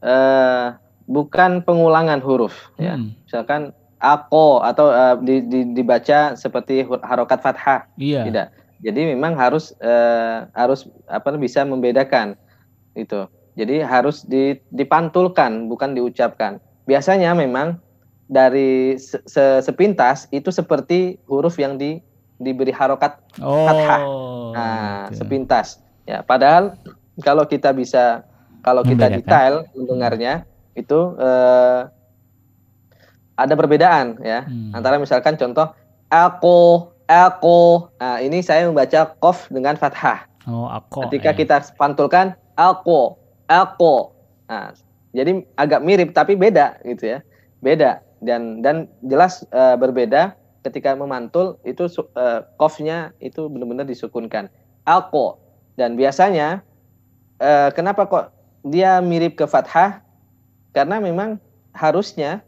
uh, 0.00 0.66
bukan 1.04 1.60
pengulangan 1.64 2.20
huruf 2.24 2.72
mm. 2.76 2.80
ya. 2.80 2.94
Misalkan 2.96 3.76
ako 4.00 4.64
atau 4.64 4.88
uh, 4.88 5.16
di, 5.20 5.44
di, 5.44 5.60
dibaca 5.76 6.32
seperti 6.34 6.88
harokat 7.04 7.44
fathah. 7.44 7.84
Iya. 8.00 8.24
Tidak. 8.24 8.48
Jadi 8.80 9.12
memang 9.12 9.36
harus 9.36 9.76
uh, 9.84 10.48
harus 10.56 10.88
apa 11.04 11.36
bisa 11.36 11.60
membedakan 11.68 12.32
itu. 12.96 13.28
Jadi 13.60 13.84
harus 13.84 14.24
dipantulkan 14.72 15.68
bukan 15.68 15.92
diucapkan. 15.92 16.56
Biasanya 16.88 17.36
memang 17.36 17.76
dari 18.24 18.96
se 18.96 19.44
sepintas 19.60 20.30
itu 20.32 20.48
seperti 20.48 21.20
huruf 21.28 21.60
yang 21.60 21.76
di 21.76 22.00
diberi 22.40 22.72
harokat 22.72 23.20
oh, 23.44 23.68
fathah. 23.68 24.00
Nah, 24.56 25.00
okay. 25.12 25.20
sepintas. 25.20 25.84
Ya, 26.08 26.24
padahal 26.24 26.80
kalau 27.22 27.44
kita 27.46 27.70
bisa 27.72 28.24
kalau 28.60 28.84
kita 28.84 29.08
detail 29.08 29.64
mendengarnya 29.72 30.44
itu 30.76 31.16
eh, 31.16 31.80
ada 33.40 33.54
perbedaan 33.56 34.20
ya 34.20 34.44
hmm. 34.44 34.76
antara 34.76 35.00
misalkan 35.00 35.36
contoh 35.40 35.72
aku 36.12 36.90
aku 37.08 37.88
nah 37.96 38.20
ini 38.20 38.44
saya 38.44 38.68
membaca 38.68 39.16
kof 39.22 39.48
dengan 39.48 39.78
fathah 39.80 40.28
oh 40.44 40.68
aku 40.68 41.08
ketika 41.08 41.32
ya. 41.32 41.38
kita 41.38 41.56
pantulkan 41.80 42.36
aku 42.60 43.20
Elko. 43.50 44.14
Nah, 44.46 44.70
jadi 45.10 45.42
agak 45.58 45.82
mirip 45.82 46.14
tapi 46.14 46.38
beda 46.38 46.78
gitu 46.86 47.18
ya. 47.18 47.18
Beda 47.58 47.98
dan 48.22 48.62
dan 48.62 48.86
jelas 49.02 49.42
uh, 49.50 49.74
berbeda 49.74 50.38
ketika 50.62 50.94
memantul 50.94 51.58
itu 51.66 51.90
uh, 52.14 52.46
kofnya 52.54 53.10
itu 53.18 53.50
benar-benar 53.50 53.90
disukunkan. 53.90 54.46
Elko. 54.86 55.42
Dan 55.74 55.98
biasanya 55.98 56.62
uh, 57.40 57.68
kenapa 57.72 58.06
kok 58.06 58.24
dia 58.62 59.00
mirip 59.00 59.34
ke 59.34 59.48
fathah? 59.48 60.04
Karena 60.70 61.02
memang 61.02 61.40
harusnya 61.74 62.44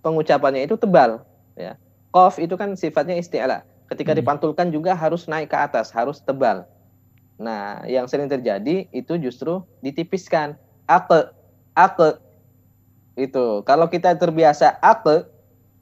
pengucapannya 0.00 0.64
itu 0.64 0.78
tebal 0.78 1.20
ya. 1.58 1.76
Kof 2.08 2.40
itu 2.40 2.56
kan 2.56 2.72
sifatnya 2.78 3.20
isti'la. 3.20 3.66
Ketika 3.92 4.16
hmm. 4.16 4.20
dipantulkan 4.24 4.72
juga 4.72 4.96
harus 4.96 5.28
naik 5.28 5.52
ke 5.52 5.58
atas, 5.58 5.92
harus 5.92 6.24
tebal. 6.24 6.64
Nah, 7.36 7.84
yang 7.84 8.08
sering 8.08 8.26
terjadi 8.26 8.88
itu 8.90 9.14
justru 9.20 9.60
ditipiskan. 9.84 10.56
Ake, 10.88 11.28
ake. 11.76 12.16
Itu. 13.18 13.60
Kalau 13.68 13.92
kita 13.92 14.16
terbiasa 14.16 14.80
ake 14.80 15.28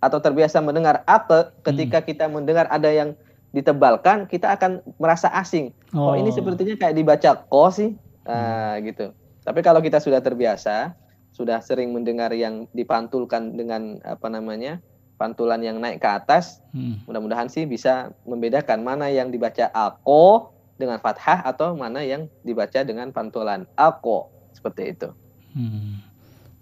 atau 0.03 0.19
terbiasa 0.19 0.59
mendengar 0.59 1.07
ake, 1.07 1.55
ketika 1.63 2.03
hmm. 2.03 2.07
kita 2.11 2.25
mendengar 2.27 2.67
ada 2.75 2.91
yang 2.91 3.15
ditebalkan, 3.55 4.27
kita 4.27 4.53
akan 4.53 4.83
merasa 4.99 5.31
asing. 5.33 5.71
Oh, 5.95 6.13
oh 6.13 6.15
ini 6.19 6.35
sepertinya 6.35 6.75
kayak 6.77 6.95
dibaca 6.99 7.31
ko 7.49 7.71
sih, 7.71 7.95
uh, 8.27 8.75
gitu. 8.83 9.15
Tapi 9.47 9.61
kalau 9.63 9.79
kita 9.79 10.03
sudah 10.03 10.19
terbiasa, 10.19 10.99
sudah 11.31 11.63
sering 11.63 11.95
mendengar 11.95 12.35
yang 12.35 12.67
dipantulkan 12.75 13.55
dengan 13.55 14.03
apa 14.03 14.27
namanya 14.27 14.83
pantulan 15.17 15.61
yang 15.65 15.81
naik 15.81 16.03
ke 16.03 16.09
atas, 16.09 16.61
hmm. 16.77 17.09
mudah-mudahan 17.09 17.49
sih 17.49 17.65
bisa 17.65 18.13
membedakan 18.29 18.85
mana 18.85 19.09
yang 19.09 19.33
dibaca 19.33 19.71
ako 19.73 20.53
dengan 20.77 21.01
fathah 21.01 21.41
atau 21.45 21.73
mana 21.73 22.05
yang 22.05 22.29
dibaca 22.45 22.85
dengan 22.85 23.09
pantulan 23.13 23.65
ako 23.79 24.29
seperti 24.53 24.93
itu. 24.93 25.09
Hmm. 25.57 26.05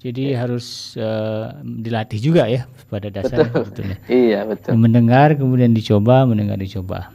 Jadi 0.05 0.37
ya. 0.37 0.45
harus 0.45 0.95
uh, 1.01 1.57
dilatih 1.65 2.21
juga 2.21 2.45
ya 2.45 2.69
pada 2.93 3.09
dasarnya 3.09 3.51
sebetulnya. 3.51 3.99
Iya 4.29 4.41
betul. 4.45 4.77
Mendengar 4.77 5.33
kemudian 5.35 5.73
dicoba, 5.73 6.29
mendengar 6.29 6.61
dicoba. 6.61 7.09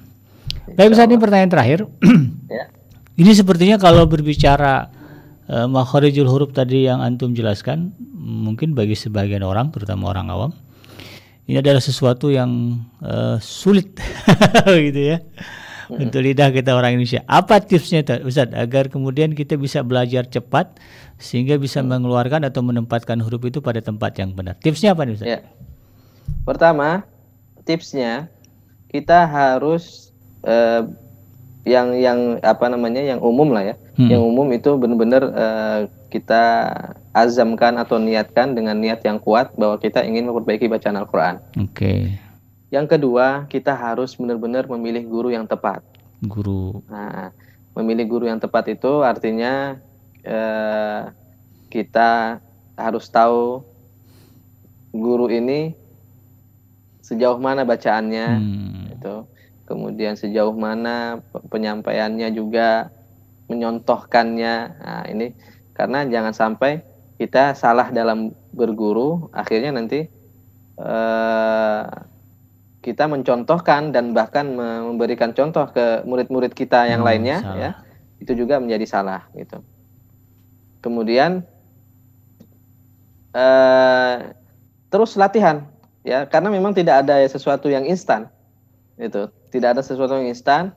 Baik 0.74 0.98
saat 0.98 1.14
ini 1.14 1.22
pertanyaan 1.22 1.54
terakhir. 1.54 1.80
ya. 2.50 2.66
Ini 3.20 3.36
sepertinya 3.36 3.76
kalau 3.76 4.08
berbicara 4.08 4.88
uh, 5.52 5.68
makharijul 5.68 6.26
huruf 6.32 6.56
tadi 6.56 6.88
yang 6.88 7.04
antum 7.04 7.36
jelaskan, 7.36 7.92
mungkin 8.16 8.72
bagi 8.72 8.96
sebagian 8.96 9.44
orang, 9.44 9.76
terutama 9.76 10.08
orang 10.08 10.32
awam, 10.32 10.52
ini 11.44 11.60
adalah 11.60 11.84
sesuatu 11.84 12.32
yang 12.32 12.80
uh, 13.04 13.36
sulit, 13.44 14.00
gitu 14.88 15.02
ya 15.16 15.20
untuk 15.90 16.22
lidah 16.22 16.54
kita 16.54 16.78
orang 16.78 16.96
Indonesia. 16.96 17.26
Apa 17.26 17.66
tipsnya 17.66 18.06
Ustaz 18.22 18.54
agar 18.54 18.94
kemudian 18.94 19.34
kita 19.34 19.58
bisa 19.58 19.82
belajar 19.82 20.30
cepat 20.30 20.78
sehingga 21.18 21.58
bisa 21.58 21.82
hmm. 21.82 21.90
mengeluarkan 21.90 22.46
atau 22.46 22.62
menempatkan 22.62 23.18
huruf 23.18 23.42
itu 23.50 23.60
pada 23.60 23.82
tempat 23.82 24.14
yang 24.22 24.38
benar. 24.38 24.54
Tipsnya 24.62 24.94
apa 24.94 25.10
nih 25.10 25.18
Ustaz? 25.18 25.28
Ya. 25.28 25.40
Pertama, 26.46 27.10
tipsnya 27.66 28.30
kita 28.94 29.26
harus 29.26 30.14
uh, 30.46 30.86
yang 31.70 31.94
yang 31.94 32.42
apa 32.42 32.66
namanya 32.66 33.06
yang 33.06 33.22
umum 33.22 33.54
lah 33.54 33.74
ya. 33.74 33.76
Hmm. 33.94 34.10
Yang 34.10 34.22
umum 34.26 34.48
itu 34.50 34.70
benar-benar 34.82 35.24
uh, 35.30 35.80
kita 36.10 36.44
azamkan 37.14 37.78
atau 37.78 38.02
niatkan 38.02 38.58
dengan 38.58 38.82
niat 38.82 39.06
yang 39.06 39.22
kuat 39.22 39.54
bahwa 39.54 39.78
kita 39.78 40.02
ingin 40.02 40.26
memperbaiki 40.26 40.66
bacaan 40.66 40.98
Al-Qur'an. 40.98 41.38
Oke. 41.62 41.70
Okay. 41.78 42.00
Yang 42.70 42.98
kedua, 42.98 43.46
kita 43.50 43.74
harus 43.74 44.14
benar-benar 44.18 44.66
memilih 44.70 45.06
guru 45.06 45.30
yang 45.34 45.46
tepat. 45.46 45.82
Guru. 46.22 46.86
Nah, 46.86 47.34
memilih 47.74 48.06
guru 48.06 48.26
yang 48.30 48.38
tepat 48.38 48.70
itu 48.70 49.02
artinya 49.02 49.82
eh, 50.22 51.02
kita 51.70 52.42
harus 52.78 53.10
tahu 53.10 53.66
guru 54.94 55.30
ini 55.34 55.74
sejauh 57.02 57.42
mana 57.42 57.66
bacaannya, 57.66 58.28
hmm. 58.38 58.96
itu. 59.02 59.16
Kemudian 59.70 60.18
sejauh 60.18 60.58
mana 60.58 61.22
penyampaiannya 61.30 62.34
juga 62.34 62.90
menyontohkannya. 63.46 64.56
Nah, 64.82 65.04
ini 65.06 65.38
karena 65.78 66.10
jangan 66.10 66.34
sampai 66.34 66.82
kita 67.22 67.54
salah 67.54 67.94
dalam 67.94 68.34
berguru, 68.50 69.30
akhirnya 69.30 69.70
nanti 69.70 70.10
eh, 70.82 71.84
kita 72.80 73.12
mencontohkan 73.12 73.92
dan 73.92 74.16
bahkan 74.16 74.56
memberikan 74.56 75.36
contoh 75.36 75.68
ke 75.70 76.02
murid-murid 76.08 76.56
kita 76.56 76.88
yang 76.88 77.04
hmm, 77.04 77.10
lainnya 77.12 77.38
salah. 77.44 77.60
ya 77.60 77.72
itu 78.24 78.32
juga 78.36 78.60
menjadi 78.60 78.86
salah 78.88 79.28
gitu 79.36 79.60
kemudian 80.80 81.44
eh, 83.36 84.16
terus 84.88 85.20
latihan 85.20 85.68
ya 86.08 86.24
karena 86.24 86.48
memang 86.48 86.72
tidak 86.72 87.04
ada 87.04 87.20
sesuatu 87.28 87.68
yang 87.68 87.84
instan 87.84 88.32
itu 89.00 89.32
tidak 89.50 89.80
ada 89.80 89.82
sesuatu 89.82 90.20
yang 90.20 90.28
instan 90.30 90.76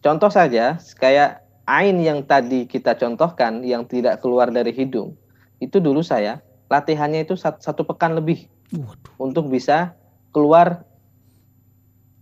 contoh 0.00 0.30
saja 0.30 0.78
kayak 0.96 1.42
ain 1.66 1.98
yang 1.98 2.22
tadi 2.22 2.70
kita 2.70 2.94
contohkan 2.94 3.66
yang 3.66 3.82
tidak 3.84 4.22
keluar 4.22 4.48
dari 4.54 4.70
hidung 4.70 5.18
itu 5.58 5.82
dulu 5.82 6.00
saya 6.06 6.46
latihannya 6.70 7.26
itu 7.26 7.34
satu, 7.38 7.86
pekan 7.86 8.18
lebih 8.18 8.50
Waduh. 8.74 9.14
untuk 9.18 9.46
bisa 9.50 9.94
keluar 10.34 10.82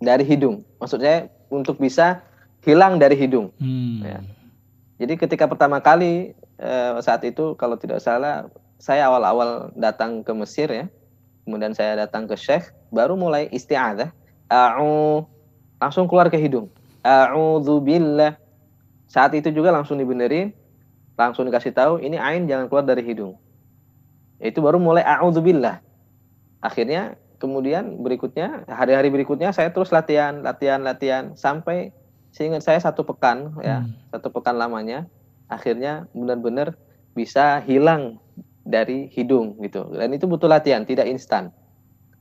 dari 0.01 0.25
hidung. 0.25 0.63
Maksud 0.79 1.01
saya 1.01 1.33
untuk 1.49 1.81
bisa 1.81 2.21
hilang 2.65 3.01
dari 3.01 3.17
hidung. 3.17 3.53
Hmm. 3.57 4.05
Ya. 4.05 4.19
Jadi 5.01 5.15
ketika 5.19 5.49
pertama 5.49 5.81
kali 5.81 6.37
eh, 6.61 6.93
saat 7.01 7.25
itu 7.25 7.57
kalau 7.57 7.81
tidak 7.81 8.05
salah 8.05 8.47
saya 8.79 9.09
awal-awal 9.09 9.73
datang 9.75 10.21
ke 10.21 10.33
Mesir 10.37 10.69
ya, 10.69 10.87
kemudian 11.49 11.73
saya 11.73 11.97
datang 11.97 12.29
ke 12.29 12.37
Syekh, 12.37 12.69
baru 12.93 13.17
mulai 13.17 13.49
isti'adzah, 13.49 14.13
a'u 14.53 15.25
langsung 15.85 16.09
keluar 16.09 16.33
ke 16.33 16.41
hidung. 16.41 16.73
A'udzubillah. 17.05 18.41
Saat 19.05 19.37
itu 19.37 19.53
juga 19.53 19.69
langsung 19.69 20.01
dibenerin, 20.01 20.57
langsung 21.21 21.45
dikasih 21.45 21.77
tahu 21.77 22.01
ini 22.01 22.17
ain 22.17 22.49
jangan 22.49 22.73
keluar 22.73 22.89
dari 22.89 23.05
hidung. 23.05 23.37
Itu 24.41 24.65
baru 24.65 24.81
mulai 24.81 25.05
a'udzubillah. 25.05 25.85
Akhirnya 26.65 27.21
kemudian 27.37 28.01
berikutnya 28.01 28.65
hari-hari 28.65 29.13
berikutnya 29.13 29.53
saya 29.53 29.69
terus 29.69 29.93
latihan 29.93 30.41
latihan 30.41 30.81
latihan 30.81 31.37
sampai 31.37 31.93
seingat 32.33 32.65
saya 32.65 32.81
satu 32.81 33.05
pekan 33.05 33.53
ya 33.61 33.85
hmm. 33.85 34.17
satu 34.17 34.33
pekan 34.33 34.57
lamanya 34.57 35.05
akhirnya 35.53 36.09
benar-benar 36.17 36.73
bisa 37.13 37.61
hilang 37.69 38.17
dari 38.65 39.13
hidung 39.13 39.61
gitu 39.61 39.93
dan 39.93 40.09
itu 40.17 40.25
butuh 40.25 40.49
latihan 40.49 40.89
tidak 40.89 41.05
instan 41.05 41.53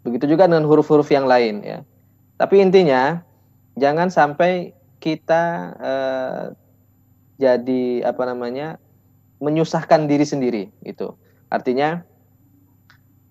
begitu 0.04 0.28
juga 0.28 0.44
dengan 0.44 0.68
huruf-huruf 0.68 1.08
yang 1.08 1.24
lain 1.24 1.64
ya 1.64 1.88
tapi 2.36 2.60
intinya 2.60 3.24
jangan 3.80 4.10
sampai 4.10 4.74
kita 5.04 5.44
eh, 5.78 6.44
jadi 7.42 8.08
apa 8.08 8.24
namanya 8.30 8.80
menyusahkan 9.44 10.08
diri 10.08 10.24
sendiri 10.24 10.64
itu 10.88 11.12
artinya 11.52 12.06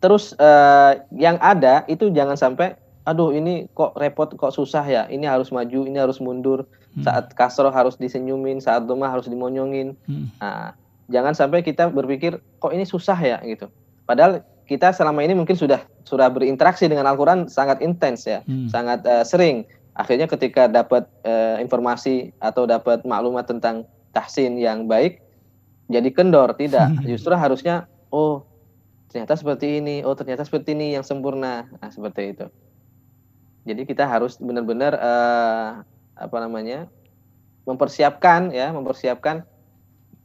terus 0.03 0.35
uh, 0.37 0.99
yang 1.15 1.39
ada 1.39 1.87
itu 1.87 2.11
jangan 2.11 2.35
sampai 2.35 2.75
aduh 3.07 3.35
ini 3.35 3.67
kok 3.75 3.95
repot 3.99 4.31
kok 4.35 4.55
susah 4.55 4.83
ya. 4.87 5.03
Ini 5.07 5.27
harus 5.27 5.51
maju 5.51 5.87
ini 5.87 5.99
harus 5.99 6.19
mundur. 6.19 6.67
Hmm. 6.93 7.09
saat 7.09 7.33
kasro 7.33 7.73
harus 7.73 7.97
disenyumin 7.97 8.61
saat 8.61 8.85
doma 8.85 9.09
harus 9.09 9.25
dimonyongin. 9.25 9.97
Hmm. 10.05 10.29
nah, 10.37 10.77
jangan 11.09 11.33
sampai 11.33 11.65
kita 11.65 11.89
berpikir 11.89 12.37
kok 12.61 12.69
ini 12.69 12.85
susah 12.85 13.17
ya? 13.17 13.41
Gitu. 13.41 13.65
Padahal 14.05 14.45
kita 14.69 14.93
selama 14.93 15.25
ini 15.25 15.33
mungkin 15.33 15.57
sudah 15.57 15.81
sudah 16.05 16.29
berinteraksi 16.29 16.87
dengan 16.87 17.09
Al-Quran 17.09 17.51
sangat 17.51 17.83
intens 17.83 18.25
ya 18.25 18.41
hmm. 18.47 18.71
sangat 18.71 19.05
uh, 19.05 19.25
sering 19.27 19.67
akhirnya 19.93 20.25
ketika 20.29 20.69
dapat 20.69 21.05
uh, 21.25 21.61
informasi 21.61 22.33
atau 22.41 22.65
dapat 22.65 23.05
maklumat 23.05 23.45
tentang 23.49 23.85
tahsin 24.13 24.57
yang 24.61 24.89
baik 24.89 25.21
jadi 25.93 26.09
kendor. 26.13 26.57
Tidak. 26.57 27.03
Justru 27.11 27.37
harusnya 27.37 27.89
oh 28.09 28.49
ternyata 29.13 29.37
seperti 29.37 29.85
ini 29.85 30.01
oh 30.01 30.17
ternyata 30.17 30.45
seperti 30.45 30.73
ini 30.73 30.97
yang 30.97 31.05
sempurna. 31.05 31.69
Nah 31.69 31.91
seperti 31.93 32.33
itu. 32.33 32.47
Jadi 33.69 33.83
kita 33.87 34.09
harus 34.09 34.41
benar-benar 34.41 34.97
uh, 34.99 35.71
apa 36.17 36.37
namanya 36.41 36.91
mempersiapkan 37.63 38.51
ya 38.51 38.75
mempersiapkan 38.75 39.47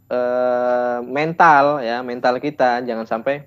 uh, 0.10 1.00
mental 1.04 1.84
ya 1.84 2.00
mental 2.02 2.40
kita. 2.40 2.82
Jangan 2.88 3.06
sampai 3.06 3.46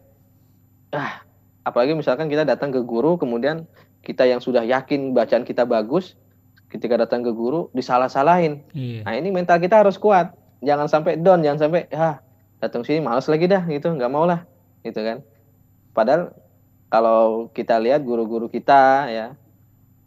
ah 0.93 1.23
apalagi 1.65 1.95
misalkan 1.97 2.27
kita 2.29 2.43
datang 2.45 2.71
ke 2.71 2.81
guru 2.83 3.17
kemudian 3.17 3.67
kita 4.01 4.25
yang 4.25 4.41
sudah 4.41 4.65
yakin 4.65 5.13
bacaan 5.13 5.45
kita 5.45 5.69
bagus 5.69 6.17
ketika 6.71 6.97
datang 7.01 7.21
ke 7.21 7.33
guru 7.35 7.69
disalah-salahin 7.75 8.65
iya. 8.73 9.03
nah 9.05 9.15
ini 9.17 9.29
mental 9.35 9.59
kita 9.59 9.83
harus 9.83 9.99
kuat 10.01 10.33
jangan 10.65 10.87
sampai 10.87 11.19
down 11.19 11.43
jangan 11.45 11.69
sampai 11.69 11.91
ah 11.93 12.23
datang 12.61 12.85
sini 12.85 13.01
males 13.01 13.27
lagi 13.27 13.49
dah 13.49 13.65
gitu 13.67 13.93
nggak 13.93 14.13
mau 14.13 14.25
lah 14.29 14.45
gitu 14.85 15.01
kan 15.01 15.21
Padahal 15.91 16.35
kalau 16.91 17.51
kita 17.55 17.79
lihat 17.79 18.03
guru-guru 18.03 18.51
kita 18.51 19.11
ya 19.11 19.27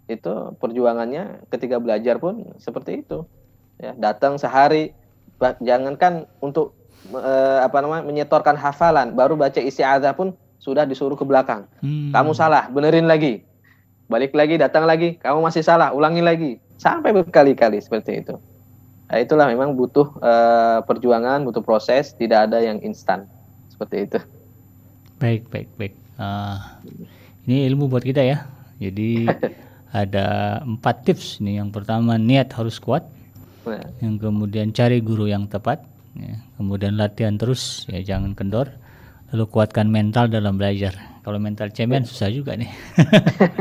itu 0.07 0.31
perjuangannya 0.59 1.47
ketika 1.47 1.79
belajar 1.79 2.19
pun 2.19 2.55
seperti 2.59 3.03
itu. 3.03 3.23
Ya, 3.79 3.91
datang 3.95 4.39
sehari 4.39 4.95
jangankan 5.59 6.29
untuk 6.39 6.77
e, 7.11 7.33
apa 7.59 7.83
namanya 7.83 8.03
menyetorkan 8.07 8.55
hafalan, 8.55 9.11
baru 9.11 9.35
baca 9.35 9.59
isi 9.59 9.81
isti'adzah 9.81 10.15
pun 10.15 10.35
sudah 10.59 10.87
disuruh 10.87 11.19
ke 11.19 11.25
belakang. 11.27 11.67
Hmm. 11.83 12.15
Kamu 12.15 12.31
salah, 12.31 12.71
benerin 12.71 13.09
lagi. 13.09 13.43
Balik 14.13 14.37
lagi, 14.37 14.61
datang 14.61 14.85
lagi, 14.85 15.17
kamu 15.17 15.41
masih 15.41 15.65
salah, 15.65 15.89
ulangi 15.89 16.21
lagi. 16.21 16.61
Sampai 16.77 17.17
berkali-kali 17.17 17.81
seperti 17.81 18.21
itu. 18.21 18.37
Nah, 19.09 19.17
itulah 19.17 19.49
memang 19.49 19.73
butuh 19.73 20.05
e, 20.21 20.33
perjuangan, 20.85 21.41
butuh 21.41 21.65
proses, 21.65 22.13
tidak 22.13 22.45
ada 22.45 22.61
yang 22.61 22.77
instan. 22.85 23.25
Seperti 23.73 24.05
itu. 24.05 24.21
Baik, 25.17 25.49
baik, 25.49 25.65
baik. 25.81 25.97
Uh, 26.21 26.61
ini 27.49 27.65
ilmu 27.73 27.89
buat 27.89 28.05
kita 28.05 28.21
ya. 28.21 28.45
Jadi 28.77 29.25
ada 30.03 30.59
empat 30.61 31.09
tips 31.09 31.41
nih. 31.41 31.57
Yang 31.57 31.81
pertama 31.81 32.13
niat 32.21 32.53
harus 32.53 32.77
kuat. 32.77 33.09
Yang 33.97 34.29
kemudian 34.29 34.69
cari 34.77 35.01
guru 35.01 35.25
yang 35.25 35.49
tepat. 35.49 35.81
Ya. 36.13 36.37
Kemudian 36.61 37.01
latihan 37.01 37.33
terus, 37.41 37.89
ya 37.89 37.97
jangan 38.05 38.37
kendor. 38.37 38.69
Lalu 39.33 39.49
kuatkan 39.49 39.89
mental 39.89 40.29
dalam 40.29 40.61
belajar. 40.61 41.12
Kalau 41.23 41.39
mental 41.39 41.71
cemen 41.71 42.03
susah 42.03 42.27
juga 42.27 42.59
nih. 42.59 42.67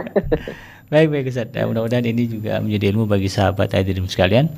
baik 0.92 1.14
baik 1.14 1.30
Ustaz. 1.30 1.54
Ya, 1.54 1.62
mudah-mudahan 1.70 2.02
ini 2.02 2.26
juga 2.26 2.58
menjadi 2.58 2.90
ilmu 2.90 3.06
bagi 3.06 3.30
sahabat 3.30 3.70
hadirin 3.70 4.10
sekalian 4.10 4.50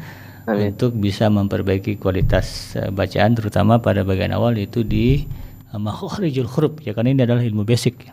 Amin. 0.48 0.72
untuk 0.72 0.96
bisa 0.96 1.28
memperbaiki 1.28 2.00
kualitas 2.00 2.72
uh, 2.80 2.88
bacaan 2.88 3.36
terutama 3.36 3.76
pada 3.84 4.08
bagian 4.08 4.32
awal 4.32 4.56
itu 4.56 4.80
di 4.80 5.28
uh, 5.70 5.78
makhrijul 5.78 6.48
huruf 6.48 6.80
ya 6.80 6.96
karena 6.96 7.12
ini 7.12 7.20
adalah 7.28 7.44
ilmu 7.44 7.68
basic. 7.68 8.08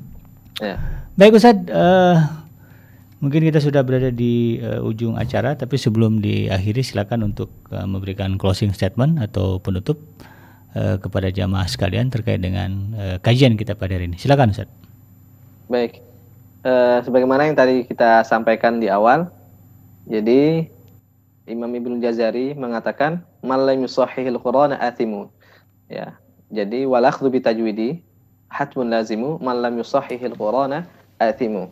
ya. 0.64 0.80
Baik 1.20 1.36
Ustaz, 1.36 1.60
uh, 1.68 2.16
mungkin 3.20 3.44
kita 3.44 3.60
sudah 3.60 3.84
berada 3.84 4.08
di 4.08 4.56
uh, 4.64 4.80
ujung 4.80 5.20
acara 5.20 5.52
tapi 5.52 5.76
sebelum 5.76 6.24
diakhiri 6.24 6.80
silakan 6.80 7.28
untuk 7.28 7.52
uh, 7.76 7.84
memberikan 7.84 8.40
closing 8.40 8.72
statement 8.72 9.20
atau 9.20 9.60
penutup 9.60 10.00
uh, 10.74 10.96
kepada 11.00 11.32
jamaah 11.32 11.66
sekalian 11.66 12.10
terkait 12.10 12.42
dengan 12.42 12.70
uh, 12.94 13.16
kajian 13.22 13.54
kita 13.54 13.78
pada 13.78 13.96
hari 13.96 14.10
ini. 14.10 14.16
Silakan 14.18 14.52
Ustaz. 14.54 14.70
Baik 15.70 16.10
uh, 16.64 16.98
sebagaimana 17.04 17.48
yang 17.48 17.56
tadi 17.56 17.84
kita 17.88 18.24
sampaikan 18.24 18.80
di 18.80 18.88
awal, 18.92 19.28
jadi 20.08 20.68
Imam 21.48 21.70
Ibnu 21.72 21.98
Jazari 21.98 22.54
mengatakan 22.54 23.24
malam 23.42 23.82
yusahihil 23.82 24.38
Qur'ana 24.38 24.78
athimu. 24.78 25.32
Ya. 25.90 26.14
Jadi 26.50 26.86
walakhdhu 26.86 27.30
bi 27.30 27.42
tajwidi 27.42 27.90
hatmun 28.50 28.90
lazimu 28.90 29.38
malam 29.42 29.78
yusahihil 29.78 30.36
Qur'ana 30.38 30.86
athimu. 31.18 31.70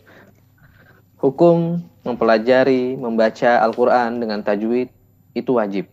Hukum 1.19 1.83
mempelajari, 2.07 2.95
membaca 2.95 3.59
Al-Qur'an 3.59 4.23
dengan 4.23 4.39
tajwid 4.43 4.91
itu 5.35 5.51
wajib. 5.59 5.91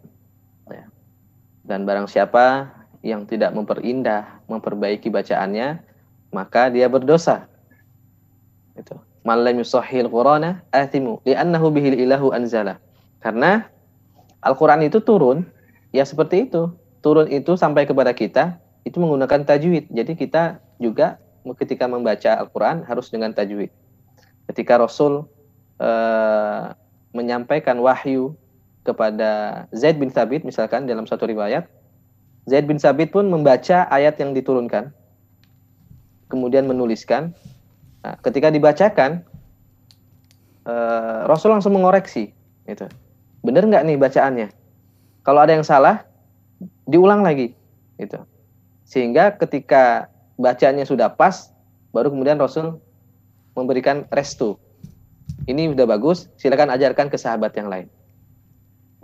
Ya. 0.70 0.86
Dan 1.66 1.86
barang 1.86 2.06
siapa 2.10 2.70
yang 3.06 3.30
tidak 3.30 3.54
memperindah, 3.54 4.42
memperbaiki 4.50 5.14
bacaannya, 5.14 5.78
maka 6.34 6.74
dia 6.74 6.90
berdosa 6.90 7.46
itu. 8.74 8.98
Man 9.26 9.46
lam 9.46 9.62
yusahhil 9.62 10.10
Qur'ana 10.10 10.66
athimu 10.74 11.22
li'annahu 11.26 11.70
bihil 11.70 11.98
ilahu 11.98 12.34
anzala. 12.34 12.82
Karena 13.22 13.66
Al-Qur'an 14.42 14.82
itu 14.86 15.02
turun 15.02 15.46
ya 15.94 16.06
seperti 16.06 16.50
itu. 16.50 16.74
Turun 17.02 17.30
itu 17.30 17.54
sampai 17.54 17.86
kepada 17.86 18.14
kita 18.14 18.58
itu 18.86 18.98
menggunakan 18.98 19.46
tajwid. 19.46 19.90
Jadi 19.90 20.14
kita 20.18 20.62
juga 20.82 21.22
ketika 21.62 21.86
membaca 21.86 22.38
Al-Qur'an 22.42 22.86
harus 22.86 23.10
dengan 23.10 23.34
tajwid. 23.34 23.70
Ketika 24.50 24.78
Rasul 24.78 25.26
uh, 25.82 26.74
menyampaikan 27.18 27.82
wahyu 27.82 28.38
kepada 28.86 29.66
Zaid 29.74 29.98
bin 29.98 30.14
Thabit 30.14 30.46
misalkan 30.46 30.86
dalam 30.86 31.10
satu 31.10 31.26
riwayat 31.26 31.66
Zaid 32.46 32.70
bin 32.70 32.78
Thabit 32.78 33.10
pun 33.10 33.26
membaca 33.26 33.90
ayat 33.90 34.22
yang 34.22 34.38
diturunkan 34.38 34.94
kemudian 36.30 36.70
menuliskan 36.70 37.34
Nah, 38.06 38.14
ketika 38.22 38.54
dibacakan, 38.54 39.26
uh, 40.70 41.26
Rasul 41.26 41.58
langsung 41.58 41.74
mengoreksi, 41.74 42.30
gitu. 42.70 42.86
Bener 43.42 43.66
nggak 43.66 43.82
nih 43.82 43.98
bacaannya? 43.98 44.48
Kalau 45.26 45.42
ada 45.42 45.58
yang 45.58 45.66
salah, 45.66 46.06
diulang 46.86 47.26
lagi, 47.26 47.58
gitu. 47.98 48.22
Sehingga 48.86 49.34
ketika 49.42 50.14
bacaannya 50.38 50.86
sudah 50.86 51.18
pas, 51.18 51.50
baru 51.90 52.14
kemudian 52.14 52.38
Rasul 52.38 52.78
memberikan 53.58 54.06
restu. 54.14 54.62
Ini 55.50 55.74
udah 55.74 55.90
bagus, 55.90 56.30
silakan 56.38 56.70
ajarkan 56.78 57.10
ke 57.10 57.18
sahabat 57.18 57.58
yang 57.58 57.74
lain. 57.74 57.90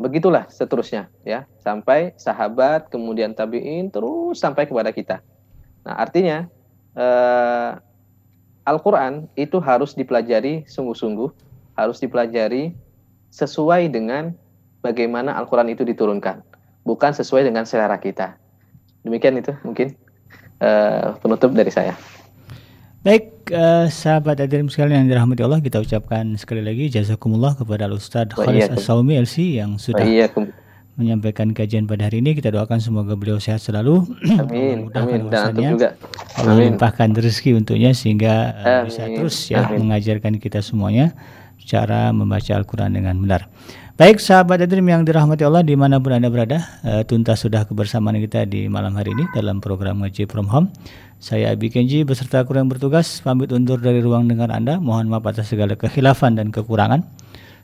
Begitulah 0.02 0.49
seterusnya, 0.49 1.14
ya, 1.22 1.45
sampai 1.61 2.18
sahabat, 2.18 2.90
kemudian 2.90 3.38
tabiin, 3.38 3.94
terus 3.94 4.41
sampai 4.41 4.65
kepada 4.65 4.90
kita. 4.90 5.22
Nah, 5.86 6.02
artinya. 6.02 6.49
Uh, 6.91 7.80
Al-Quran 8.61 9.26
itu 9.34 9.57
harus 9.57 9.98
dipelajari 9.98 10.69
sungguh-sungguh, 10.69 11.34
harus 11.73 11.98
dipelajari 11.98 12.78
sesuai 13.34 13.90
dengan 13.90 14.38
bagaimana 14.86 15.34
Al-Quran 15.34 15.73
itu 15.73 15.82
diturunkan, 15.82 16.45
bukan 16.86 17.11
sesuai 17.15 17.49
dengan 17.49 17.65
selera 17.65 17.98
kita. 17.98 18.38
Demikian 19.02 19.41
itu 19.41 19.49
mungkin 19.65 19.98
uh, 20.61 21.18
penutup 21.18 21.49
dari 21.57 21.73
saya. 21.73 21.98
Baik, 23.02 23.31
uh, 23.49 23.89
sahabat 23.89 24.38
hadirin 24.38 24.69
sekalian 24.69 25.05
yang 25.05 25.18
dirahmati 25.18 25.41
Allah, 25.41 25.57
kita 25.57 25.81
ucapkan 25.81 26.38
sekali 26.38 26.61
lagi 26.61 26.93
jazakumullah 26.93 27.57
kepada 27.57 27.89
Al-Ustaz 27.89 28.30
Khalis 28.38 28.69
As-Saumi 28.69 29.18
LC 29.18 29.57
yang 29.57 29.81
sudah 29.81 30.05
menyampaikan 31.01 31.49
kajian 31.57 31.89
pada 31.89 32.05
hari 32.05 32.22
ini. 32.22 32.38
Kita 32.38 32.53
doakan 32.53 32.77
semoga 32.77 33.18
beliau 33.18 33.41
sehat 33.41 33.65
selalu. 33.65 34.05
Amin. 34.45 34.93
amin. 34.93 35.34
Dan 35.34 35.57
juga. 35.57 35.97
Allah 36.38 36.69
limpahkan 36.69 37.18
rezeki 37.18 37.57
untuknya 37.57 37.97
sehingga 37.97 38.53
uh, 38.61 38.81
bisa 38.85 39.09
terus 39.09 39.49
ya 39.49 39.65
amin. 39.65 39.89
mengajarkan 39.89 40.38
kita 40.38 40.61
semuanya 40.61 41.18
cara 41.61 42.09
membaca 42.13 42.51
Al-Quran 42.53 42.93
dengan 42.93 43.18
benar. 43.18 43.49
Baik 44.01 44.18
sahabat 44.18 44.65
hadirin 44.65 44.89
yang 44.89 45.05
dirahmati 45.05 45.45
Allah 45.45 45.61
di 45.61 45.77
mana 45.77 46.01
pun 46.01 46.18
anda 46.18 46.26
berada, 46.26 46.65
uh, 46.81 47.05
tuntas 47.05 47.45
sudah 47.45 47.69
kebersamaan 47.69 48.18
kita 48.18 48.49
di 48.49 48.65
malam 48.65 48.97
hari 48.97 49.13
ini 49.13 49.30
dalam 49.38 49.61
program 49.61 50.01
Ngaji 50.01 50.26
From 50.26 50.49
Home. 50.49 50.73
Saya 51.22 51.53
Abi 51.53 51.69
Kenji 51.69 52.02
beserta 52.02 52.41
kru 52.41 52.57
yang 52.57 52.65
bertugas 52.65 53.22
pamit 53.22 53.53
undur 53.53 53.77
dari 53.77 54.02
ruang 54.02 54.26
dengar 54.26 54.49
anda. 54.49 54.81
Mohon 54.81 55.14
maaf 55.14 55.30
atas 55.30 55.53
segala 55.53 55.77
kekhilafan 55.77 56.34
dan 56.34 56.49
kekurangan. 56.49 57.06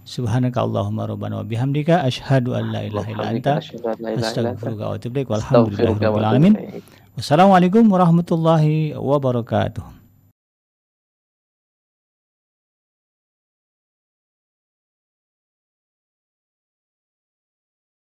Subhanaka 0.06 0.62
Allahumma 0.62 1.10
rabbana 1.10 1.42
wa 1.42 1.46
bihamdika 1.50 2.06
asyhadu 2.06 2.54
an 2.54 2.70
la 2.70 2.86
ilaha 2.86 3.10
illa 3.10 3.26
anta 3.34 3.58
astaghfiruka 3.58 4.84
wa 4.86 4.94
atubu 5.02 5.26
ilaik 5.26 5.30
walhamdulillahi 5.34 6.06
alamin. 6.06 6.54
Wassalamualaikum 7.18 7.82
warahmatullahi 7.90 8.94
wabarakatuh. 8.94 9.97